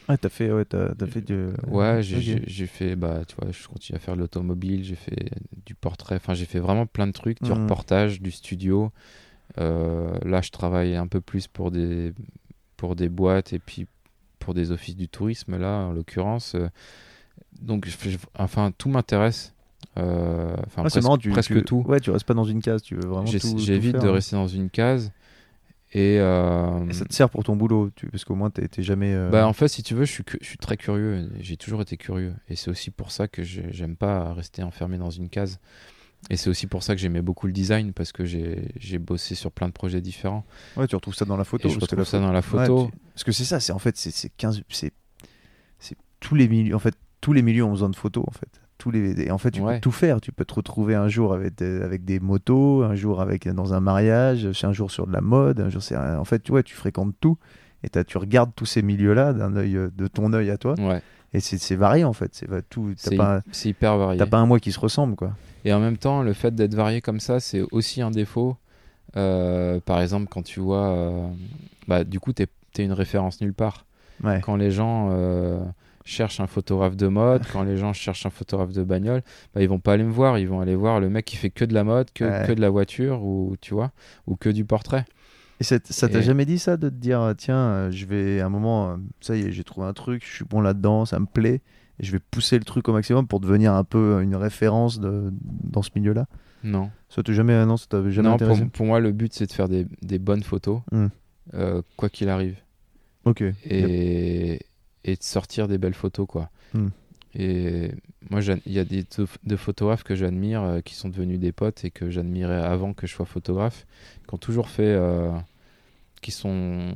[0.07, 1.47] Ouais, t'as fait, ouais, t'as, t'as fait du.
[1.67, 2.21] ouais, j'ai ok.
[2.21, 5.29] j'ai- j'ai fait, bah, tu vois, je continue à faire de l'automobile, j'ai fait
[5.65, 7.53] du portrait, enfin, j'ai fait vraiment plein de trucs, du Mhm.
[7.53, 8.91] reportage, du studio.
[9.59, 12.13] Euh, là, je travaille un peu plus pour des,
[12.77, 13.87] pour des boîtes et puis
[14.39, 16.55] pour des offices du tourisme, là, en l'occurrence.
[16.55, 16.67] Euh,
[17.61, 19.53] Donc, je enfin, tout m'intéresse.
[19.97, 21.83] Euh, Enfin, c'est presque, marrant, tu, presque tu- tout.
[21.87, 23.25] Ouais, tu restes pas dans une case, tu veux vraiment.
[23.25, 24.11] J'évite de hein.
[24.11, 25.11] rester dans une case.
[25.93, 28.07] Et, euh, Et ça te sert pour ton boulot, tu...
[28.07, 29.13] parce qu'au moins t'es, jamais.
[29.13, 31.29] euh, bah, en fait, si tu veux, je suis, je suis très curieux.
[31.39, 32.33] J'ai toujours été curieux.
[32.49, 35.59] Et c'est aussi pour ça que j'ai- j'aime pas rester enfermé dans une case.
[36.29, 39.51] Et c'est aussi pour ça que j'aimais beaucoup le design, parce que j'ai bossé sur
[39.51, 40.43] plein de projets différents.
[40.75, 41.67] Ouais, tu retrouves ça dans la photo.
[41.67, 42.89] Et je retrouve ça dans la Ouais, photo.
[43.13, 44.61] Parce que c'est ça, c'est en fait, c'est, c'est 15.
[44.69, 44.91] C'est...
[46.19, 46.75] tous les milieux.
[46.75, 48.61] En fait, tous les milieux ont besoin de photos, en fait.
[48.77, 49.21] Tous les...
[49.21, 49.75] Et en fait, tu Ouais.
[49.75, 50.19] peux tout faire.
[50.19, 53.73] Tu peux te retrouver un jour avec des, avec des motos, un jour avec dans
[53.73, 55.95] un mariage, un jour sur de la mode, un jour c'est.
[55.95, 57.37] En fait, tu vois, tu fréquentes tout.
[57.83, 60.73] Et tu regardes tous ces milieux-là d'un œil, euh, de ton œil à toi.
[60.79, 61.03] Ouais,
[61.33, 62.33] Et c'est, varié, en fait.
[62.33, 62.93] C'est va- tout.
[62.97, 64.17] C'est hyper varié.
[64.17, 65.35] t'as pas un mois qui se ressemble, quoi.
[65.65, 68.55] Et en même temps, le fait d'être varié comme ça, c'est aussi un défaut.
[69.17, 70.87] Euh, par exemple, quand tu vois.
[70.89, 71.27] euh,
[71.87, 72.47] bah, du coup, t'es
[72.77, 73.85] es une référence nulle part.
[74.23, 74.41] Ouais.
[74.43, 75.59] Quand les gens euh,
[76.03, 79.21] cherchent un photographe de mode, quand les gens cherchent un photographe de bagnole,
[79.53, 80.37] bah, ils vont pas aller me voir.
[80.39, 82.43] Ils vont aller voir le mec qui fait que de la mode, que, Ouais.
[82.47, 83.91] que de la voiture, ou tu vois,
[84.27, 85.05] ou que du portrait.
[85.61, 88.49] Et ça t'a Et- jamais dit ça de te dire tiens je vais à un
[88.49, 91.61] moment ça y est j'ai trouvé un truc je suis bon là-dedans ça me plaît
[91.99, 95.31] et je vais pousser le truc au maximum pour devenir un peu une référence de,
[95.41, 96.25] dans ce milieu-là
[96.63, 96.91] Non.
[97.09, 98.37] ça t'a jamais non ça t'avait jamais non,
[98.69, 101.07] pour, moi, le but, c'est de faire des, des bonnes photos, Hmm.
[101.53, 102.57] euh, quoi qu'il arrive.
[103.25, 104.59] ok et,
[105.03, 106.49] et de sortir des belles photos quoi.
[106.73, 106.89] Hmm.
[107.37, 107.91] Et
[108.29, 109.05] moi il y a des
[109.43, 113.07] de photographes que j'admire euh, qui sont devenus des potes et que j'admirais avant que
[113.07, 113.85] je sois photographe,
[114.27, 115.31] qui ont toujours fait euh,
[116.21, 116.93] qui sont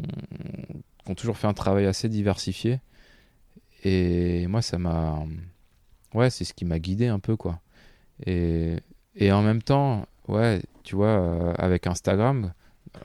[1.03, 2.79] qui ont toujours fait un travail assez diversifié
[3.83, 5.19] et moi ça m'a
[6.13, 7.59] ouais, c'est ce qui m'a guidé un peu quoi.
[8.25, 8.77] Et
[9.15, 12.53] et en même temps, ouais, tu vois euh, avec Instagram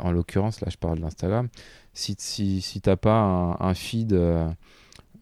[0.00, 1.48] en l'occurrence là je parle d'Instagram
[1.92, 4.48] si, si, si t'as pas un, un feed euh,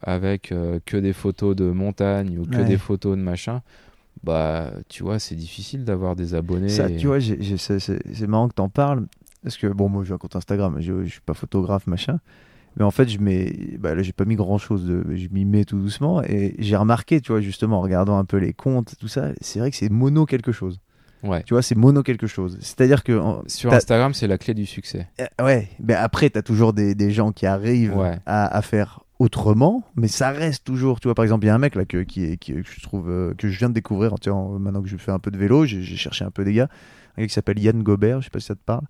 [0.00, 2.64] avec euh, que des photos de montagne ou que Ouais.
[2.64, 3.62] des photos de machin,
[4.24, 6.68] bah tu vois, c'est difficile d'avoir des abonnés.
[6.68, 9.06] ça et- tu vois c'est marrant que t'en parles
[9.42, 12.20] parce que bon moi j'ai un compte Instagram je, je suis pas photographe machin
[12.76, 15.44] mais en fait je mets bah là j'ai pas mis grand chose de je m'y
[15.44, 18.94] mets tout doucement et j'ai remarqué tu vois justement en regardant un peu les comptes
[18.98, 20.80] tout ça c'est vrai que c'est mono quelque chose
[21.24, 21.44] Ouais.
[21.44, 22.58] Tu vois, c'est mono quelque chose.
[22.60, 23.12] C'est-à-dire que.
[23.16, 25.06] en- Sur Instagram, c'est la clé du succès.
[25.20, 28.18] euh, ouais, ben après, tu as toujours des, des gens qui arrivent Ouais.
[28.26, 30.98] à, à faire autrement, mais ça reste toujours.
[30.98, 32.62] Tu vois, par exemple, il y a un mec là que, qui est, qui, que
[32.68, 34.16] je trouve euh, que je viens de découvrir.
[34.58, 36.68] Maintenant que je fais un peu de vélo, j'ai j'ai cherché un peu des gars.
[37.16, 38.82] Un gars qui s'appelle Yann Gobert, je sais pas si ça te parle.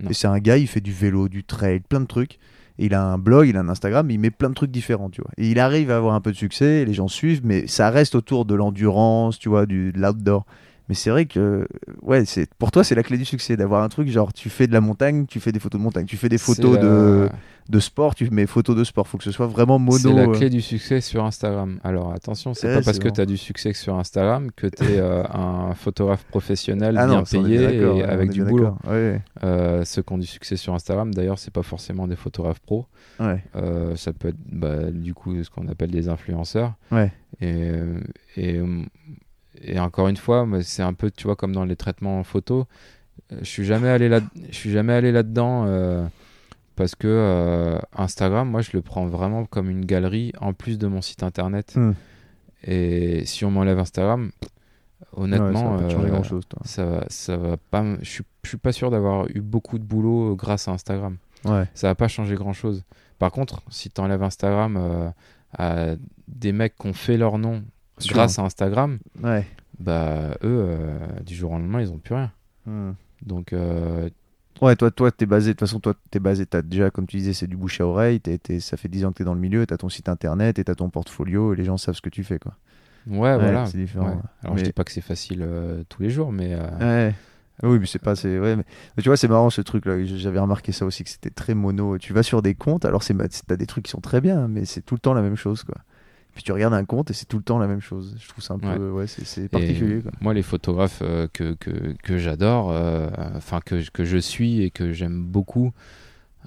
[0.00, 0.10] Non.
[0.10, 2.38] Et c'est un gars, il fait du vélo, du trail, plein de trucs.
[2.82, 5.20] Il a un blog, il a un Instagram, il met plein de trucs différents, tu
[5.20, 5.30] vois.
[5.36, 8.14] Et il arrive à avoir un peu de succès, les gens suivent, mais ça reste
[8.14, 10.46] autour de l'endurance, tu vois, du, de l'outdoor.
[10.90, 11.68] Mais c'est vrai que,
[12.02, 14.66] ouais, c'est pour toi, c'est la clé du succès d'avoir un truc genre tu fais
[14.66, 17.28] de la montagne, tu fais des photos de montagne, tu fais des photos de,
[17.68, 19.06] de sport, tu mets photos de sport.
[19.06, 19.98] Faut que ce soit vraiment mono.
[19.98, 20.32] C'est la euh.
[20.32, 21.78] clé du succès sur Instagram.
[21.84, 24.82] Alors attention, c'est Ouais, pas parce que tu as du succès sur Instagram que tu
[24.82, 24.98] es
[25.32, 28.74] un photographe professionnel Ah bien non, payé et ouais, avec du boulot.
[28.84, 32.58] Ouais, Euh, ceux qui ont du succès sur Instagram, d'ailleurs, c'est pas forcément des photographes
[32.60, 32.86] pros.
[33.20, 36.74] Euh, ça peut être bah, du coup ce qu'on appelle des influenceurs.
[37.40, 38.00] Et, euh,
[38.36, 38.82] et, euh,
[39.62, 42.66] et encore une fois, c'est un peu, tu vois, comme dans les traitements en photo.
[43.32, 46.06] euh, Je suis jamais allé là, je suis jamais allé là-dedans euh,
[46.76, 50.86] parce que euh, Instagram, moi, je le prends vraiment comme une galerie en plus de
[50.86, 51.74] mon site internet.
[51.76, 51.92] Hmm.
[52.64, 54.30] Et si on m'enlève Instagram,
[55.12, 56.60] Ouais, honnêtement, ça va pas grand chose, toi.
[56.64, 57.80] ça va, ça va pas.
[57.80, 61.16] m- Je suis, je suis pas sûr d'avoir eu beaucoup de boulot grâce à Instagram
[61.46, 62.84] Ouais, ça va pas changer grand chose.
[63.18, 65.12] Par contre, si tu enlèves Instagram
[65.56, 65.94] à
[66.28, 67.62] des mecs qui ont fait leur nom.
[68.08, 69.46] Grâce à Instagram, ouais.
[69.78, 72.30] bah eux, euh, du jour au lendemain, ils ont plus rien.
[72.66, 72.92] Hmm.
[73.22, 74.08] Donc, euh,
[74.60, 77.16] Ouais, toi, toi, t'es basé, de toute façon, toi, t'es basé, t'as déjà, comme tu
[77.16, 79.32] disais, c'est du bouche à oreille, t'es- t'es- ça fait 10 ans que t'es dans
[79.32, 82.02] le milieu, t'as ton site internet et t'as ton portfolio et les gens savent ce
[82.02, 82.52] que tu fais, quoi.
[83.06, 83.64] ouais, voilà.
[83.64, 84.06] C'est différent.
[84.08, 84.16] Ouais.
[84.42, 87.14] Alors, je Mais- dis pas que c'est facile euh, tous les jours, mais euh, Ouais.
[87.62, 88.16] Oui, mais c'est pas.
[88.16, 88.64] c'est- Ouais, mais...
[88.96, 90.04] mais tu vois, c'est marrant ce truc-là.
[90.04, 91.96] J'avais remarqué ça aussi, que c'était très mono.
[91.96, 93.14] Tu vas sur des comptes, alors c'est
[93.46, 95.62] t'as des trucs qui sont très bien, mais c'est tout le temps la même chose,
[95.64, 95.76] quoi.
[96.40, 98.16] Puis tu regardes un compte et c'est tout le temps la même chose.
[98.18, 98.90] Je trouve ça un peu.
[98.92, 100.10] Ouais, c'est- c'est particulier, quoi.
[100.22, 104.70] moi, les photographes euh, que, que, que j'adore, euh, enfin que, que je suis et
[104.70, 105.74] que j'aime beaucoup,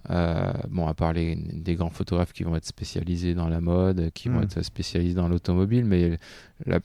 [0.10, 4.10] euh, bon, à part les, des grands photographes qui vont être spécialisés dans la mode,
[4.16, 4.44] qui vont Mm.
[4.46, 6.18] être spécialisés dans l'automobile, mais
[6.66, 6.80] la,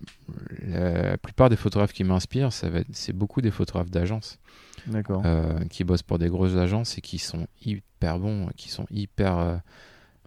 [0.66, 4.38] la plupart des photographes qui m'inspirent, c'est beaucoup des photographes d'agence
[4.86, 5.22] D'accord.
[5.24, 9.38] euh, qui bossent pour des grosses agences et qui sont hyper bons, qui sont hyper
[9.38, 9.56] euh,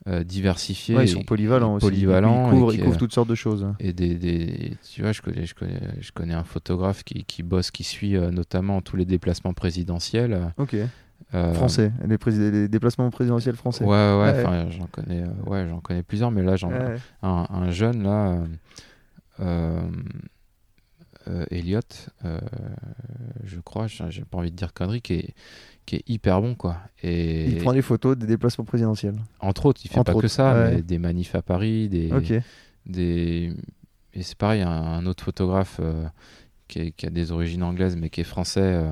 [0.08, 0.96] euh, diversifiés.
[0.96, 1.86] Ouais, ils sont polyvalents aussi.
[1.86, 3.68] polyvalents Ils couvrent, ils couvrent euh, toutes sortes de choses.
[3.80, 7.44] et des, des- tu vois, je connais, je connais, je connais un photographe qui, qui
[7.44, 10.54] bosse, qui suit euh, notamment tous les déplacements présidentiels.
[10.58, 10.76] Ok.
[11.34, 11.92] euh, Français.
[12.08, 13.84] Les, les déplacements présidentiels français.
[13.86, 14.68] Ouais, ouais, Ouais.
[14.72, 16.98] j'en connais, euh, ouais, j'en connais plusieurs, mais là, j'en, Ouais.
[17.22, 18.44] un, un jeune là,
[19.40, 19.82] euh,
[21.28, 21.80] euh, Elliot,
[23.44, 25.36] je crois, j'ai j'ai pas envie de dire connerie, qui est,
[25.86, 26.78] qui est hyper bon, quoi.
[27.04, 29.16] Et Il prend des photos des déplacements présidentiels.
[29.40, 30.76] entre autres, il fait Entre pas que autres, ça, ouais.
[30.76, 32.34] mais des manifs à Paris, des, Ok.
[32.86, 33.54] des
[34.14, 36.06] et c'est pareil un, un autre photographe euh,
[36.68, 38.92] qui, est- qui a des origines anglaises mais qui est français euh,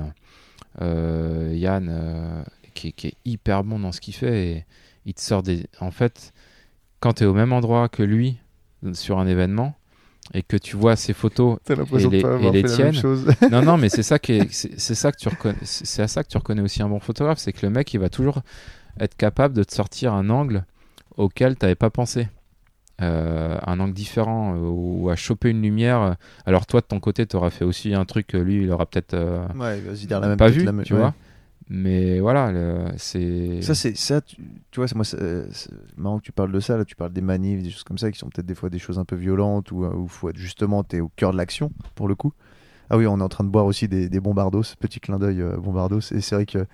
[0.80, 4.64] euh, Yann qui, est- qui est hyper bon dans ce qu'il fait et
[5.06, 6.32] il te sort des en fait
[7.00, 8.38] quand tu es au même endroit que lui
[8.94, 9.74] sur un événement
[10.32, 12.84] et que tu vois ses photos Et les- de pas avoir et les fait la
[12.84, 13.02] même tiennes.
[13.02, 13.26] chose.
[13.50, 16.22] non non mais c'est ça qui est c'est ça que tu reconnais c'est à ça
[16.22, 18.40] que tu reconnais aussi un bon photographe c'est que le mec il va toujours
[19.00, 20.64] être capable de te sortir un angle
[21.16, 22.28] auquel tu n'avais pas pensé
[23.02, 27.24] Euh, un angle différent euh, ou à choper une lumière alors toi de ton côté
[27.26, 30.20] tu auras fait aussi un truc que lui il aura peut-être euh, Ouais, vas-y dire
[30.20, 30.98] la même pas vu la même- tu ouais.
[31.00, 31.14] vois
[31.72, 34.36] mais voilà c'est Ça, c'est ça, tu,
[34.76, 36.76] vois, c'est moi, c'est marrant que tu parles de ça.
[36.76, 38.80] Là, tu parles des manifs, des choses comme ça, qui sont peut-être des fois des
[38.80, 42.16] choses un peu violentes ou où faut être justement, au cœur de l'action pour le
[42.16, 42.32] coup.
[42.90, 45.40] Ah oui, on est en train de boire aussi des, des bombardos, petit clin d'œil
[45.40, 46.00] euh, bombardos.
[46.10, 46.66] Et c'est vrai que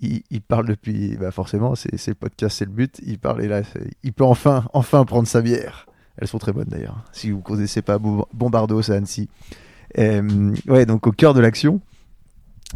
[0.00, 3.00] il, il parle depuis, bah forcément, c'est le podcast, c'est le but.
[3.06, 3.62] Il parle et là,
[4.02, 5.86] il peut enfin, enfin prendre sa bière.
[6.16, 7.04] Elles sont très bonnes d'ailleurs.
[7.12, 9.28] Si vous connaissez pas Bo- Bombardos à Annecy.
[9.98, 11.80] Euh, ouais, donc au cœur de l'action.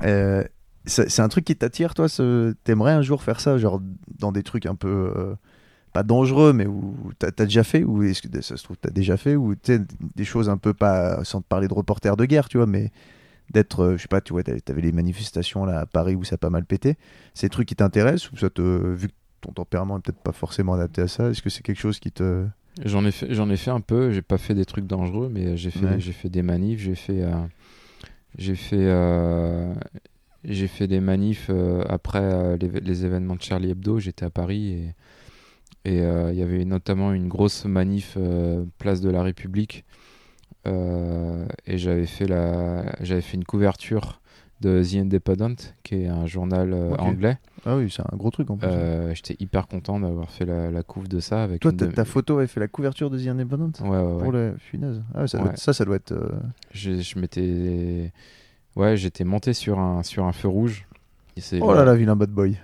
[0.05, 0.45] Euh,
[0.87, 2.53] c'est un truc qui t'attire, toi ce...
[2.65, 3.81] T'aimerais un jour faire ça, genre
[4.19, 5.13] dans des trucs un peu.
[5.17, 5.35] euh,
[5.93, 8.91] pas dangereux, mais où t'as as déjà fait Ou est-ce que ça se trouve, t'as
[8.91, 9.55] déjà fait Ou
[10.15, 11.25] des choses un peu pas.
[11.25, 12.91] sans te parler de reporters de guerre, tu vois, mais
[13.53, 13.81] d'être.
[13.83, 16.39] euh, je sais pas, tu vois, t'avais les manifestations là à Paris où ça a
[16.39, 16.97] pas mal pété.
[17.35, 18.61] C'est des trucs qui t'intéressent Ou ça te.
[18.61, 21.81] Vu que ton tempérament est peut-être pas forcément adapté à ça, est-ce que c'est quelque
[21.81, 22.45] chose qui te.
[22.85, 24.11] J'en ai fait, j'en ai fait un peu.
[24.13, 25.99] J'ai pas fait des trucs dangereux, mais j'ai fait, Ouais.
[26.01, 26.81] j'ai fait des manifs.
[26.81, 27.33] J'ai fait, euh,
[28.37, 29.73] j'ai fait, euh,
[30.47, 33.99] j'ai fait des manifs euh, après euh, les, les événements de Charlie Hebdo.
[33.99, 34.95] J'étais à Paris et
[35.85, 39.85] et euh, il y avait notamment une grosse manif euh, place de la République
[40.67, 44.21] Euh, et j'avais fait la, j'avais fait une couverture
[44.61, 47.39] de The Independent, qui est un journal anglais.
[47.67, 48.69] Ah oui, c'est un gros truc en plus.
[49.15, 52.05] J'étais hyper content d'avoir fait la, la couve de ça avec Toi, ta, de- ta
[52.05, 54.23] photo avait fait la couverture de The Independent Ouais, ouais, ouais.
[54.23, 55.03] Pour la punaise.
[55.15, 55.53] Ah, ça, doit Ouais.
[55.53, 56.15] être- ça, ça doit être.
[56.73, 58.13] Je, je m'étais
[58.77, 60.87] ouais j'étais monté sur un sur un feu rouge
[61.37, 62.57] Et Oh là là, vilain bad boy.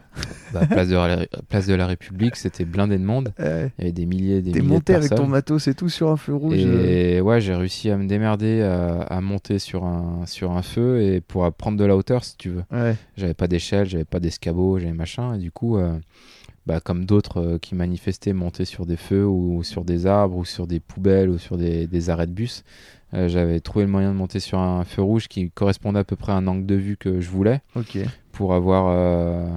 [0.55, 3.83] bah, place de la place de la République c'était blindé de monde Eh, il y
[3.83, 5.89] avait des milliers et des T'es milliers monté de avec ton personnes matos et tout
[5.89, 6.57] sur un feu rouge.
[6.59, 7.17] euh.
[7.17, 11.01] et ouais j'ai réussi à me démerder à, à monter sur un sur un feu
[11.03, 12.95] et pour prendre de la hauteur si tu veux Ouais.
[13.17, 15.99] j'avais pas d'échelle j'avais pas d'escabeau j'avais machin et du coup euh,
[16.67, 20.45] bah, comme d'autres euh, qui manifestaient monter sur des feux ou sur des arbres ou
[20.45, 22.63] sur des poubelles ou sur des, des arrêts de bus
[23.15, 26.17] Euh, J'avais trouvé le moyen de monter sur un feu rouge qui correspondait à peu
[26.17, 27.61] près à un angle de vue que je voulais
[28.33, 29.49] pour avoir, euh,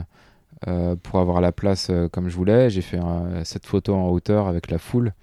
[0.68, 2.70] euh, pour avoir la place comme je voulais.
[2.70, 3.00] J'ai fait
[3.44, 5.14] cette photo en hauteur avec la foule.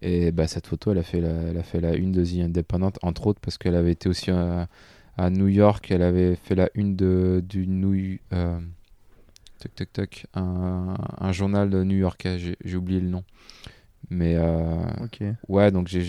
[0.00, 2.44] Et bah, cette photo, elle a, fait la, elle a fait la une de The
[2.44, 5.90] Independent, entre autres, parce qu'elle avait été aussi à New York.
[5.90, 8.18] Elle avait fait la une de, du New.
[9.58, 13.24] toc, toc, toc, un, un journal de new-yorkais, j'ai oublié le nom.
[14.10, 14.76] Mais euh,
[15.48, 16.00] ouais, donc j'ai-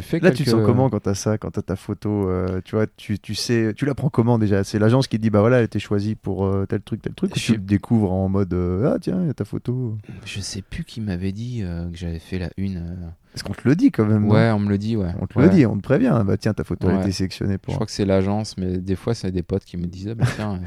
[0.00, 0.36] fait Là, quelques...
[0.38, 3.18] tu te sens comment quand t'as ça, quand t'as ta photo euh, Tu vois, tu,
[3.18, 4.64] tu sais, tu la prends comment déjà?
[4.64, 7.14] C'est l'agence qui te dit bah voilà, elle était choisie pour euh, tel truc, tel
[7.14, 7.32] truc.
[7.36, 9.98] Ou Je tu le découvres en mode euh, ah tiens, il y a ta photo?
[10.24, 11.62] Je sais plus qui m'avait dit
[11.92, 13.12] que j'avais fait la une.
[13.34, 15.12] Est-ce qu'on te le dit quand même Ouais, on me le dit, ouais.
[15.20, 15.44] On te Ouais.
[15.46, 16.22] le dit, on te prévient.
[16.26, 17.00] Bah tiens, ta photo a Ouais.
[17.00, 17.74] été sélectionnée Je pour.
[17.74, 20.24] crois que c'est l'agence, mais des fois, c'est des potes qui me disent, ah bah
[20.36, 20.60] tiens.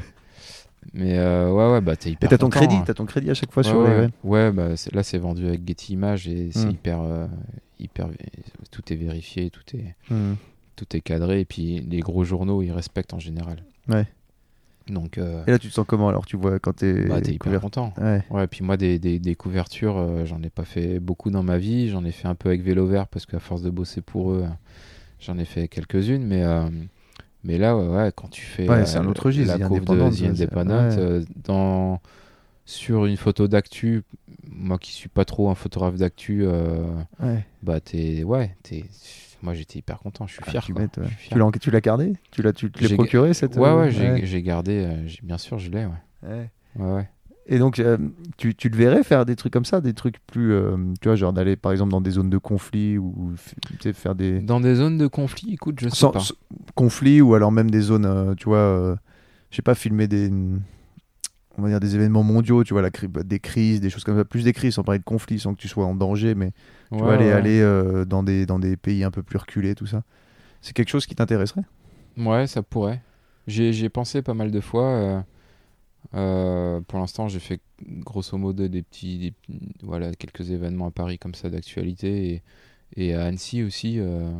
[0.94, 2.28] Mais euh, ouais, ouais, bah t'es Et hyper.
[2.30, 2.84] t'as ton content, crédit, hein.
[2.86, 4.08] t'as ton crédit à chaque fois Ouais, sur ouais, les.
[4.28, 4.52] ouais.
[4.52, 6.70] bah là, c'est vendu avec Getty Images et c'est Hmm.
[6.70, 7.00] hyper.
[7.02, 7.26] euh,
[7.78, 8.08] hyper
[8.70, 10.34] tout est vérifié, tout est, Hmm.
[10.76, 11.40] tout est cadré.
[11.40, 13.62] Et puis les gros journaux, ils respectent en général.
[13.88, 14.06] Ouais.
[14.88, 16.26] Donc, euh, Et là, tu te sens comment alors?
[16.26, 17.06] Tu vois quand t'es.
[17.08, 17.92] bah, t'es hyper couvert- content.
[17.98, 18.22] Ouais.
[18.30, 21.58] Ouais, puis moi, des, des, des couvertures, euh, j'en ai pas fait beaucoup dans ma
[21.58, 21.88] vie.
[21.88, 24.42] J'en ai fait un peu avec Vélo Vert parce qu'à force de bosser pour eux,
[24.44, 24.48] euh,
[25.18, 26.24] j'en ai fait quelques-unes.
[26.24, 26.68] Mais, euh,
[27.44, 29.80] mais là, ouais, ouais, quand tu fais Ouais, euh, c'est un autre registre, la couve
[29.84, 29.84] de
[30.88, 30.98] ouais.
[30.98, 32.00] euh, dans,
[32.64, 34.02] sur une photo d'actu,
[34.50, 36.84] moi qui suis pas trop un photographe d'actu, euh,
[37.22, 37.44] Ouais.
[37.62, 38.84] bah t'es, ouais, t'es,
[39.42, 40.26] moi j'étais hyper content.
[40.26, 40.62] Je suis Ah, fier.
[40.64, 40.82] tu quoi.
[40.82, 41.14] m'étonnes, Je ouais.
[41.16, 41.38] suis Tu fier.
[41.38, 42.12] l'as tu l'as gardé?
[42.30, 43.90] Tu l'as tu J'ai- procuré cette Ouais, euh, ouais,
[44.26, 45.92] j'ai gardé, euh, bien sûr, je l'ai, ouais.
[46.28, 46.50] Ouais.
[46.76, 47.08] ouais, ouais.
[47.48, 47.96] Et donc, euh,
[48.38, 51.16] tu, tu te verrais faire des trucs comme ça, des trucs plus, euh, tu vois,
[51.16, 53.34] genre d'aller par exemple dans des zones de conflit ou
[53.70, 56.30] tu sais, faire des Dans des zones de conflit, écoute, je sais sans, pas.
[56.74, 58.98] conflits ou alors même des zones, euh, tu vois,
[59.50, 60.30] je sais pas, filmer des,
[61.58, 64.16] on va dire des événements mondiaux, tu vois, la, cri- des crises, des choses comme
[64.16, 66.52] ça, plus des crises sans parler de conflits, sans que tu sois en danger, mais
[66.96, 67.32] tu Ouais, vois, aller, ouais.
[67.32, 67.62] aller
[68.06, 70.02] dans des dans des pays un peu plus reculés, tout ça.
[70.62, 71.64] C'est quelque chose qui t'intéresserait?
[72.16, 73.02] Ouais, ça pourrait.
[73.46, 75.24] J'ai j'ai pensé pas mal de fois.
[76.14, 79.34] Euh, pour l'instant, j'ai fait grosso modo des petits, des
[79.82, 82.42] voilà, quelques événements à Paris comme ça d'actualité
[82.96, 83.98] et, et à Annecy aussi.
[83.98, 84.30] euh,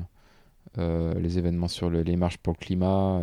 [0.78, 3.20] euh, les événements sur le- les marches pour le climat.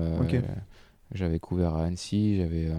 [1.14, 2.38] J'avais couvert à Annecy.
[2.38, 2.72] J'avais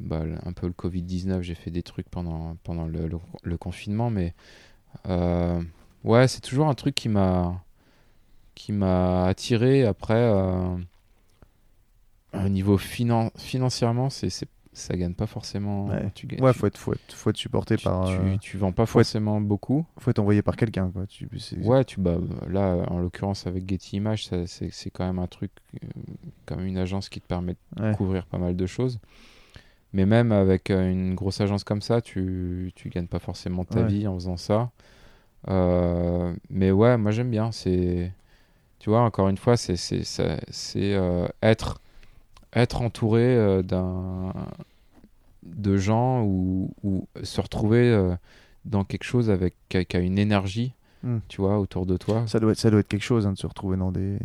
[0.00, 1.42] bah, un peu le Covid-19.
[1.42, 4.10] J'ai fait des trucs pendant, pendant le, le- le confinement.
[4.10, 4.34] Mais
[6.04, 7.62] ouais, c'est toujours un truc qui m'a
[8.54, 9.84] qui m'a attiré.
[9.84, 10.76] Après, euh,
[12.34, 14.48] au niveau finan- financièrement, c'est-
[14.78, 15.86] ça gagne pas forcément.
[15.86, 16.10] Ouais.
[16.14, 18.36] Tu, gagnes- Ouais, tu, faut être, faut être, faut être supporté tu, par, tu- euh,
[18.40, 19.84] tu vends pas faut être- forcément beaucoup.
[19.98, 21.06] faut être envoyé par quelqu'un, quoi.
[21.06, 21.28] Tu,
[21.62, 22.16] Ouais, tu bah
[22.48, 25.50] là en l'occurrence avec Getty Images, c'est, quand même un truc
[25.82, 25.86] euh,
[26.46, 27.94] comme une agence qui te permet de ouais.
[27.94, 28.98] couvrir pas mal de choses.
[29.92, 33.80] Mais même avec euh, une grosse agence comme ça, tu tu gagnes pas forcément ta
[33.80, 33.86] Ouais.
[33.88, 34.70] vie en faisant ça.
[35.48, 37.52] Euh, mais ouais, moi j'aime bien.
[37.52, 38.12] C'est
[38.80, 40.98] tu vois encore une fois, c'est c'est
[41.42, 41.80] être
[42.54, 44.32] être entouré euh, d'un
[45.56, 48.14] de gens ou, ou se retrouver euh,
[48.64, 50.72] dans quelque chose avec qui a, une énergie,
[51.04, 51.18] Hmm.
[51.28, 52.24] tu vois, autour de toi.
[52.26, 54.18] Ça doit être, ça doit être quelque chose hein, de se retrouver dans des,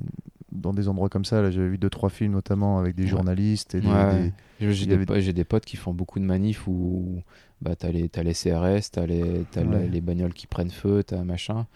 [0.51, 1.39] dans des endroits comme ça.
[1.39, 3.09] Là, j'avais vu deux trois films notamment avec des Ouais.
[3.09, 4.33] journalistes et des, Ouais.
[4.59, 7.21] des- J'ai des, avait- po- j'ai des potes qui font beaucoup de manifs où
[7.61, 9.87] bah, t'as les, t'as les CRS, t'as les, t'as la- Ouais.
[9.87, 11.67] les bagnoles qui prennent feu, t'as machin.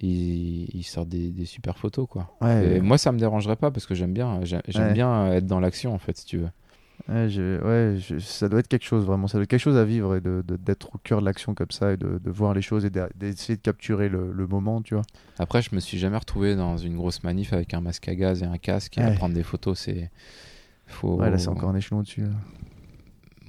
[0.00, 2.30] Ils, ils sortent des, des super photos, quoi.
[2.62, 5.58] Et moi, ça me dérangerait pas parce que j'aime bien, j'ai- j'aime bien être dans
[5.58, 6.50] l'action, en fait, si tu veux.
[7.08, 9.26] Ouais, je- ouais, je- ça doit être quelque chose vraiment.
[9.28, 11.70] Ça doit être quelque chose à vivre et de, d'être au cœur de l'action comme
[11.70, 14.94] ça et de, de voir les choses et d'essayer de capturer le, le moment, tu
[14.94, 15.04] vois.
[15.38, 18.42] Après, je me suis jamais retrouvé dans une grosse manif avec un masque à gaz
[18.42, 19.78] et un casque et à prendre des photos.
[19.78, 20.10] C'est.
[20.86, 21.16] Faut...
[21.16, 22.24] Ouais, là, c'est encore un échelon au-dessus.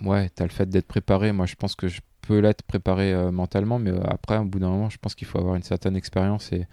[0.03, 1.31] Ouais, t'as le fait d'être préparé.
[1.31, 4.59] Moi, je pense que je peux l'être préparé euh, mentalement, mais euh, après, au bout
[4.59, 6.67] d'un moment, je pense qu'il faut avoir une certaine expérience et,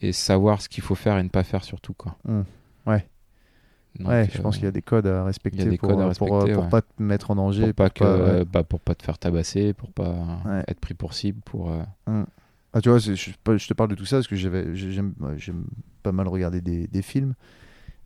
[0.00, 2.16] et savoir ce qu'il faut faire et ne pas faire surtout, quoi.
[2.24, 2.42] Hmm.
[2.86, 3.06] Ouais.
[4.00, 6.08] Donc, ouais, je pense qu'il y a des codes à respecter des pour, codes à
[6.08, 7.66] euh, pour, euh, pour pas te mettre en danger.
[7.66, 8.44] pour pas que, pas- ouais.
[8.44, 11.70] bah, pour pas te faire tabasser, pour pas être pris pour cible, pour.
[11.70, 11.82] euh,
[12.72, 15.14] Ah, tu vois, je, je te parle de tout ça parce que j'aime,
[16.02, 17.34] pas mal regarder des, des films.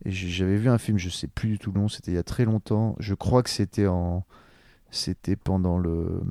[0.05, 2.19] Et j'avais vu un film, je sais plus du tout le nom, c'était il y
[2.19, 2.95] a très longtemps.
[3.01, 4.25] Je crois que c'était en,
[4.91, 6.23] c'était pendant le,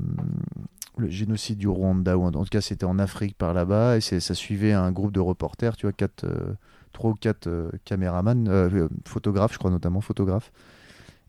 [0.98, 4.02] le génocide du Rwanda ou en, en tout cas c'était en Afrique par là-bas et
[4.02, 6.54] ça suivait un groupe de reporters, tu vois, quatre, euh,
[6.98, 10.52] trois ou quatre euh, caméramans, euh, euh, photographes, je crois notamment photographes.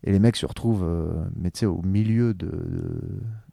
[0.03, 3.01] Et les mecs se retrouvent, euh, mais tu sais, au milieu de, de,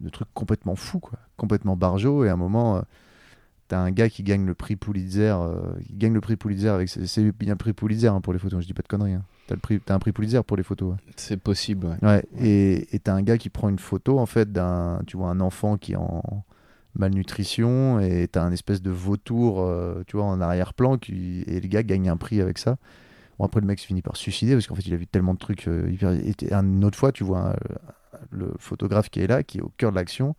[0.01, 2.25] de trucs complètement fous, quoi, complètement barjots.
[2.25, 2.81] Et à un moment, euh,
[3.69, 5.57] t'as un gars qui gagne le prix Pulitzer, euh,
[5.87, 8.63] qui gagne le prix Pulitzer avec, c'est bien le prix Pulitzer hein, pour les photos.
[8.63, 9.15] Je dis pas de conneries.
[9.15, 9.25] hein.
[9.49, 10.93] T'as le prix, t'as un prix Pulitzer pour les photos.
[10.93, 10.99] ouais.
[11.17, 12.25] C'est possible, ouais.
[12.41, 15.77] Et t'as un gars qui prend une photo en fait d'un, tu vois, un enfant
[15.77, 16.23] qui est en
[16.99, 21.43] malnutrition et t'as un espèce de vautour, euh, tu vois, en arrière-plan qui...
[21.47, 22.77] et le gars gagne un prix avec ça.
[23.39, 25.35] Bon, après, le mec se finit par suicider parce qu'en fait, il a vu tellement
[25.35, 26.11] de trucs euh, hyper.
[26.63, 27.57] Une autre fois, tu vois un-
[28.31, 30.35] le photographe qui est là, qui est au cœur de l'action.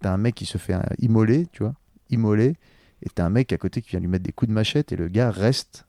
[0.00, 1.74] T'as un mec qui se fait immoler, tu vois,
[2.10, 2.56] immoler.
[3.02, 4.96] Et t'as un mec à côté qui vient lui mettre des coups de machette et
[4.96, 5.86] le gars reste.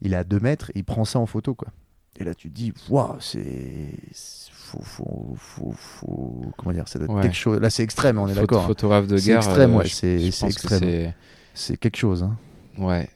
[0.00, 1.68] Il est à 2 mètres il prend ça en photo, quoi.
[2.20, 3.42] Et là, tu te dis, waouh, c'est.
[4.12, 7.20] c'est- Faut, faut, faut, faut- Comment dire ça doit être Ouais.
[7.22, 7.60] quelque chose.
[7.60, 8.62] Là, c'est extrême, on est d'accord.
[8.64, 8.66] hein.
[8.68, 9.36] Photographe de C'est guerre.
[9.38, 10.80] extrême, euh, ouais, je- c'est- je c'est pense que extrême.
[10.80, 11.14] c'est-
[11.52, 12.22] C'est quelque chose.
[12.22, 12.38] Hein.
[12.78, 13.06] Ouais.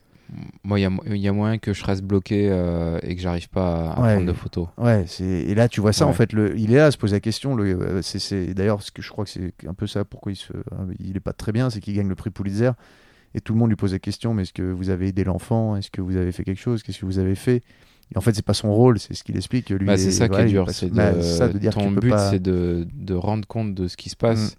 [0.64, 3.92] Moi, il y a, y moyen que je reste bloqué euh, et que j'arrive pas
[3.92, 4.12] à Ouais.
[4.16, 4.68] prendre de photos.
[4.76, 6.14] Ouais, c'est et là tu vois ça en Ouais.
[6.14, 6.58] fait, le...
[6.58, 7.54] il est là à se poser la question.
[7.54, 7.64] Le...
[7.80, 10.36] euh, c'est- C'est d'ailleurs ce que je crois que c'est un peu ça pourquoi il
[10.36, 10.52] se,
[10.98, 12.72] il est pas très bien, c'est qu'il gagne le prix Pulitzer
[13.34, 14.34] et tout le monde lui pose la question.
[14.34, 16.98] Mais est-ce que vous avez aidé l'enfant Est-ce que vous avez fait quelque chose Qu'est-ce
[17.00, 17.62] que vous avez fait?
[18.14, 19.70] Et en fait, c'est pas son rôle, c'est ce qu'il explique.
[19.70, 20.64] Lui, Bah, c'est ça qui est dur.
[20.66, 23.74] passe- C'est bah, c'est ça, de dire ton but, pas- c'est de, de rendre compte
[23.74, 24.56] de ce qui se passe.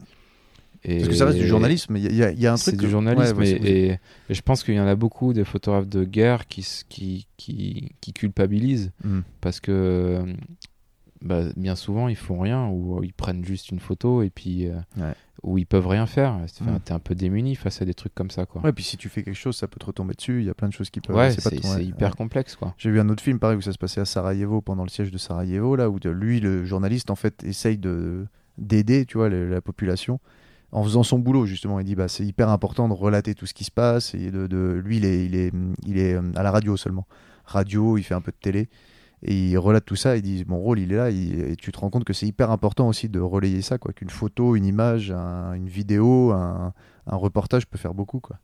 [0.83, 0.97] Et...
[0.97, 1.95] Parce que ça reste du journalisme.
[1.97, 2.75] Il y, a- il y a un truc.
[2.75, 3.99] C'est du journalisme ouais, et,
[4.29, 8.13] je pense qu'il y en a beaucoup des photographes de guerre qui, qui, qui, qui
[8.13, 9.19] culpabilisent Mm.
[9.41, 10.21] parce que
[11.21, 14.77] bah, bien souvent ils font rien ou ils prennent juste une photo et puis euh,
[14.97, 15.13] Ouais.
[15.43, 16.33] ou ils peuvent rien faire.
[16.33, 16.79] Enfin, Mm.
[16.83, 18.61] T'es un peu démuni face à des trucs comme ça quoi.
[18.61, 20.39] Ouais, puis si tu fais quelque chose, ça peut te retomber dessus.
[20.41, 21.15] Il y a plein de choses qui peuvent.
[21.15, 22.73] Ouais, c'est ton- hyper complexe quoi.
[22.77, 25.11] J'ai vu un autre film pareil où ça se passait à Sarajevo pendant le siège
[25.11, 28.25] de Sarajevo là où lui le journaliste en fait essaye de
[28.57, 30.19] d'aider tu vois le- la population
[30.71, 33.53] en faisant son boulot justement il dit bah c'est hyper important de relater tout ce
[33.53, 35.51] qui se passe et de, de- lui il est il est
[35.85, 37.05] il est euh, à la radio seulement
[37.45, 38.67] radio il fait un peu de télé
[39.23, 41.79] et il relate tout ça il dit mon rôle il est là et tu te
[41.79, 45.11] rends compte que c'est hyper important aussi de relayer ça quoi qu'une photo une image
[45.11, 46.73] un- une vidéo un,
[47.07, 48.37] un reportage peut faire beaucoup quoi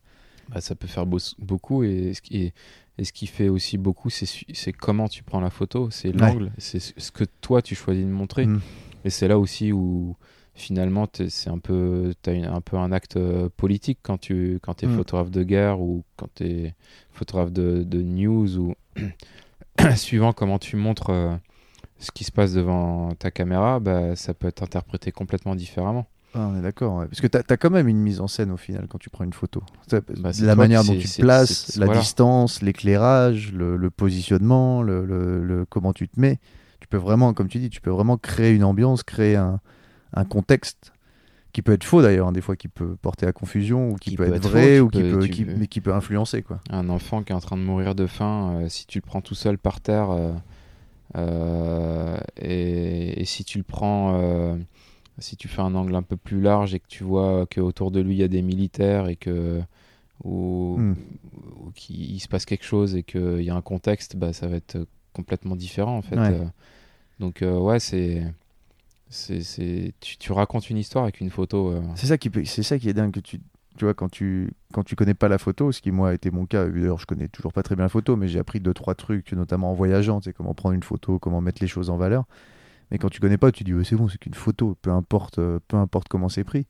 [0.50, 2.54] Bah, ça peut faire beau- beaucoup et ce qui, et,
[2.98, 6.18] et ce qui fait aussi beaucoup c'est comment tu prends la photo, c'est Ouais.
[6.20, 8.45] l'angle, c'est ce que toi tu choisis de montrer.
[8.48, 8.60] Mm.
[9.06, 10.16] Et c'est là aussi où
[10.54, 14.84] finalement t'es- c'est un peu une- un peu un acte euh, politique quand tu quand
[14.84, 14.98] es Mm.
[14.98, 16.76] photographe de guerre ou quand tu es
[17.12, 18.74] photographe de, de news ou
[19.95, 21.36] suivant comment tu montres euh,
[22.00, 26.08] ce qui se passe devant ta caméra, bah, ça peut être interprété complètement différemment.
[26.36, 27.06] Ah, on est d'accord, ouais.
[27.06, 29.24] parce que tu as, quand même une mise en scène au final quand tu prends
[29.24, 29.62] une photo.
[29.91, 32.02] Bah, la manière dont tu te places, la voilà.
[32.02, 36.40] distance, l'éclairage, le, le positionnement, le, le- le- comment tu te mets.
[36.80, 39.60] Tu peux vraiment, comme tu dis, tu peux vraiment créer une ambiance, créer un,
[40.14, 40.93] un contexte
[41.54, 44.10] qui peut être faux d'ailleurs, hein, des fois qui peut porter à confusion ou qui,
[44.12, 46.60] Qui peut, peut être vrai faux, ou qui peut, qui- mais qui peut influencer quoi.
[46.70, 49.22] Un enfant qui est en train de mourir de faim, euh, si tu le prends
[49.22, 50.34] tout seul par terre, euh,
[51.16, 54.58] euh, et, et si tu le prends,
[55.20, 58.00] si tu fais un angle un peu plus large et que tu vois qu'autour de
[58.02, 59.62] lui il y a des militaires et que
[60.24, 60.96] ou, Mm.
[61.60, 64.48] ou qu'il il se passe quelque chose et qu'il y a un contexte, bah, ça
[64.48, 66.18] va être complètement différent en fait.
[66.18, 66.40] Ouais.
[67.20, 68.24] Donc ouais, c'est
[69.14, 71.72] c'est tu, tu racontes une histoire avec une photo.
[71.72, 71.81] euh.
[71.95, 73.40] C'est ça qui c'est ça qui est dingue que tu
[73.77, 76.31] tu vois quand tu quand tu connais pas la photo, ce qui moi a été
[76.31, 76.68] mon cas.
[76.68, 79.31] D'ailleurs, je connais toujours pas très bien la photo, mais j'ai appris deux trois trucs,
[79.34, 82.26] notamment en voyageant, tu sais comment prendre une photo, comment mettre les choses en valeur.
[82.91, 85.60] Mais quand tu connais pas, tu dis c'est bon, c'est qu'une photo, peu importe euh,
[85.68, 86.68] peu importe comment c'est pris.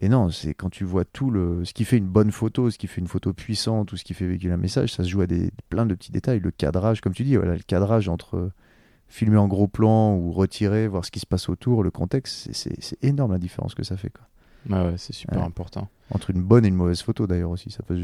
[0.00, 2.78] Et non, c'est quand tu vois tout le ce qui fait une bonne photo, ce
[2.78, 5.22] qui fait une photo puissante ou ce qui fait véhiculer un message, ça se joue
[5.22, 8.52] à des plein de petits détails, le cadrage comme tu dis, voilà, le cadrage entre
[9.08, 12.96] filmer en gros plan ou retirer, voir ce qui se passe autour, le contexte, c'est-
[13.02, 14.26] énorme la différence que ça fait quoi
[14.68, 15.44] Ouais, ouais, c'est super Ouais.
[15.46, 15.88] important.
[16.10, 17.98] entre une bonne et une mauvaise photo d'ailleurs aussi ça peut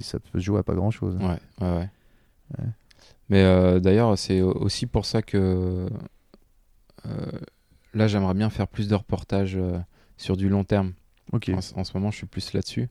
[0.00, 1.88] ça peut se jouer à pas grand chose Ouais, ouais, ouais.
[2.58, 2.64] Ouais.
[3.28, 5.88] Mais euh, d'ailleurs, c'est aussi pour ça que
[7.06, 7.26] euh,
[7.94, 9.78] là, j'aimerais bien faire plus de reportages euh,
[10.16, 10.92] sur du long terme.
[11.32, 12.88] ok En, ce- en ce moment, je suis plus là-dessus.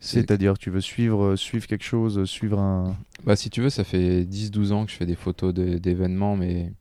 [0.00, 3.84] C'est- c'est-à-dire tu veux suivre suivre quelque chose suivre un Bah, si tu veux, ça
[3.84, 6.72] fait 10-12 ans que je fais des photos de- d'événements, mais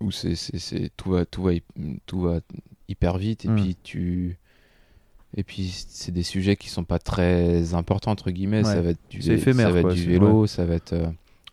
[0.00, 1.52] où c'est, c'est, c'est- tout, va, tout, va,
[2.06, 2.40] tout va
[2.88, 3.44] hyper vite.
[3.44, 3.56] Et Mm.
[3.56, 4.38] puis, tu.
[5.36, 8.64] Et puis, c'est des sujets qui sont pas très importants, entre guillemets.
[8.64, 10.92] Ça va être du, éphémère, ça va être du vélo, ça va être.
[10.92, 11.06] euh,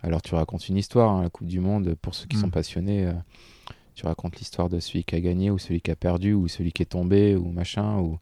[0.03, 2.41] Alors, tu racontes une histoire, hein, la Coupe du Monde, pour ceux qui Mm.
[2.41, 3.05] sont passionnés.
[3.07, 3.13] euh,
[3.95, 6.71] tu racontes l'histoire de celui qui a gagné, ou celui qui a perdu, ou celui
[6.71, 7.97] qui est tombé, ou machin.
[7.99, 8.19] Ou...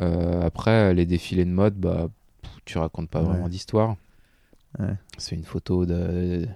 [0.00, 2.08] Euh, après, les défilés de mode, bah,
[2.40, 3.26] pff, tu racontes pas Ouais.
[3.28, 3.96] vraiment d'histoire.
[4.78, 4.94] Ouais.
[5.18, 6.48] C'est une photo de-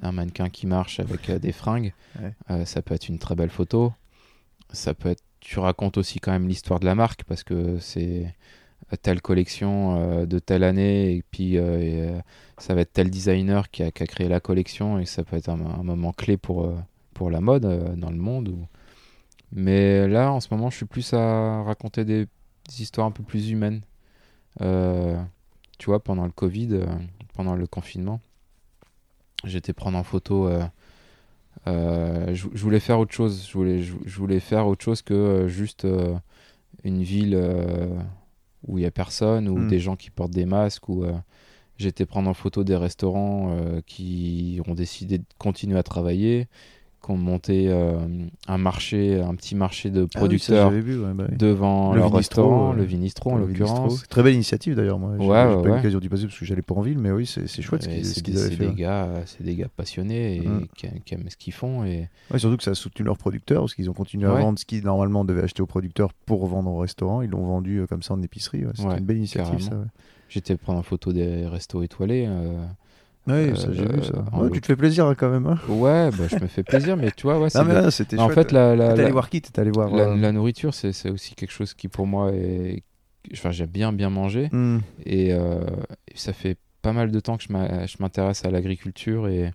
[0.00, 1.92] d'un mannequin qui marche avec euh, des fringues.
[2.20, 2.32] Ouais.
[2.50, 3.92] Euh, ça peut être une très belle photo.
[4.72, 5.22] Ça peut être.
[5.40, 8.34] Tu racontes aussi quand même l'histoire de la marque parce que c'est
[9.02, 12.20] telle collection euh, de telle année et puis euh, et, euh,
[12.58, 15.36] ça va être tel designer qui a, qui a créé la collection et ça peut
[15.36, 16.76] être un, un moment clé pour, euh,
[17.14, 18.48] pour la mode euh, dans le monde.
[18.48, 18.66] ou-
[19.52, 22.26] Mais là, en ce moment, je suis plus à raconter des,
[22.68, 23.80] des histoires un peu plus humaines.
[24.60, 25.20] Euh,
[25.78, 26.86] tu vois, pendant le Covid, euh,
[27.34, 28.20] pendant le confinement,
[29.44, 30.46] j'étais prendre en photo.
[30.48, 30.62] euh,
[31.66, 33.46] euh, je, je voulais faire autre chose.
[33.48, 35.86] Je voulais, je, je voulais faire autre chose que euh, juste
[36.84, 37.38] une ville
[38.66, 39.68] où il y a personne, ou Mm.
[39.68, 41.04] des gens qui portent des masques, ou
[41.78, 43.56] j'étais prendre en photo des restaurants
[43.86, 46.48] qui ont décidé de continuer à travailler,
[47.02, 47.98] qui ont monté euh,
[48.46, 51.36] un marché, un petit marché de Ah oui, producteurs j'avais vu, ouais, bah oui.
[51.38, 54.04] devant Le leur Vinistro, restaurant, euh, le Vinistro en l'occurrence.
[54.08, 55.14] Très belle initiative d'ailleurs, moi.
[55.18, 56.98] J'ai Ouais, j'ai ouais, pas eu l'occasion d'y passer parce que j'allais pas en ville,
[56.98, 58.64] mais oui, c'est c'est chouette ce Et qu'ils c'est ce avaient c'est fait.
[58.64, 58.74] des ouais.
[58.74, 60.60] gars, c'est des gars passionnés et Mm.
[60.76, 61.84] qui, qui aiment ce qu'ils font.
[61.84, 64.64] Et surtout que ça a soutenu leurs producteurs parce qu'ils ont continué à vendre ce
[64.66, 67.22] qu'ils normalement devaient acheter aux producteurs pour vendre au restaurant.
[67.22, 68.64] Ils l'ont vendu euh, comme ça en épicerie.
[68.74, 69.70] C'était Ouais, une belle initiative,
[70.28, 72.28] j'étais prendre en photo des restos étoilés.
[73.30, 74.24] Ouais, Euh, ça j'ai vu ça.
[74.38, 75.46] Ouais, tu te fais plaisir hein, quand même.
[75.46, 75.58] Hein.
[75.68, 78.52] Ouais, bah, je me fais plaisir, mais tu vois, ouais, Non, mais c'était en fait,
[78.52, 79.40] la, la, T'es la- allé voir qui?
[79.40, 79.90] T'es allé voir.
[79.90, 82.82] la- euh, la nourriture, c'est aussi quelque chose qui pour moi est.
[83.32, 84.78] Enfin, j'aime bien bien manger hmm.
[85.04, 85.60] et, euh,
[86.14, 89.52] ça fait pas mal de temps que je je m'intéresse à l'agriculture et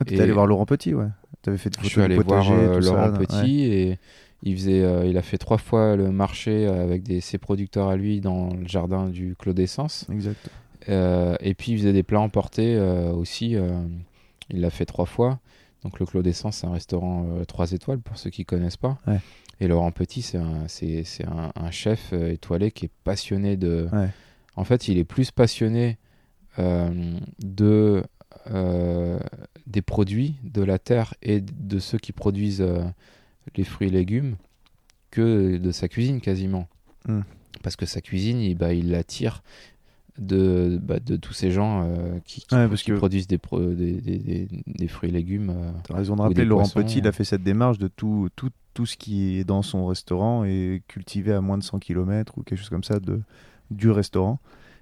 [0.00, 1.06] Ah, T'es Et- allé voir Laurent Petit, ouais.
[1.42, 3.12] T'avais fait des je photos suis allé voir euh, ça, Laurent.
[3.12, 3.48] Petit Ouais.
[3.50, 3.98] et
[4.42, 7.96] il faisait, euh, il a fait trois fois le marché avec des, ses producteurs à
[7.96, 10.04] lui dans le jardin du Clos d'Essence.
[10.12, 10.50] Exact.
[10.88, 13.56] Euh, et puis il faisait des plats emportés euh, aussi.
[13.56, 13.80] euh,
[14.50, 15.40] il l'a fait trois fois.
[15.82, 18.98] Donc le Clos d'Essence, c'est un restaurant euh, trois étoiles pour ceux qui connaissent pas.
[19.06, 19.20] Ouais.
[19.60, 23.88] Et Laurent Petit, c'est un, chef étoilé qui est passionné de.
[23.92, 24.10] Ouais.
[24.54, 25.96] En fait, il est plus passionné
[26.58, 28.02] de
[28.50, 29.18] euh,
[29.66, 32.84] des produits de la terre et de ceux qui produisent euh,
[33.56, 34.36] les fruits et légumes
[35.10, 36.68] que de sa cuisine quasiment.
[37.08, 37.22] Mm.
[37.64, 39.42] Parce que sa cuisine, il, bah, il l'attire
[40.18, 43.38] de, bah, de tous ces gens euh, qui, qui- Ouais, parce qui que- produisent des,
[43.38, 45.50] pro- des, des- des- des fruits et légumes.
[45.50, 45.70] euh.
[45.84, 46.80] T'as raison de rappeler, Laurent poissons.
[46.82, 49.86] Petit, il a fait cette démarche de tout, tout, tout ce qui est dans son
[49.86, 53.20] restaurant et cultivé à moins de 100 km ou quelque chose comme ça de,
[53.70, 54.38] du restaurant.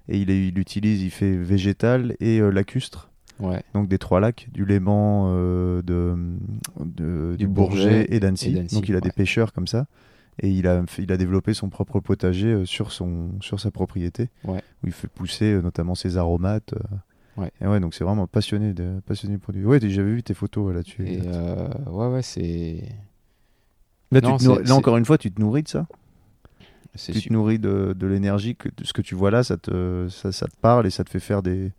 [0.07, 3.09] Et il, il utilise, il fait végétal et euh, lacustre,
[3.39, 3.63] Ouais.
[3.73, 5.81] donc des trois lacs, du Léman, de,
[6.79, 8.53] de- du, Du Bourget, Bourget et d'Annecy.
[8.71, 9.87] Donc il a des pêcheurs comme ça.
[10.39, 14.29] Et il a, il a développé son propre potager euh, sur, son, sur sa propriété,
[14.43, 14.61] Ouais.
[14.83, 16.73] où il fait pousser euh, notamment ses aromates.
[16.73, 17.41] euh.
[17.41, 17.51] Ouais.
[17.61, 19.63] Et ouais, donc c'est vraiment passionné de, passionné de produits.
[19.65, 21.07] Ouais, j'avais vu tes photos là-dessus.
[21.07, 22.83] Et euh, ouais, ouais, c'est.
[24.11, 25.87] Là, Non, nourris- encore une fois, tu te nourris de ça?
[26.97, 30.07] Tu te nourris de, de l'énergie, que, de ce que tu vois là, ça te,
[30.09, 31.71] ça, ça te parle et ça te fait faire des.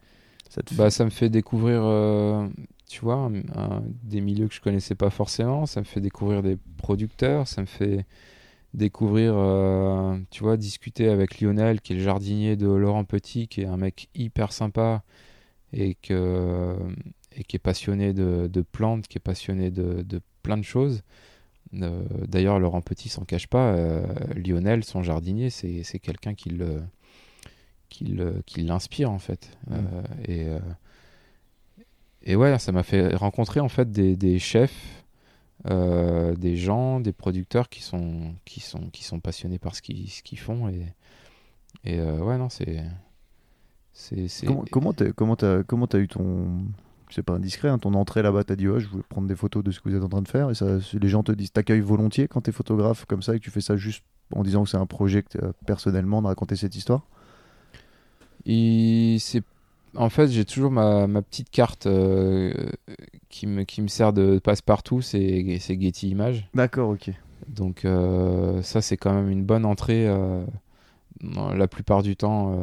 [0.51, 2.47] Ça te fait- Bah, ça me fait découvrir, euh,
[2.87, 5.65] tu vois, un- un- des milieux que je connaissais pas forcément.
[5.65, 7.49] Ça me fait découvrir des producteurs.
[7.49, 8.05] Ça me fait
[8.77, 13.63] découvrir, euh, tu vois, discuter avec Lionel, qui est le jardinier de Laurent Petit, qui
[13.63, 15.03] est un mec hyper sympa
[15.73, 16.77] et, que,
[17.35, 21.03] et qui est passionné de, de plantes, qui est passionné de, de plein de choses.
[21.75, 23.75] Euh, D'ailleurs, Laurent Petit s'en cache pas.
[23.75, 26.51] euh, Lionel, son jardinier, c'est quelqu'un qui
[28.57, 29.51] l'inspire en fait.
[29.67, 29.75] Mm.
[29.75, 30.47] Euh, et,
[32.31, 34.96] et ouais, ça m'a fait rencontrer en fait des, des chefs,
[35.71, 40.07] euh, des gens, des producteurs qui sont, qui sont, qui sont passionnés par ce qu'ils
[40.07, 40.69] qu'ils font.
[40.69, 40.93] Et,
[41.85, 42.85] et euh, ouais, non, c'est.
[44.71, 46.67] Comment t'as comment comment eu ton
[47.09, 49.65] c'est pas indiscret hein, ton entrée là-bas t'as dit ouais je voulais prendre des photos
[49.65, 51.53] de ce que vous êtes en train de faire et ça les gens te disent
[51.53, 54.05] t'accueillent volontiers quand t'es photographe comme ça et que tu fais ça juste
[54.35, 57.07] en disant que c'est un projet que personnellement de raconter cette histoire?
[58.45, 59.43] C'est
[59.97, 62.53] en fait j'ai toujours ma, ma petite carte euh,
[63.29, 66.49] qui me qui me sert de passe-partout c'est c'est Getty Images.
[66.55, 67.11] D'accord ok.
[67.49, 70.45] Donc euh, ça c'est quand même une bonne entrée euh,
[71.23, 72.59] dans la plupart du temps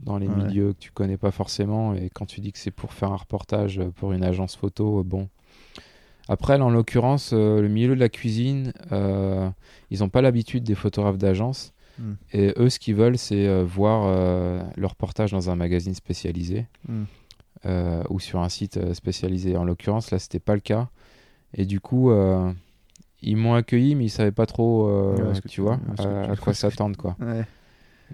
[0.00, 0.34] dans les Ouais.
[0.44, 1.94] milieux que tu connais pas forcément.
[1.94, 5.28] Et quand tu dis que c'est pour faire un reportage pour une agence photo bon.
[6.28, 8.72] Après là en l'occurrence le milieu de la cuisine
[9.90, 12.14] ils n'ont pas l'habitude des photographes d'agence Hmm.
[12.32, 16.66] et eux, ce qu'ils veulent, c'est euh, voir euh, leur reportage dans un magazine spécialisé
[16.88, 17.04] Hmm.
[17.66, 19.56] euh, ou sur un site spécialisé.
[19.56, 20.88] En l'occurrence, là, c'était pas le cas.
[21.54, 22.10] Et du coup,
[23.22, 26.96] ils m'ont accueilli, mais ils savaient pas trop, Ouais, tu tu- vois, à, quoi s'attendre,
[26.96, 27.16] quoi.
[27.20, 27.44] ouais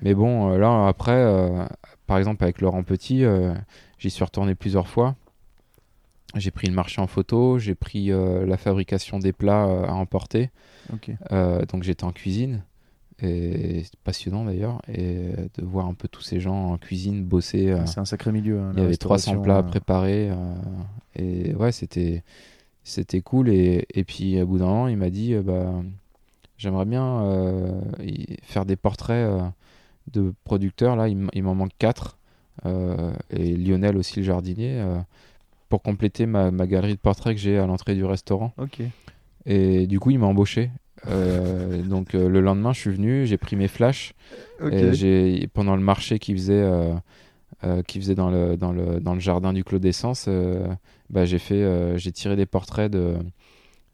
[0.02, 1.24] Mais bon, là, après,
[2.06, 3.24] par exemple, avec Laurent Petit,
[3.98, 5.16] j'y suis retourné plusieurs fois.
[6.36, 9.94] J'ai pris le marché en photo, j'ai pris euh, la fabrication des plats euh, à
[9.94, 10.50] emporter.
[11.32, 12.62] Euh, donc j'étais en cuisine
[13.22, 17.24] et c'est passionnant d'ailleurs et euh, de voir un peu tous ces gens en cuisine
[17.24, 19.62] bosser euh, c'est un sacré milieu hein, il y avait 300 restauration, plats à euh,
[19.62, 20.30] préparer
[21.16, 22.22] et ouais c'était
[22.84, 25.72] c'était cool et, et puis au bout d'un moment il m'a dit bah
[26.56, 27.80] j'aimerais bien euh,
[28.42, 29.28] faire des portraits
[30.12, 30.94] de producteurs.
[30.94, 32.18] Là il m'en manque 4
[33.30, 34.98] et Lionel aussi le jardinier euh,
[35.68, 38.52] pour compléter ma, ma galerie de portraits que j'ai à l'entrée du restaurant.
[38.58, 38.82] Ok.
[39.46, 40.70] Et du coup, il m'a embauché.
[41.08, 44.14] Euh, donc euh, le lendemain, je suis venu, j'ai pris mes flashs.
[44.62, 46.62] ok Et j'ai pendant le marché qui faisait,
[47.64, 50.28] euh, qui faisait dans le dans le dans le jardin du Clos d'Essence,
[51.08, 53.16] bah, j'ai fait, j'ai tiré des portraits de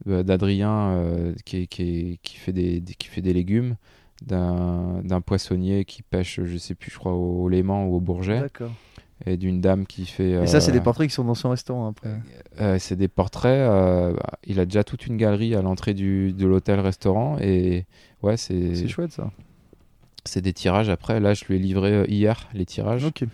[0.05, 1.05] d'Adrien
[1.45, 3.77] qui, qui, fait des, qui fait des légumes,
[4.25, 8.01] d'un d'un poissonnier qui pêche, je sais plus, je crois, au, au Léman ou au
[8.01, 8.73] Bourget, D'accord.
[9.25, 10.33] Et d'une dame qui fait.
[10.43, 12.11] Et ça, c'est euh, des portraits qui sont dans son restaurant après.
[12.61, 13.51] euh, c'est des portraits.
[13.71, 14.15] euh,
[14.45, 17.39] il a déjà toute une galerie à l'entrée du, de l'hôtel-restaurant.
[17.41, 17.87] Et
[18.23, 19.31] ouais, c'est C'est chouette ça.
[20.25, 20.91] c'est des tirages.
[20.91, 23.05] Après, là, je lui ai livré euh, hier les tirages.
[23.05, 23.25] Ok.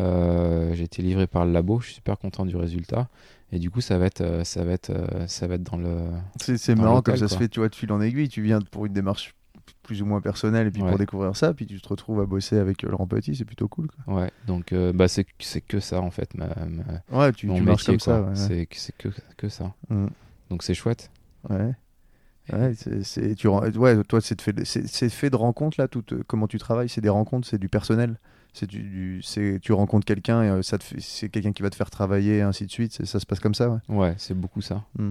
[0.00, 1.80] Euh, J'ai été livré par le labo.
[1.80, 3.08] Je suis super content du résultat.
[3.52, 5.76] Et du coup, ça va être, euh, ça va être, euh, ça va être dans
[5.76, 5.96] le.
[6.38, 8.28] C'est marrant comme ça se fait, tu vois, de fil en aiguille.
[8.28, 9.34] Tu viens pour une démarche
[9.82, 10.88] plus ou moins personnelle et puis Ouais.
[10.88, 13.88] pour découvrir ça, puis tu te retrouves à bosser avec Laurent Petit, c'est plutôt cool.
[14.04, 14.14] Quoi.
[14.22, 14.30] Ouais.
[14.46, 16.34] Donc, euh, bah, c'est c'est que ça en fait.
[16.34, 18.22] Ma, ma- Ouais, tu, mon tu marches comme ça.
[18.22, 19.72] Ouais, C'est c'est que que ça.
[19.88, 20.06] Mm.
[20.50, 21.10] Donc c'est chouette.
[21.48, 21.74] ouais.
[22.52, 22.74] Ouais,
[23.04, 25.86] c'est- tu, ouais, toi, c'est fait, de- c'est fait de rencontres là.
[25.86, 28.18] Tout, euh, comment tu travailles, c'est des rencontres, c'est du personnel.
[28.52, 31.76] C'est du, du- c'est- tu rencontres quelqu'un et euh, ça c'est quelqu'un qui va te
[31.76, 33.06] faire travailler, et ainsi de suite.
[33.06, 33.78] Ça se passe comme ça, ouais.
[33.88, 34.82] Ouais, c'est beaucoup ça.
[34.98, 35.10] Mm.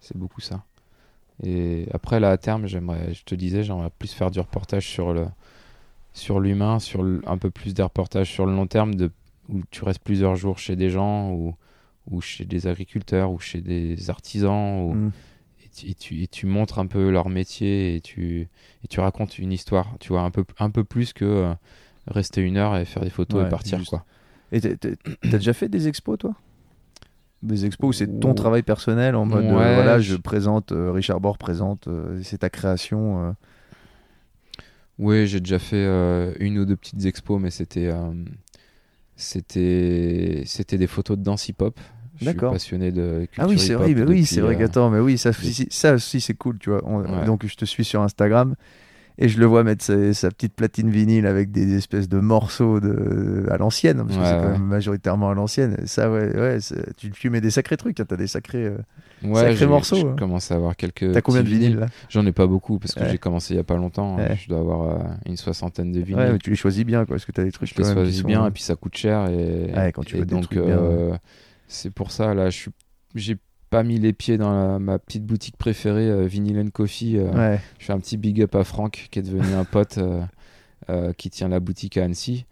[0.00, 0.62] C'est beaucoup ça.
[1.42, 5.12] Et après, là, à terme, j'aimerais, je te disais, j'aimerais plus faire du reportage sur
[5.12, 5.26] le,
[6.12, 9.10] sur l'humain, sur le- un peu plus des reportages sur le long terme, de,
[9.48, 11.54] où tu restes plusieurs jours chez des gens, ou,
[12.10, 15.10] ou chez des agriculteurs, ou chez des artisans, ou, Mm.
[15.64, 18.48] et, tu, et tu- et tu montres un peu leur métier, et tu,
[18.84, 21.54] et tu racontes une histoire, tu vois, un peu, un peu plus que euh,
[22.06, 23.90] rester une heure et faire des photos Ouais, et partir, juste.
[23.90, 24.04] quoi.
[24.52, 24.76] Et t'as
[25.22, 26.34] déjà fait des expos, toi?
[27.44, 30.72] Des expos où c'est ton travail personnel en mode euh, Ouais, voilà, je- je présente,
[30.72, 33.36] euh, Richard Bord présente, euh, c'est ta création.
[34.98, 35.84] Oui, j'ai déjà fait
[36.40, 37.90] une ou deux petites expos, mais c'était
[39.16, 41.78] c'était c'était des photos de danse hip-hop.
[42.16, 45.00] Je suis passionné de culture Ah oui, c'est vrai, mais oui, c'est vrai qu'attends, mais
[45.00, 45.30] oui, ça,
[45.70, 46.80] ça aussi c'est cool, tu vois.
[46.84, 47.24] On- Ouais.
[47.26, 48.54] Donc je te suis sur Instagram
[49.18, 52.80] et je le vois mettre sa, sa petite platine vinyle avec des espèces de morceaux
[52.80, 54.50] de, à l'ancienne, parce que Ouais, c'est quand ouais.
[54.52, 55.76] même majoritairement à l'ancienne.
[55.86, 56.58] Ça, ouais, ouais,
[56.96, 58.64] tu, tu mets des sacrés trucs, hein, t'as des sacrés.
[58.66, 58.76] euh,
[59.22, 60.16] ouais, sacré j'ai- morceau, Je hein.
[60.18, 61.12] commence à avoir quelques.
[61.12, 63.60] T'as combien de vinyles là J'en ai pas beaucoup parce que j'ai commencé il y
[63.60, 64.16] a pas longtemps.
[64.16, 64.36] Ouais.
[64.42, 66.16] Je dois avoir euh, une soixantaine de vinyles.
[66.16, 67.68] Ouais, mais tu les choisis bien, quoi, parce que t'as des trucs.
[67.68, 70.18] je les choisis sont- bien et puis ça coûte cher et, Ouais, quand tu et
[70.20, 71.16] veux des donc euh,
[71.68, 72.70] c'est pour ça là je suis
[73.14, 73.36] j'ai
[73.74, 77.30] pas mis les pieds dans la- ma petite boutique préférée euh, Vinyl and Coffee euh,
[77.32, 77.60] Ouais.
[77.78, 80.20] Je fais un petit big up à Franck qui est devenu un pote euh,
[80.90, 82.46] euh, qui tient la boutique à Annecy.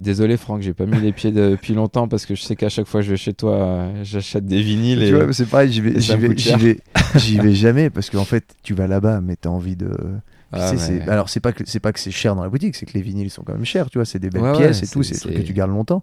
[0.00, 2.86] Désolé Franck, j'ai pas mis les pieds depuis longtemps parce que je sais qu'à chaque
[2.86, 5.00] fois que je vais chez toi, j'achète des vinyles.
[5.06, 6.78] Tu vois, c'est pareil, j'y vais, j'y vais, j'y vais,
[7.16, 9.90] j'y vais jamais parce qu'en fait, tu vas là-bas, mais t'as envie de.
[10.52, 12.42] Ah, tu sais, mais- c'est- Alors, c'est pas que c'est pas que c'est cher dans
[12.42, 14.42] la boutique, c'est que les vinyles sont quand même chers, tu vois, c'est des belles
[14.42, 16.02] Ouais, ouais, pièces et tout, c'est- des trucs que tu gardes longtemps.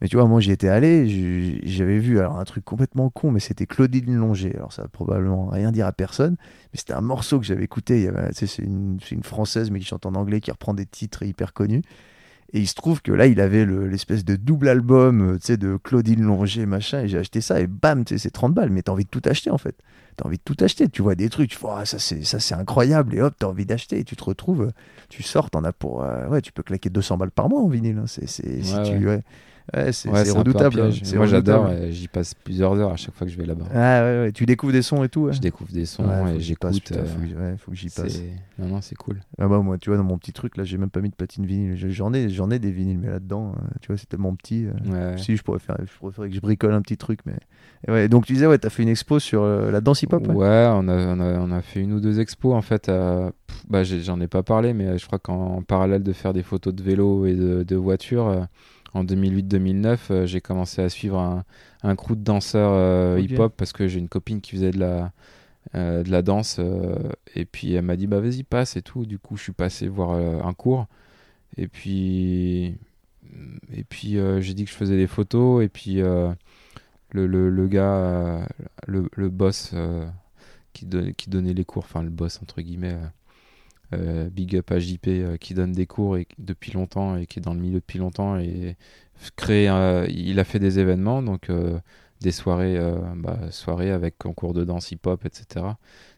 [0.00, 3.40] Mais tu vois, moi j'y étais allé, j'avais vu alors un truc complètement con, mais
[3.40, 4.52] c'était Claudine Longer.
[4.56, 6.36] Alors ça va probablement rien dire à personne,
[6.72, 8.10] mais c'était un morceau que j'avais écouté.
[8.32, 11.82] C'est une, française mais qui chante en anglais, qui reprend des titres hyper connus.
[12.52, 15.46] Et il se trouve que là, il avait le- l'espèce de double album, euh, tu
[15.46, 18.54] sais, de Claudine Longer, machin, et j'ai acheté ça, et bam, tu sais, c'est 30
[18.54, 19.74] balles, mais t'as envie de tout acheter, en fait.
[20.16, 23.14] T'as envie de tout acheter, tu vois des trucs, tu fais, Ah, ça c'est incroyable,
[23.16, 24.70] et hop, t'as envie d'acheter, et tu te retrouves,
[25.08, 27.66] tu sors, t'en as pour, euh, ouais, tu peux claquer 200 balles par mois en
[27.68, 29.22] vinyle, hein, c'est, c'est, si Ouais, tu, ouais,
[29.72, 30.78] Ouais, c'est, Ouais, redoutable.
[30.80, 33.64] hein, Moi j'adore, et j'y passe plusieurs heures à chaque fois que je vais là-bas.
[33.72, 35.32] Ah ouais, ouais, tu découvres des sons et tout.
[35.32, 36.92] Je découvre des sons et j'écoute.
[36.92, 38.20] euh, faut, que, j'y- j'y passe.
[38.58, 39.20] Non, non, c'est cool.
[39.38, 41.14] Ah bah moi, tu vois, dans mon petit truc, là, j'ai même pas mis de
[41.14, 41.76] platine vinyle.
[41.90, 44.66] J'en ai, j'en ai des vinyles, mais là-dedans, euh, tu vois, c'est tellement petit.
[44.66, 45.16] euh.
[45.16, 47.34] Si, je pourrais faire, je pourrais que je bricole un petit truc, mais.
[47.88, 50.28] Et ouais, donc tu disais, ouais, t'as fait une expo sur euh, la danse hip-hop.
[50.28, 52.86] Ouais, on, a, on, a, on a fait une ou deux expos en fait.
[52.86, 56.74] pff, bah, j'en ai pas parlé, mais je crois qu'en parallèle de faire des photos
[56.74, 58.42] de vélo et de, de voitures, euh,
[58.94, 61.44] en 2008-2009, euh, j'ai commencé à suivre un,
[61.82, 65.12] un crew de danseurs euh, hip-hop parce que j'ai une copine qui faisait de la,
[65.76, 66.60] euh, de la danse
[67.34, 69.06] et puis elle m'a dit bah vas-y passe et tout.
[69.06, 70.86] Du coup, je suis passé voir un cours.
[71.58, 72.76] Et puis
[73.72, 75.64] et puis j'ai dit que je faisais des photos.
[75.64, 76.34] Et puis le,
[77.12, 78.46] le, le gars,
[78.86, 79.74] le, le boss
[80.72, 82.96] qui, don- qui donnait les cours, enfin le boss entre guillemets,
[83.92, 87.42] euh, big up à euh, qui donne des cours et, depuis longtemps et qui est
[87.42, 88.76] dans le milieu depuis longtemps et
[89.36, 89.66] crée,
[90.08, 91.78] il a fait des événements, donc euh,
[92.20, 92.78] des soirées,
[93.16, 95.66] bah, soirées avec concours de danse hip-hop, etc.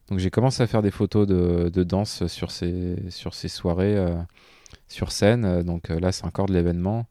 [0.08, 3.96] Donc j'ai commencé à faire des photos de, de danse sur ces, sur ces soirées
[4.88, 5.62] sur scène.
[5.62, 7.06] Donc là, c'est encore de l'événement.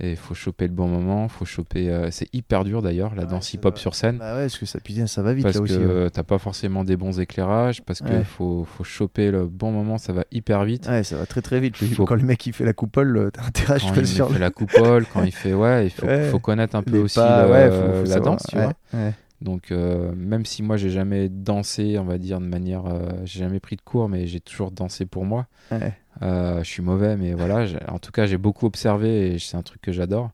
[0.00, 1.26] Et il faut choper le bon moment.
[1.28, 1.90] faut choper.
[1.90, 4.18] euh, c'est hyper dur d'ailleurs, la Ouais, danse hip-hop sur scène.
[4.18, 5.76] Bah ouais, parce que ça, putain, ça va vite Parce là que aussi.
[5.76, 5.84] ouais.
[5.84, 8.22] euh, t'as pas forcément des bons éclairages, parce qu'il Ouais.
[8.24, 10.86] faut, faut choper le bon moment, ça va hyper vite.
[10.88, 11.76] Ouais, ça va très très vite.
[11.76, 14.34] Faut- Quand le mec il fait la coupole, euh, t'as intérêt Quand il sur fait
[14.34, 15.52] le- la coupole, quand il fait.
[15.54, 15.90] Ouais, il
[16.30, 18.22] faut, connaître un peu les aussi pas, le- ouais, faut- faut la savoir.
[18.36, 18.72] danse, tu vois.
[19.40, 23.38] Donc, euh, même si moi j'ai jamais dansé, on va dire de manière, euh, j'ai
[23.40, 25.46] jamais pris de cours, mais j'ai toujours dansé pour moi.
[25.70, 25.92] Ouais.
[26.22, 27.66] Euh, je suis mauvais, mais voilà.
[27.88, 30.30] En tout cas, j'ai beaucoup observé et c'est un truc que j'adore.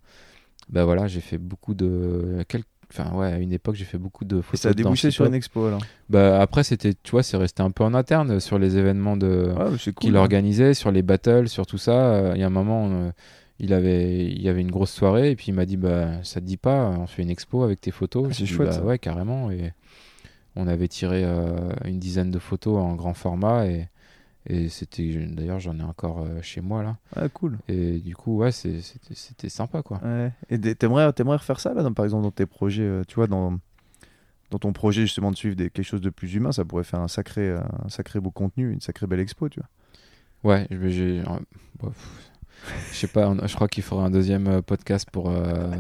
[0.71, 4.25] Ben voilà, j'ai fait beaucoup de, quel- enfin ouais, à une époque, j'ai fait beaucoup
[4.25, 4.61] de photos.
[4.61, 5.81] Et ça a débouché sur une expo alors?
[6.09, 9.53] Bah après, c'était, tu vois, c'est resté un peu en interne sur les événements de
[9.59, 9.93] Ah, cool.
[10.01, 10.21] qu'il hein.
[10.21, 12.15] organisait, sur les battles, sur tout ça.
[12.15, 13.11] Euh, Il y a un moment, euh,
[13.59, 16.41] il avait, il y avait une grosse soirée et puis il m'a dit, bah ça
[16.41, 18.29] te dit pas, on fait une expo avec tes photos.
[18.31, 18.83] Ah, c'est dit, chouette, bah, ça.
[18.85, 19.51] ouais, carrément.
[19.51, 19.73] Et
[20.57, 21.51] on avait tiré euh,
[21.85, 23.89] une dizaine de photos en grand format et
[24.47, 26.97] et c'était, d'ailleurs, j'en ai encore euh, chez moi là.
[27.17, 27.59] Ah, cool.
[27.69, 30.01] Et du coup, ouais, c'était sympa quoi.
[30.05, 30.33] Ouais.
[30.51, 33.27] Et t'aimerais, t'aimerais refaire ça, là, dans- par exemple, dans tes projets, euh, tu vois,
[33.27, 33.59] dans,
[34.51, 37.01] dans ton projet justement de suivre des, quelque chose de plus humain, ça pourrait faire
[37.01, 39.69] un sacré, euh, un sacré beau contenu, une sacrée belle expo, tu vois.
[40.53, 41.23] Ouais, je- j'ai.
[42.91, 45.29] Je sais pas, je crois qu'il faudrait un deuxième podcast pour.
[45.31, 45.71] euh,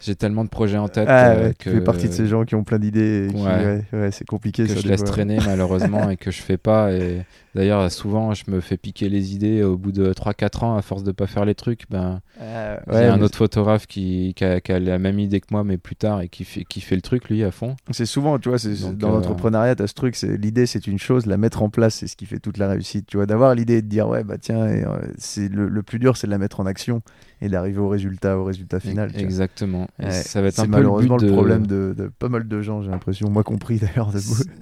[0.00, 2.44] J'ai tellement de projets en tête Ah, ouais, que, tu fais partie de ces gens
[2.44, 3.82] qui ont plein d'idées Ouais.
[3.92, 4.80] ouais, c'est compliqué que ça.
[4.80, 5.08] je laisse fois.
[5.08, 6.92] traîner malheureusement et que je fais pas.
[6.92, 7.22] Et
[7.54, 11.02] d'ailleurs, souvent, je me fais piquer les idées au bout de 3-4 ans à force
[11.02, 11.84] de pas faire les trucs.
[11.90, 15.40] Ben, il y a un autre photographe qui, qui, a, qui a la même idée
[15.40, 17.76] que moi, mais plus tard et qui fait, qui fait le truc lui à fond.
[17.90, 20.98] C'est souvent, tu vois, Donc, dans euh, l'entrepreneuriat, t'as ce truc, c'est l'idée, c'est une
[20.98, 23.06] chose, la mettre en place, c'est ce qui fait toute la réussite.
[23.06, 24.84] Tu vois, d'avoir l'idée et de dire, ouais, bah tiens, euh,
[25.16, 27.02] c'est le, le plus dur, c'est de la mettre en action
[27.40, 29.10] et d'arriver au résultat, au résultat final.
[29.14, 29.88] Exactement.
[29.98, 31.36] Ouais, ça va être c'est un peu malheureusement le but le, de...
[31.36, 34.10] problème de, de pas mal de gens, j'ai l'impression, moi compris d'ailleurs.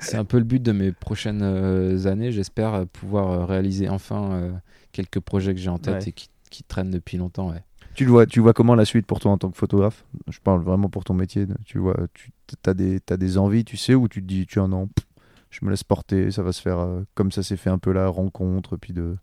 [0.00, 2.32] C'est- un peu le but de mes prochaines euh, années.
[2.32, 4.52] J'espère euh, pouvoir euh, réaliser enfin euh,
[4.92, 6.08] quelques projets que j'ai en tête Ouais.
[6.08, 7.50] et qui, qui traînent depuis longtemps.
[7.50, 7.62] Ouais.
[7.94, 10.04] Tu le vois, tu vois comment la suite pour toi en tant que photographe?
[10.28, 11.46] Je parle vraiment pour ton métier.
[11.64, 12.30] Tu vois, tu
[12.66, 15.06] as des, t'as des envies, tu sais, ou tu te dis, tu non, pff,
[15.50, 17.92] je me laisse porter, ça va se faire euh, comme ça s'est fait un peu
[17.92, 19.16] la rencontre, puis de.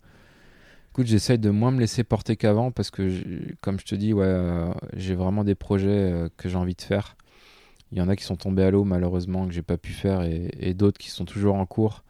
[0.91, 3.09] Écoute, j'essaye de moins me laisser porter qu'avant parce que,
[3.61, 6.81] comme je te dis, ouais, euh, j'ai vraiment des projets euh, que j'ai envie de
[6.81, 7.15] faire.
[7.93, 10.22] Il y en a qui sont tombés à l'eau malheureusement que j'ai pas pu faire
[10.23, 12.03] et, et d'autres qui sont toujours en cours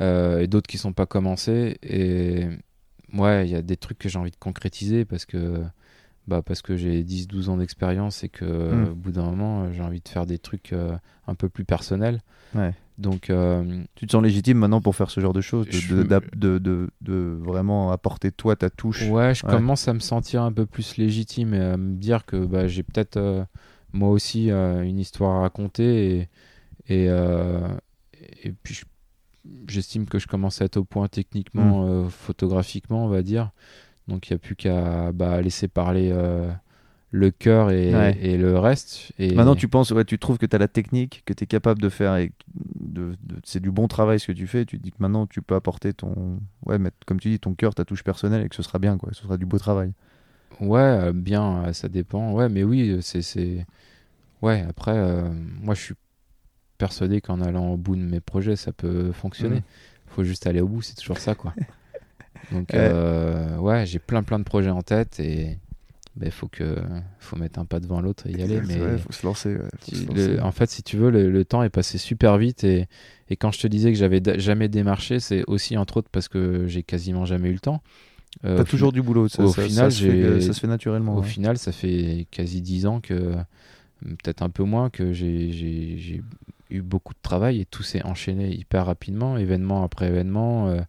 [0.00, 1.78] euh, et d'autres qui sont pas commencés.
[1.82, 2.46] Et
[3.12, 5.62] ouais, il y a des trucs que j'ai envie de concrétiser parce que
[6.26, 8.90] bah parce que j'ai 10-12 ans d'expérience et que Mm.
[8.92, 10.72] au bout d'un moment j'ai envie de faire des trucs
[11.26, 12.20] un peu plus personnels.
[12.54, 12.74] Ouais.
[12.96, 17.90] Donc euh, Tu te sens légitime maintenant pour faire ce genre de choses, de, vraiment
[17.90, 19.02] apporter toi ta touche.
[19.02, 19.50] Ouais, je Ouais.
[19.50, 22.82] commence à me sentir un peu plus légitime et à me dire que bah, j'ai
[22.82, 23.44] peut-être euh,
[23.92, 26.28] moi aussi euh, une histoire à raconter
[26.88, 27.08] et, et,
[28.44, 28.84] et puis je-
[29.68, 33.50] j'estime que je commence à être au point techniquement, euh, photographiquement, on va dire.
[34.08, 36.12] Donc il n'y a plus qu'à bah, laisser parler
[37.16, 38.18] le cœur et, Ouais.
[38.20, 39.12] et le reste.
[39.20, 41.46] Et Maintenant, tu penses, ouais, tu trouves que tu as la technique, que tu es
[41.46, 42.32] capable de faire, et
[42.80, 44.64] de, de- c'est du bon travail ce que tu fais.
[44.64, 47.54] Tu te dis que maintenant tu peux apporter ton, ouais, mettre, comme tu dis, ton
[47.54, 49.10] cœur, ta touche personnelle, et que ce sera bien, quoi.
[49.12, 49.92] Ce sera du beau travail.
[50.60, 52.32] Ouais, euh, bien, euh, ça dépend.
[52.32, 53.22] Ouais, mais oui, euh, c'est.
[53.22, 53.64] c'est...
[54.42, 55.28] Ouais, après, euh,
[55.62, 55.94] moi je suis
[56.78, 59.56] persuadé qu'en allant au bout de mes projets, ça peut fonctionner.
[59.56, 59.62] Mhm.
[60.08, 61.54] Faut juste aller au bout, c'est toujours ça, quoi.
[62.52, 65.58] Donc, ouais, j'ai plein plein de projets en tête et
[66.22, 66.76] il faut, que,
[67.18, 68.60] faut mettre un pas devant l'autre et y aller.
[68.66, 69.54] Mais ouais, faut se lancer.
[69.56, 70.40] ouais, faut tu- se le- lancer.
[70.40, 72.86] en fait, si tu veux, le, le temps est passé super vite et,
[73.30, 76.66] et quand je te disais que j'avais jamais démarché, c'est aussi entre autres parce que
[76.68, 77.82] j'ai quasiment jamais eu le temps.
[78.44, 79.28] Euh, T'as toujours du boulot.
[79.28, 81.16] Ça, au ça- final, ça se fait, j'ai- ça se fait naturellement.
[81.16, 81.26] Au ouais.
[81.26, 83.34] final, ça fait quasi 10 ans que,
[84.02, 86.22] peut-être un peu moins, que j'ai-
[86.70, 90.80] eu beaucoup de travail et tout s'est enchaîné hyper rapidement, événement après événement, euh,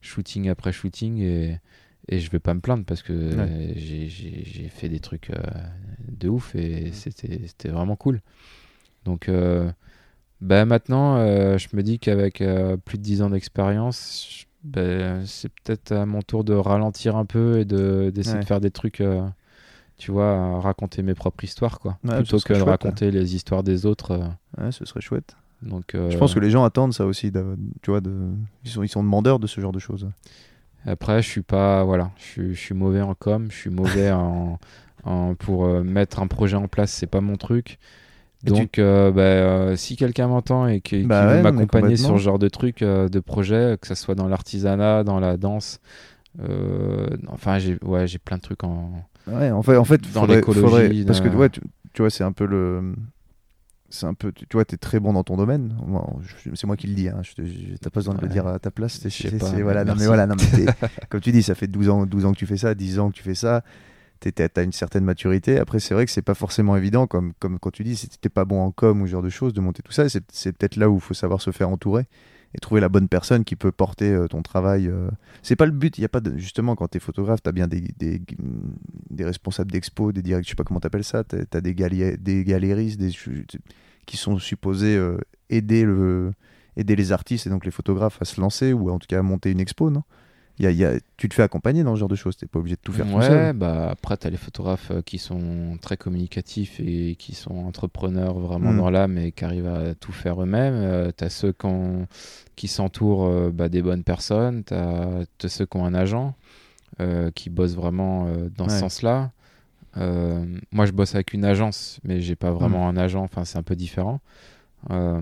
[0.00, 1.18] shooting après shooting.
[1.20, 1.58] Et,
[2.08, 3.72] et je vais pas me plaindre parce que Ouais.
[3.76, 4.08] j'ai-
[4.68, 5.36] fait des trucs euh,
[6.08, 8.20] de ouf et c'était c'était vraiment cool.
[9.04, 9.70] Donc, euh,
[10.40, 15.48] bah maintenant, euh, je me dis qu'avec euh, plus de 10 ans d'expérience, ben, c'est
[15.52, 18.42] peut-être à mon tour de ralentir un peu et de- d'essayer Ouais.
[18.42, 19.02] de faire des trucs,
[19.98, 21.98] tu vois, raconter mes propres histoires, quoi.
[22.04, 24.18] Ouais, Plutôt que de chouette, raconter les histoires des autres.
[24.58, 25.36] Ouais, ce serait chouette.
[25.62, 27.30] donc, Je pense que les gens attendent ça aussi.
[27.82, 28.12] Tu vois, de...
[28.64, 30.08] ils, sont, ils sont demandeurs de ce genre de choses.
[30.86, 34.10] Après, je suis pas, voilà, je suis, je suis mauvais en com, je suis mauvais
[34.12, 34.58] en,
[35.04, 37.78] en- pour euh, mettre un projet en place, c'est pas mon truc.
[38.44, 42.18] Tu- Donc, euh, bah, euh, si quelqu'un m'entend et qui, Bah veut ouais, m'accompagner sur
[42.18, 45.80] ce genre de truc, de projet, que ça soit dans l'artisanat, dans la danse,
[47.28, 48.90] enfin, j'ai, ouais, j'ai plein de trucs en.
[49.28, 51.60] Ouais, en fait, en fait Dans faudrait- parce que ouais, tu,
[51.92, 52.94] tu vois, c'est un peu le,
[53.92, 55.76] c'est un peu, tu, tu vois, t'es très bon dans ton domaine.
[55.86, 57.08] Moi, je- c'est moi qui le dis.
[57.08, 57.20] Hein.
[57.22, 57.32] Je
[57.80, 58.32] T'as pas besoin de le Ouais.
[58.32, 58.98] dire à ta place.
[59.00, 60.72] c'est- Je sais c'est- pas, c'est- mais voilà, non, mais voilà, non, mais t'es-
[61.10, 63.10] comme tu dis, ça fait 12 ans, 12 ans que tu fais ça, 10 ans
[63.10, 63.62] que tu fais ça.
[64.20, 65.58] t'es- t'as t'as une certaine maturité.
[65.58, 68.28] Après, c'est vrai que c'est pas forcément évident, comme, comme quand tu dis, si t'es
[68.28, 70.08] pas bon en com ou ce genre de choses, de monter tout ça.
[70.08, 72.06] C'est c'est peut-être là où il faut savoir se faire entourer
[72.54, 74.88] et trouver la bonne personne qui peut porter euh, ton travail.
[74.88, 75.08] euh.
[75.42, 75.98] C'est pas le but.
[75.98, 80.12] Il y a pas de, justement quand t'es photographe, t'as bien des, des, responsables d'expo,
[80.12, 81.24] des directs, je sais pas comment t'appelles ça.
[81.24, 83.00] T'as t'as des, galia- des galéristes,
[84.06, 85.18] qui sont supposés euh,
[85.50, 86.32] aider le
[86.76, 89.22] aider les artistes et donc les photographes à se lancer ou en tout cas à
[89.22, 90.02] monter une expo, non?
[90.64, 92.36] Y a- il y a- tu te fais accompagner dans ce genre de choses.
[92.36, 93.56] T'es pas obligé de tout faire tout ouais, seul.
[93.56, 98.38] bah après, tu as les photographes euh, qui sont très communicatifs et qui sont entrepreneurs
[98.38, 98.76] vraiment Mm.
[98.78, 101.12] dans l'âme et qui arrivent à tout faire eux-mêmes.
[101.16, 101.54] tu as ceux
[102.56, 104.64] qui, s'entourent euh, bah, des bonnes personnes.
[104.64, 106.34] Tu as, ceux qui ont un agent
[107.00, 109.30] euh, qui bosse vraiment euh, dans ce sens-là.
[109.98, 112.96] Euh, moi, je bosse avec une agence, mais j'ai pas vraiment Mm.
[112.96, 113.22] un agent.
[113.22, 114.20] Enfin, c'est un peu différent.
[114.90, 115.20] Euh,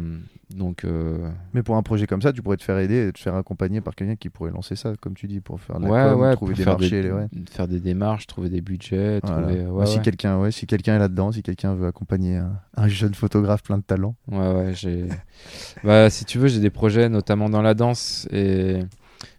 [0.55, 3.19] donc, euh, Mais pour un projet comme ça, tu pourrais te faire aider et te
[3.21, 5.91] faire accompagner par quelqu'un qui pourrait lancer ça, comme tu dis, pour faire de la
[5.91, 6.91] ouais, com, ouais, trouver des faire marchés.
[6.91, 7.27] des, les- ouais.
[7.51, 9.43] faire des démarches, trouver des budgets, Voilà.
[9.47, 9.67] trouver.
[9.67, 12.89] ouais, Bah, si quelqu'un ouais, si quelqu'un est là-dedans, si quelqu'un veut accompagner un, un
[12.89, 14.17] jeune photographe plein de talent.
[14.29, 15.07] Ouais, ouais, j'ai.
[15.85, 18.27] bah, si tu veux, j'ai des projets, notamment dans la danse.
[18.33, 18.81] Et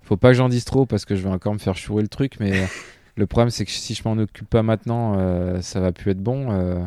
[0.03, 2.07] faut pas que j'en dise trop parce que je vais encore me faire chourer le
[2.09, 2.37] truc.
[2.39, 2.51] Mais
[3.17, 6.21] le problème, c'est que si je m'en occupe pas maintenant, euh, ça va plus être
[6.23, 6.51] bon.
[6.51, 6.83] euh,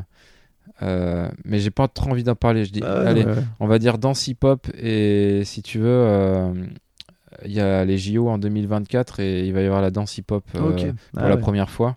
[0.82, 2.64] euh, mais j'ai pas trop envie d'en parler.
[2.64, 3.34] Je dis, Ah, allez, ouais.
[3.60, 4.66] on va dire danse hip-hop.
[4.78, 6.52] Et si tu veux, euh,
[7.44, 10.44] il y a les JO en 2024 et il va y avoir la danse hip-hop
[10.56, 10.72] euh,
[11.12, 11.96] pour Ah la première fois.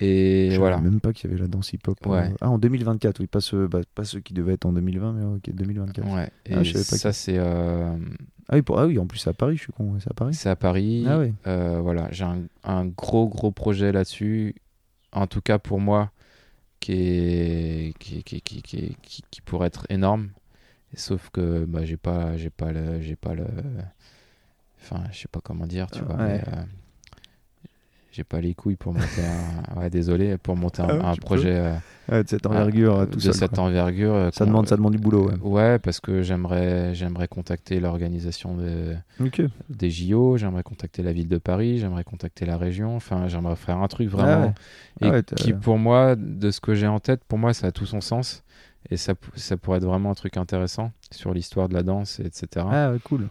[0.00, 0.76] Et Je voilà.
[0.78, 1.96] savais même pas qu'il y avait la danse hip-hop.
[2.40, 5.24] Ah, en 2024, oui, pas ceux, bah, pas ceux qui devaient être en 2020, mais
[5.36, 6.12] ok, 2024.
[6.12, 6.28] Ouais.
[6.46, 7.38] Et Ah, je savais pas ça, que- c'est.
[7.38, 7.94] Ah,
[8.52, 8.78] oui, pour...
[8.78, 10.34] ah oui, en plus c'est à Paris, je suis con, c'est à Paris.
[10.34, 11.06] C'est à Paris.
[11.44, 14.54] Ah voilà, j'ai un, un gros gros projet là-dessus.
[15.12, 16.10] En tout cas pour moi,
[16.84, 20.30] qui est qui, qui, qui, qui, qui- qui pourrait être énorme.
[20.94, 23.46] Sauf que bah, j'ai pas j'ai pas le j'ai pas le
[24.80, 26.42] enfin je sais pas comment dire tu vois Ouais.
[26.46, 26.64] mais, euh,
[28.14, 31.56] j'ai pas les couilles pour monter un ouais désolé pour monter un, Ah un projet
[31.56, 31.74] euh,
[32.10, 33.34] Ouais, de cette envergure, euh, tout de seul.
[33.34, 33.64] cette quoi.
[33.64, 35.30] envergure euh, Ça demande, ça demande du boulot.
[35.30, 35.38] Ouais.
[35.40, 38.94] ouais parce que j'aimerais j'aimerais contacter l'organisation de
[39.70, 43.78] des JO, j'aimerais contacter la ville de Paris, j'aimerais contacter la région, enfin j'aimerais faire
[43.78, 44.54] un truc vraiment
[45.00, 47.72] Ah et qui pour moi, de ce que j'ai en tête, pour moi ça a
[47.72, 48.44] tout son sens
[48.90, 52.26] et ça, ça pourrait être vraiment un truc intéressant sur l'histoire de la danse, et
[52.26, 52.66] etc.
[52.70, 53.28] Ah cool.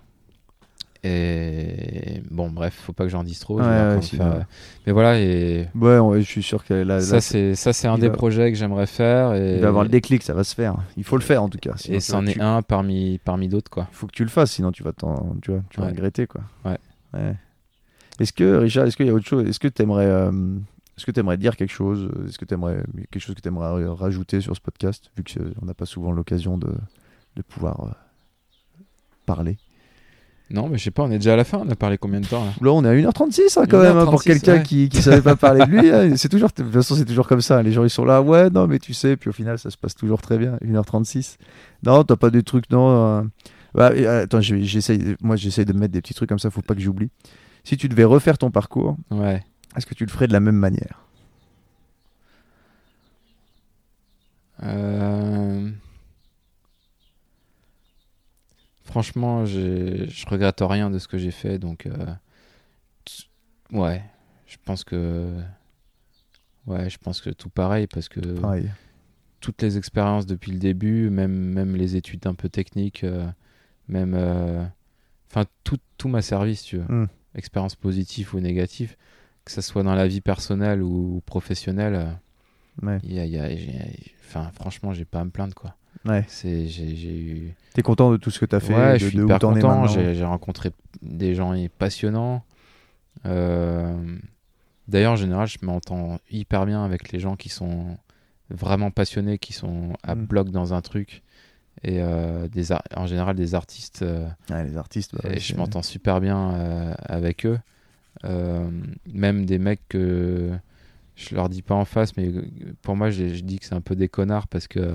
[1.06, 3.60] Et bon bref, faut pas que j'en dise trop.
[3.60, 4.46] Ouais, ouais, faire-
[4.88, 7.96] Mais voilà, et Ouais, ouais, je suis sûr que là, ça c'est ça c'est un
[7.98, 10.44] il des va- projets que j'aimerais faire et, il va avoir le déclic, ça va
[10.46, 10.78] se faire.
[10.96, 11.74] Il faut le faire en tout cas.
[11.76, 13.88] sinon et c'en est tu- un parmi parmi d'autres quoi.
[13.92, 15.92] faut que tu le fasses, sinon tu vas, t'en- tu vas, tu vas Ouais.
[15.92, 16.26] regretter.
[16.26, 16.42] Quoi.
[16.64, 16.78] Ouais.
[18.20, 21.12] Est-ce que, Richard, est-ce qu'il y a autre chose Est-ce que tu aimerais, est-ce que
[21.12, 22.82] tu aimerais dire quelque chose Est-ce que tu aimerais
[23.12, 26.58] quelque chose que tu aimerais rajouter sur ce podcast, vu qu'on n'a pas souvent l'occasion
[26.58, 26.70] de,
[27.36, 28.84] de pouvoir euh,
[29.26, 29.58] parler?
[30.50, 31.60] Non, mais je sais pas, on est déjà à la fin.
[31.66, 33.98] On a parlé combien de temps là Là, on est à 1h36 hein, quand même,
[33.98, 34.64] hein, pour 1h36, quelqu'un ouais.
[34.64, 35.90] qui ne savait pas parler de lui.
[35.90, 36.16] hein.
[36.16, 37.64] C'est toujours, de toute façon, c'est toujours comme ça.
[37.64, 39.78] Les gens, ils sont là, ouais, non, mais tu sais, puis au final, ça se
[39.78, 40.58] passe toujours très bien.
[40.64, 41.38] 1h36.
[41.84, 42.90] Non, t'as pas des trucs, non.
[42.92, 43.22] euh,
[43.74, 43.92] bah,
[44.22, 46.82] attends, j'essaye, moi, j'essaye de me mettre des petits trucs comme ça, faut pas que
[46.82, 47.10] j'oublie.
[47.64, 49.44] Si tu devais refaire ton parcours, Ouais.
[49.76, 51.00] est-ce que tu le ferais de la même manière?
[54.62, 55.70] Euh,
[58.94, 62.14] Franchement, je regrette rien de ce que j'ai fait, donc euh,
[63.72, 64.04] ouais,
[64.46, 65.34] je pense que
[66.68, 68.70] ouais, je pense que tout pareil parce que Pareil.
[69.40, 73.26] toutes les expériences depuis le début, même même les études un peu techniques, euh,
[73.88, 74.64] même euh,
[75.32, 77.08] enfin tout tout m'a servi, si tu veux, Mm.
[77.34, 78.96] expérience positive ou négative,
[79.44, 82.20] que ça soit dans la vie personnelle ou professionnelle.
[82.84, 83.00] Ouais.
[83.04, 85.76] y a- il y a- j'ai- enfin, franchement, j'ai pas à me plaindre quoi.
[86.06, 86.24] Ouais.
[86.28, 87.54] C'est, j'ai, j'ai eu.
[87.74, 89.88] T'es content de tout ce que t'as fait ouais, de, je suis de hyper content.
[89.88, 90.72] J'ai, j'ai rencontré
[91.02, 92.44] des gens passionnants.
[93.26, 93.96] Euh,
[94.90, 97.98] D'ailleurs, en général, je m'entends hyper bien avec les gens qui sont
[98.50, 100.26] vraiment passionnés, qui sont à Mm.
[100.26, 101.22] bloc dans un truc.
[101.84, 104.02] Et euh, des ar- en général, des artistes.
[104.02, 107.58] euh, Ouais, les artistes, bah, et je m'entends super bien avec eux.
[108.26, 110.52] Même des mecs que
[111.16, 112.32] je leur dis pas en face, mais
[112.82, 114.94] pour moi, je, je dis que c'est un peu des connards parce que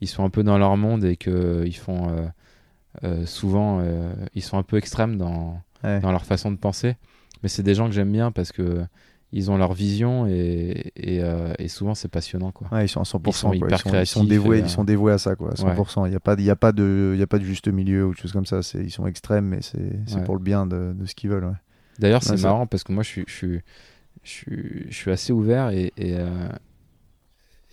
[0.00, 2.26] ils sont un peu dans leur monde et que ils font euh,
[3.04, 6.00] euh, souvent, euh, ils sont un peu extrêmes dans, Ouais.
[6.00, 6.96] dans leur façon de penser.
[7.42, 8.84] Mais c'est des gens que j'aime bien parce que
[9.32, 12.66] ils ont leur vision et, et, euh, et souvent c'est passionnant quoi.
[12.72, 13.22] Ouais, ils sont à 100%.
[13.28, 15.36] Ils sont hyper ils, sont, ils sont créatifs dévoués, euh, ils sont dévoués à ça,
[15.36, 15.52] quoi.
[15.52, 16.06] à 100%.
[16.06, 17.44] Il n'y a, pas de- il y a, pas de- il y a pas de
[17.44, 18.62] juste milieu ou de choses comme ça.
[18.62, 19.78] C'est- Ils sont extrêmes, mais c'est
[20.16, 20.24] Ouais.
[20.24, 21.56] pour le bien de, de ce qu'ils veulent.
[22.00, 23.60] D'ailleurs, c'est marrant parce que moi, je suis, je suis,
[24.24, 26.48] je suis, je suis assez ouvert et, et, euh,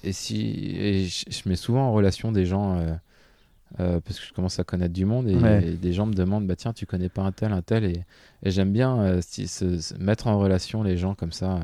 [0.04, 2.94] et si, et je, je mets souvent en relation des gens euh,
[3.80, 5.64] euh, parce que je commence à connaître du monde et, Ouais.
[5.66, 8.04] et des gens me demandent bah tiens, tu connais pas un tel, un tel et,
[8.44, 11.60] et j'aime bien euh, si- se, se mettre en relation les gens comme ça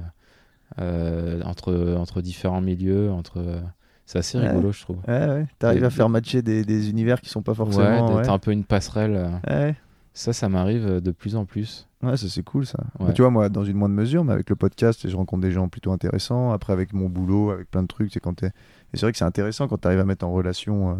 [1.45, 3.61] entre, entre différents milieux, entre.
[4.05, 4.47] c'est assez Ouais.
[4.49, 4.97] rigolo, je trouve.
[5.07, 5.45] Ouais, ouais.
[5.59, 8.07] T'arrives à faire matcher des, des univers qui sont pas forcément.
[8.09, 9.29] ouais, d'être un peu une passerelle.
[9.47, 9.75] ouais.
[10.13, 11.87] Ça, ça m'arrive euh, de plus en plus.
[12.03, 12.79] Ouais, ça c'est cool ça.
[12.99, 13.07] Ouais.
[13.07, 15.51] Mais tu vois, moi, dans une moindre mesure, mais avec le podcast, je rencontre des
[15.51, 16.51] gens plutôt intéressants.
[16.51, 18.47] Après, avec mon boulot, avec plein de trucs, c'est quand t'es.
[18.47, 18.51] Et
[18.97, 20.93] c'est vrai que c'est intéressant quand tu arrives à mettre en relation euh,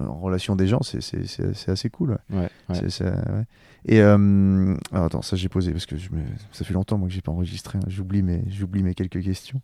[0.00, 2.18] en relation des gens, c'est assez cool.
[2.30, 2.48] ouais.
[2.68, 3.44] Ouais, ouais.
[3.86, 6.20] Et euh, alors, attends, ça j'ai posé parce que je me...
[6.52, 7.78] ça fait longtemps moi que j'ai pas enregistré.
[7.78, 7.86] hein.
[7.86, 9.60] J'oublie mes j'oublie mes quelques questions.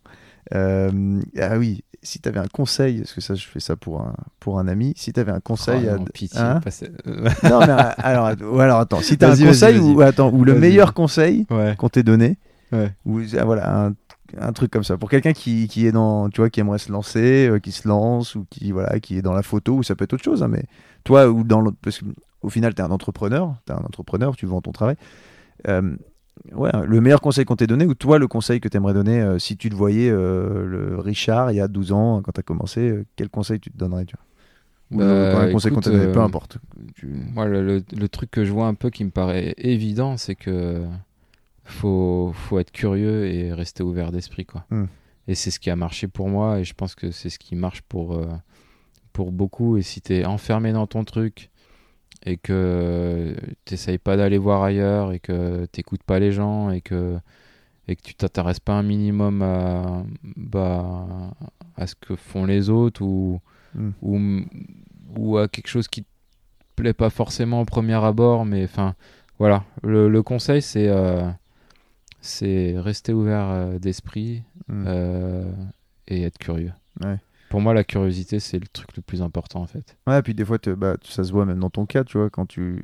[0.53, 4.01] Euh, ah oui, si tu avais un conseil, parce que ça je fais ça pour
[4.01, 6.61] un pour un ami, si tu avais un conseil Oh à non, pitié, Hein
[7.43, 10.43] non mais euh, alors ou alors attends, si tu as un conseil ou attends ou
[10.45, 11.45] le meilleur conseil
[11.77, 12.37] qu'on t'ait donné
[13.05, 13.93] ou ah, voilà un,
[14.39, 14.97] un truc comme ça.
[14.97, 17.87] Pour quelqu'un qui, qui est dans tu vois qui aimerait se lancer euh, qui se
[17.87, 20.43] lance ou qui voilà qui est dans la photo ou ça peut être autre chose
[20.43, 20.63] hein, mais
[21.03, 24.45] toi ou dans l'autre parce qu'au final tu es un entrepreneur tu un entrepreneur tu
[24.45, 24.95] vends ton travail.
[25.67, 25.95] Euh,
[26.53, 29.21] ouais le meilleur conseil qu'on t'ait donné ou toi le conseil que tu aimerais donner
[29.21, 32.43] euh, si tu te voyais le Richard il y a 12 ans quand tu as
[32.43, 34.25] commencé quel conseil tu te donnerais tu vois?
[34.91, 36.59] Ou Bah, un conseil qu'on t'a donné peu importe.
[36.93, 40.15] Tu- Moi, le, le- le truc que je vois un peu qui me paraît évident,
[40.17, 40.85] c'est que
[41.65, 44.65] faut, faut être curieux et rester ouvert d'esprit, quoi.
[44.69, 44.85] Hmm.
[45.27, 47.55] Et c'est ce qui a marché pour moi, et je pense que c'est ce qui
[47.55, 48.27] marche pour, euh,
[49.11, 49.77] pour beaucoup.
[49.77, 51.49] Et si tu es enfermé dans ton truc
[52.25, 53.35] et que
[53.65, 57.17] t'essayes pas d'aller voir ailleurs et que t'écoutes pas les gens et que
[57.87, 60.03] et que tu t'intéresses pas un minimum à,
[60.35, 61.05] bah,
[61.75, 63.39] à ce que font les autres ou,
[63.75, 63.91] Hmm.
[64.01, 64.19] ou,
[65.17, 66.07] ou à quelque chose qui te
[66.77, 68.95] plaît pas forcément au premier abord, mais enfin
[69.37, 71.29] voilà, le, le conseil c'est euh,
[72.25, 74.83] c'est rester ouvert euh, d'esprit Hmm.
[74.87, 75.51] euh,
[76.07, 76.71] et être curieux.
[77.03, 77.17] Ouais.
[77.49, 79.95] Pour moi, la curiosité c'est le truc le plus important en fait.
[80.07, 82.29] Ouais, puis des fois, te- bah, ça se voit même dans ton cas, tu vois,
[82.31, 82.81] quand tu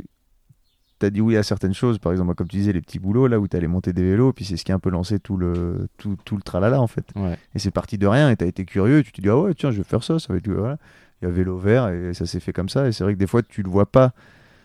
[1.02, 3.40] as dit oui à certaines choses, par exemple, comme tu disais, les petits boulots, là
[3.40, 5.36] où tu allais monter des vélos, puis c'est ce qui a un peu lancé tout
[5.38, 7.06] le, tout, tout le tralala, en fait.
[7.16, 7.36] Ouais.
[7.56, 9.38] Et c'est parti de rien, et tu as été curieux, et tu te dis, ah
[9.40, 10.48] ouais, tiens, je vais faire ça, ça va être.
[10.48, 10.78] Voilà.
[11.22, 13.20] Il y a vélo vert, et ça s'est fait comme ça, et c'est vrai que
[13.20, 14.14] des fois, tu le vois pas.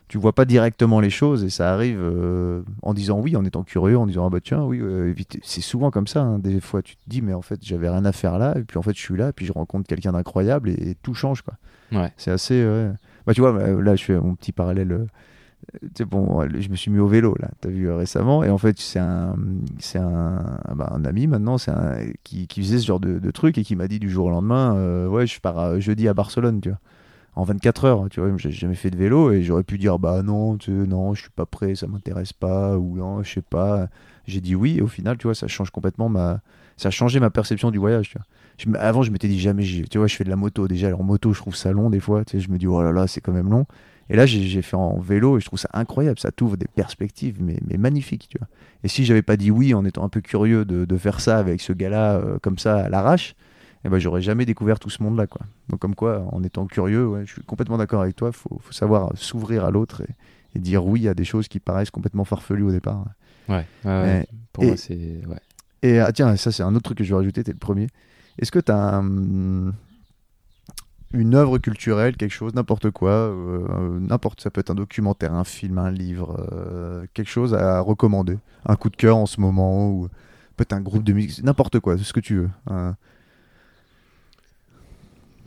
[0.09, 3.65] Tu vois pas directement les choses et ça arrive euh, en disant oui, en étant
[3.65, 5.13] curieux, en disant ah bah tiens oui, euh,
[5.43, 6.23] c'est souvent comme ça.
[6.23, 6.39] hein.
[6.39, 8.79] Des fois tu te dis mais en fait j'avais rien à faire là et puis
[8.79, 11.43] en fait je suis là et puis je rencontre quelqu'un d'incroyable et, et tout change
[11.43, 11.55] quoi.
[11.93, 12.13] Ouais.
[12.17, 12.65] C'est assez.
[12.65, 12.91] ouais.
[13.27, 14.93] Bah, tu vois, bah, là, je fais mon petit parallèle.
[14.93, 18.45] euh, bon, euh, je me suis mis au vélo, là, tu as vu euh, récemment.
[18.45, 19.35] Et en fait, c'est un,
[19.81, 23.31] c'est un, bah, un ami maintenant c'est un, qui, qui faisait ce genre de, de
[23.33, 26.07] truc et qui m'a dit du jour au lendemain euh, Ouais, je pars euh, jeudi
[26.09, 26.79] à Barcelone, tu vois.
[27.37, 30.23] En 24 heures, tu vois, j'ai jamais fait de vélo et j'aurais pu dire Bah
[30.23, 33.89] non, tu non, je suis pas prêt, ça m'intéresse pas, ou non, je sais pas.
[34.27, 36.41] J'ai dit oui, et au final, tu vois, ça change complètement ma.
[36.79, 38.81] Ça a changé ma perception du voyage, tu vois.
[38.81, 40.89] Avant, je m'étais dit jamais, tu vois, je fais de la moto déjà.
[40.89, 42.25] Alors, en moto, je trouve ça long des fois.
[42.25, 43.67] Tu sais, je me dis, oh là là, c'est quand même long.
[44.09, 46.19] Et là, j'ai fait en vélo et je trouve ça incroyable.
[46.19, 48.49] Ça t'ouvre des perspectives, mais, mais magnifiques, tu vois.
[48.85, 51.39] Et si j'avais pas dit oui en étant un peu curieux de, de faire ça
[51.39, 53.35] avec ce gars-là, euh, comme ça, à l'arrache,
[53.85, 55.43] eh ben, j'aurais jamais découvert tout ce monde-là, quoi.
[55.69, 58.33] Donc, comme quoi, en étant curieux, ouais, je suis complètement d'accord avec toi.
[58.33, 60.09] Faut, faut savoir s'ouvrir à l'autre et,
[60.55, 63.05] et dire oui à des choses qui paraissent complètement farfelues au départ.
[63.49, 63.65] Ouais.
[63.85, 64.27] ouais, ouais.
[64.53, 65.41] Pour et- moi, c'est ouais.
[65.83, 67.87] Et ah, tiens, ça c'est un autre truc que je vais rajouter, t'es le premier.
[68.39, 69.73] Est-ce que t'as un-
[71.13, 75.45] une œuvre culturelle, quelque chose, n'importe quoi, euh, n'importe, ça peut être un documentaire, un
[75.45, 79.89] film, un livre, euh, quelque chose à recommander, un coup de cœur en ce moment
[79.91, 80.09] ou
[80.57, 82.51] peut-être un groupe de musique, n'importe quoi, ce que tu veux.
[82.69, 82.97] Un-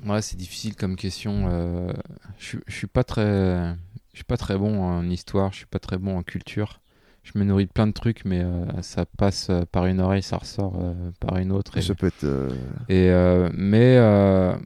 [0.06, 1.48] Ouais, c'est difficile comme question.
[1.50, 1.92] euh,
[2.38, 3.76] je suis- je suis pas très,
[4.14, 6.80] je suis pas très bon en histoire, je suis pas très bon en culture.
[7.24, 10.24] Je me nourris de plein de trucs, mais euh, ça passe euh, par une oreille,
[10.24, 11.78] ça ressort euh, par une autre.
[11.78, 12.26] Et, Ça peut être.
[12.88, 13.12] et,
[13.54, 13.98] mais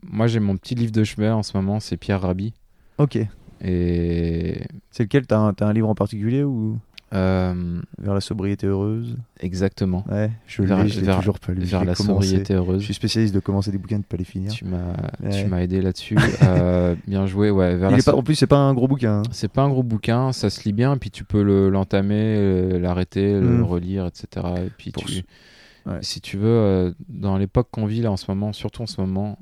[0.04, 2.54] moi, j'ai mon petit livre de chevet en ce moment, c'est Pierre Rabhi.
[2.98, 3.18] Ok.
[3.60, 5.26] Et C'est lequel?
[5.26, 6.78] T'as un, t'as un livre en particulier ou?
[7.14, 10.04] Euh, vers la sobriété heureuse exactement.
[10.10, 11.64] Ouais, je Vers- je toujours pas lu.
[11.64, 12.26] je Vers la commencé.
[12.28, 12.82] sobriété Je heureuse.
[12.82, 14.50] suis spécialiste de commencer des bouquins et de pas les finir.
[14.52, 14.92] Tu m'as,
[15.22, 15.30] Ouais.
[15.42, 16.16] tu m'as aidé là-dessus.
[16.42, 17.76] Euh, bien joué, ouais.
[17.76, 19.18] Vers la pas, en plus, c'est pas un gros bouquin.
[19.20, 19.22] hein.
[19.30, 23.32] C'est pas un gros bouquin, ça se lit bien, puis tu peux le, l'entamer, l'arrêter,
[23.40, 23.62] le Mm.
[23.62, 24.46] relire, etc.
[24.66, 25.98] Et puis Pour tu, ce- ouais.
[26.00, 29.00] si tu veux, euh, dans l'époque qu'on vit là en ce moment, surtout en ce
[29.00, 29.38] moment,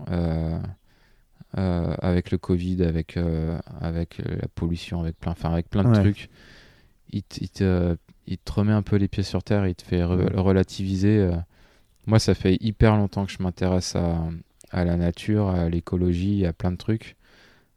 [1.54, 3.18] avec le Covid, avec,
[3.80, 6.30] avec la pollution, avec plein, avec plein de trucs,
[7.12, 9.82] il, te- il te, il te remet un peu les pieds sur terre, il te
[9.82, 11.18] fait re- relativiser.
[11.18, 11.32] euh.
[12.06, 14.28] Moi, ça fait hyper longtemps que je m'intéresse à,
[14.70, 17.16] à la nature, à l'écologie, à plein de trucs.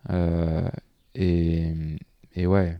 [0.10, 0.68] Euh,
[1.14, 1.74] et,
[2.36, 2.78] et ouais,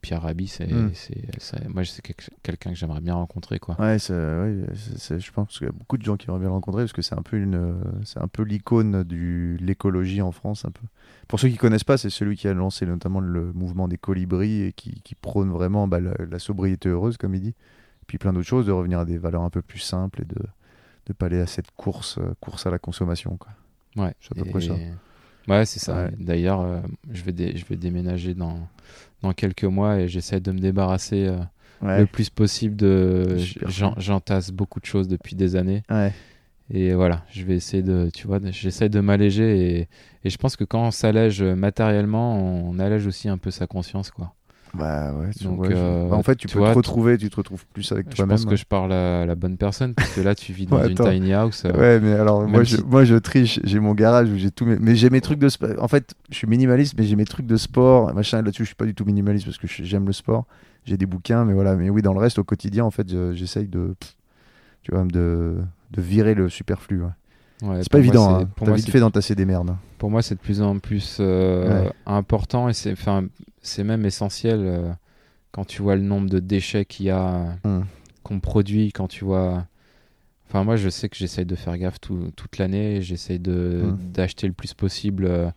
[0.00, 0.90] Pierre Rabhi, c'est, Mm.
[1.38, 3.76] c'est- moi, c'est quel- quelqu'un que j'aimerais bien rencontrer, quoi.
[3.78, 6.82] Ouais, ouais, je pense qu'il y a beaucoup de gens qui aimeraient bien le rencontrer
[6.82, 10.70] parce que c'est un peu une, c'est un peu l'icône de l'écologie en France, un
[10.70, 10.82] peu.
[11.28, 14.62] Pour ceux qui connaissent pas, c'est celui qui a lancé notamment le mouvement des colibris
[14.62, 17.48] et qui, qui prône vraiment bah, la, la sobriété heureuse, comme il dit.
[18.02, 20.24] Et puis plein d'autres choses, de revenir à des valeurs un peu plus simples et
[20.24, 20.40] de
[21.08, 23.36] ne pas aller à cette course, euh, course à la consommation.
[23.36, 23.50] Quoi.
[23.96, 24.74] Ouais, C'est à peu près ça.
[25.48, 26.04] Ouais, c'est ça.
[26.06, 26.10] Ouais.
[26.18, 26.80] D'ailleurs, euh,
[27.12, 28.68] je, vais dé- je vais déménager dans,
[29.22, 31.38] dans quelques mois et j'essaie de me débarrasser euh,
[31.82, 32.00] Ouais.
[32.00, 33.36] le plus possible de.
[33.66, 33.94] J'en-.
[33.98, 36.10] J'entasse beaucoup de choses depuis des années Ouais.
[36.70, 39.88] Et voilà, je vais essayer de, tu vois, j'essaie de m'alléger et,
[40.24, 44.10] et je pense que quand on s'allège matériellement, on allège aussi un peu sa conscience,
[44.10, 44.32] quoi.
[44.74, 46.78] Bah ouais, tu- Donc, ouais, je- euh, bah, en fait, tu, tu peux vois, te
[46.78, 48.36] retrouver, tu te retrouves plus avec Je toi-même.
[48.36, 50.88] pense que je parle à la bonne personne parce que là, tu vis dans Ouais,
[50.88, 51.64] une tiny house.
[51.66, 54.66] euh, Ouais, mais alors moi, je, moi je triche, j'ai mon garage où j'ai tout
[54.66, 54.76] mes...
[54.78, 55.70] Mais j'ai mes trucs de sport.
[55.78, 58.42] En fait, je suis minimaliste, mais j'ai mes trucs de sport, machin.
[58.42, 60.46] Là-dessus, je suis pas du tout minimaliste parce que je- j'aime le sport.
[60.84, 61.76] J'ai des bouquins, mais voilà.
[61.76, 63.94] Mais oui, dans le reste, au quotidien, en fait, je- j'essaye de,
[64.82, 65.56] tu vois, de,
[65.90, 67.02] de virer le superflu.
[67.02, 67.08] ouais.
[67.62, 68.34] ouais, C'est pas moi, évident.
[68.40, 68.48] Hein.
[68.64, 69.76] T'as vite fait d'entasser des merdes.
[69.98, 71.92] pour moi, c'est de plus en plus euh, Ouais.
[72.06, 73.24] important et c'est, enfin,
[73.62, 74.92] c'est même essentiel euh,
[75.52, 77.82] quand tu vois le nombre de déchets qu'il y a, Hmm.
[78.22, 79.66] qu'on produit, quand tu vois.
[80.48, 83.00] Enfin, moi, je sais que j'essaye de faire gaffe tout- toute l'année.
[83.02, 83.96] J'essaye de, Hmm.
[84.12, 85.52] d'acheter le plus possible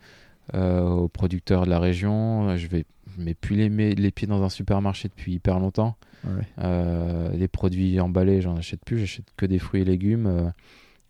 [0.55, 2.55] euh, aux producteurs de la région.
[2.57, 2.85] Je vais,
[3.19, 5.97] je mets plus les, les pieds dans un supermarché depuis hyper longtemps.
[6.23, 6.43] Ouais.
[6.59, 8.99] Euh, les produits emballés, j'en achète plus.
[8.99, 10.53] J'achète que des fruits et légumes.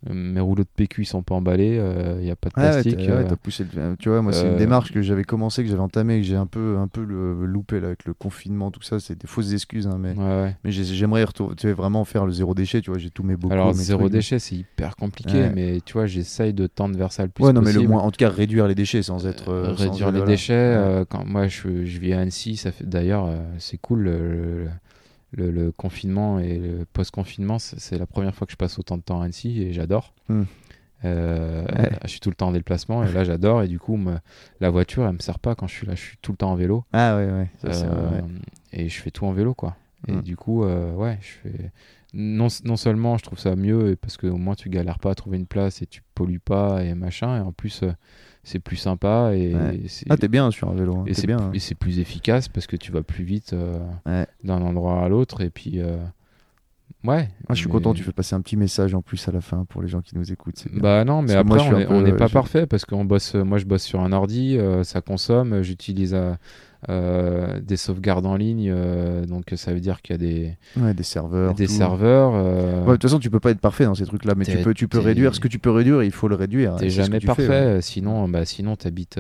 [0.09, 1.75] Euh, mes rouleaux de PQ ils sont pas emballés.
[2.19, 2.95] Il n'y a pas de ouais, plastique.
[2.99, 5.63] ouais, euh, t'as poussé le- Tu vois, moi, c'est euh, une démarche que j'avais commencé,
[5.63, 8.71] que j'avais entamée, que j'ai un peu, un peu le, loupé là, avec le confinement,
[8.71, 8.99] tout ça.
[8.99, 12.25] C'est des fausses excuses, hein, mais, ouais, mais j'ai- j'aimerais retour- tu sais, vraiment faire
[12.25, 12.81] le zéro déchet.
[12.81, 13.53] Tu vois, j'ai tous mes bocaux.
[13.53, 17.11] Alors mes zéro trucs, déchet, c'est hyper compliqué, mais tu vois, j'essaye de tendre vers
[17.11, 17.83] ça le plus Ouais, non, mais possible.
[17.83, 19.49] le moins, en tout cas, réduire les déchets sans être.
[19.49, 20.53] Euh, euh, sans réduire les déchets.
[20.53, 24.07] Euh, quand moi, je, je vis à Annecy, ça fait d'ailleurs, euh, c'est cool.
[25.31, 29.21] Le, confinement et le post-confinement, c'est la première fois que je passe autant de temps
[29.21, 30.13] à Annecy et j'adore.
[30.27, 30.43] Hmm.
[31.05, 31.89] Euh, Ouais.
[32.03, 34.17] Je suis tout le temps en déplacement et là j'adore et du coup me-
[34.59, 36.51] la voiture elle me sert pas quand je suis là, je suis tout le temps
[36.51, 37.47] en vélo Ah ouais, ouais.
[37.71, 38.27] ça, Euh, vrai, ouais.
[38.73, 39.77] et je fais tout en vélo quoi.
[40.09, 40.21] Et Hmm.
[40.21, 41.71] du coup euh, ouais je fais
[42.13, 45.15] non, non seulement je trouve ça mieux parce que au moins tu galères pas à
[45.15, 47.83] trouver une place et tu pollues pas et machin et en plus
[48.43, 49.79] c'est plus sympa et Ouais.
[50.09, 50.97] Ah, t'es bien sur un vélo.
[50.97, 51.37] hein, et c'est bien.
[51.37, 51.51] plus- hein.
[51.53, 54.25] et c'est plus efficace parce que tu vas plus vite euh, Ouais.
[54.43, 55.97] d'un endroit à l'autre et puis euh,
[57.03, 59.31] ouais Ah, je suis mais- content, tu fais passer un petit message en plus à
[59.31, 60.65] la fin pour les gens qui nous écoutent.
[60.73, 63.35] Bah non, mais moi, après, on n'est pas je- parfait parce qu'on bosse.
[63.35, 65.61] Moi, je bosse sur un ordi, euh, ça consomme.
[65.61, 66.17] J'utilise
[66.87, 70.93] euh, des sauvegardes en ligne, euh, donc ça veut dire qu'il y a des, Ouais,
[70.93, 71.53] des serveurs.
[71.53, 71.73] des tout.
[71.73, 72.31] serveurs.
[72.35, 74.57] euh, Ouais, de toute façon, tu peux pas être parfait dans ces trucs-là, mais tu
[74.59, 76.03] peux, tu peux réduire ce que tu peux réduire.
[76.03, 76.77] Il faut le réduire.
[76.77, 77.81] T'es jamais fais, parfait, ouais.
[77.81, 79.19] sinon, bah, sinon t'habites,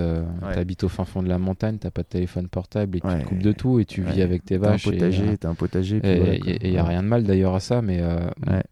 [0.53, 3.23] t'habites au fin fond de la montagne, t'as pas de téléphone portable et tu te
[3.25, 4.83] coupes de tout et tu vis avec tes T'as un vaches.
[4.85, 5.99] potager, t'as un potager.
[5.99, 6.69] puis Et voilà, il quoi.
[6.69, 8.01] n'y a rien de mal d'ailleurs à ça, mais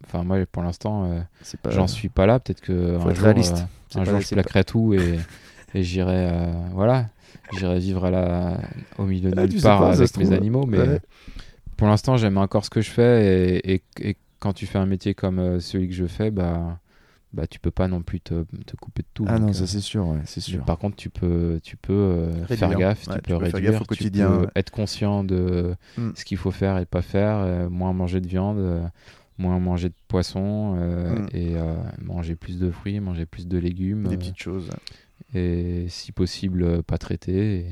[0.05, 1.09] enfin moi pour l'instant
[1.69, 2.39] j'en suis pas là.
[2.39, 3.65] Peut-être que Faut un jour, réaliste.
[3.95, 5.19] un je plaquerai tout et,
[5.75, 6.29] et j'irai
[6.73, 7.07] voilà
[7.51, 8.57] j'irai vivre à la,
[8.97, 11.01] au milieu de Ah, nulle tu part avec mes animaux mais Ouais.
[11.77, 14.85] pour l'instant j'aime encore ce que je fais et, et- et quand tu fais un
[14.85, 16.79] métier comme euh, celui que je fais bah
[17.33, 19.67] bah tu peux pas non plus te, te couper de tout Ah non, euh, ça
[19.67, 20.63] c'est sûr, ouais, c'est sûr.
[20.63, 22.79] par contre tu peux tu peux euh, faire Réduire.
[22.79, 24.47] gaffe Ouais, tu tu peux peux faire réduire gaffe au tu quotidien, peux ouais.
[24.55, 26.11] être conscient de Mm.
[26.15, 28.81] ce qu'il faut faire et pas faire euh, moins manger de viande euh,
[29.37, 31.27] moins manger de poisson euh, Mm.
[31.33, 34.69] et euh, manger plus de fruits manger plus de légumes Des euh, petites choses.
[35.37, 37.65] Et si possible euh, pas traiter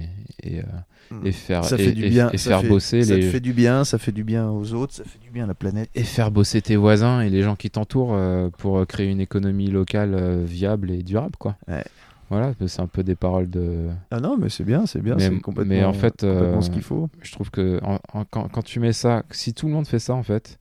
[0.44, 0.64] et, et, euh,
[1.12, 1.28] Mm.
[1.28, 2.32] et faire Ça et, fait du et- bien.
[2.32, 4.74] et ça faire fait- bosser ça les fait du bien, ça fait du bien aux
[4.74, 5.88] autres, ça fait du bien à la planète.
[5.94, 9.68] et faire bosser tes voisins et les gens qui t'entourent euh, pour créer une économie
[9.68, 11.84] locale euh, viable et durable quoi Ouais.
[12.32, 15.30] voilà c'est un peu des paroles de Ah non, mais c'est bien, c'est bien, Mais-
[15.30, 17.08] c'est complètement, mais en fait, euh, ce qu'il faut.
[17.22, 20.00] je trouve que en- en- quand, quand tu mets ça, si tout le monde fait
[20.00, 20.58] ça en fait,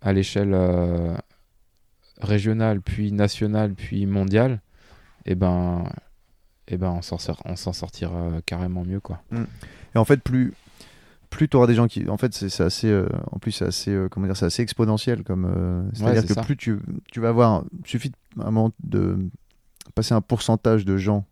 [0.00, 1.16] à l'échelle euh,
[2.20, 4.60] régionale, puis nationale, puis mondiale,
[5.26, 5.84] et ben,
[6.72, 9.22] et ben on s'en sort- sortira carrément mieux quoi.
[9.94, 10.54] Et en fait, plus
[11.30, 13.90] plus tu auras des gens qui en fait c'est assez euh, en plus c'est assez
[13.90, 16.42] euh, comment dire c'est assez exponentiel comme euh, c'est-à-dire c'est que ça.
[16.42, 16.78] plus tu
[17.10, 19.18] tu vas avoir suffit de, un moment de
[19.94, 21.24] passer un pourcentage de gens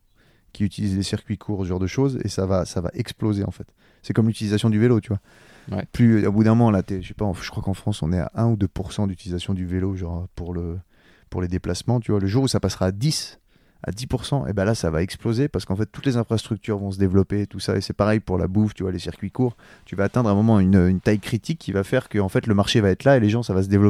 [0.52, 3.44] qui utilisent les circuits courts ce genre de choses et ça va ça va exploser
[3.44, 3.66] en fait.
[4.02, 5.20] C'est comme l'utilisation du vélo, tu vois.
[5.70, 5.86] Ouais.
[5.92, 8.18] Plus au bout d'un moment là je sais pas je crois qu'en France on est
[8.18, 10.78] à 1 ou 2% d'utilisation du vélo genre pour le
[11.28, 12.20] pour les déplacements, tu vois.
[12.20, 13.38] Le jour où ça passera à 10
[13.82, 16.90] à 10%, et ben là ça va exploser parce qu'en fait toutes les infrastructures vont
[16.90, 19.56] se développer, tout ça, et c'est pareil pour la bouffe, tu vois, les circuits courts,
[19.84, 22.46] tu vas atteindre un moment une, une taille critique qui va faire que en fait
[22.46, 23.80] le marché va être là et les gens ça va se développer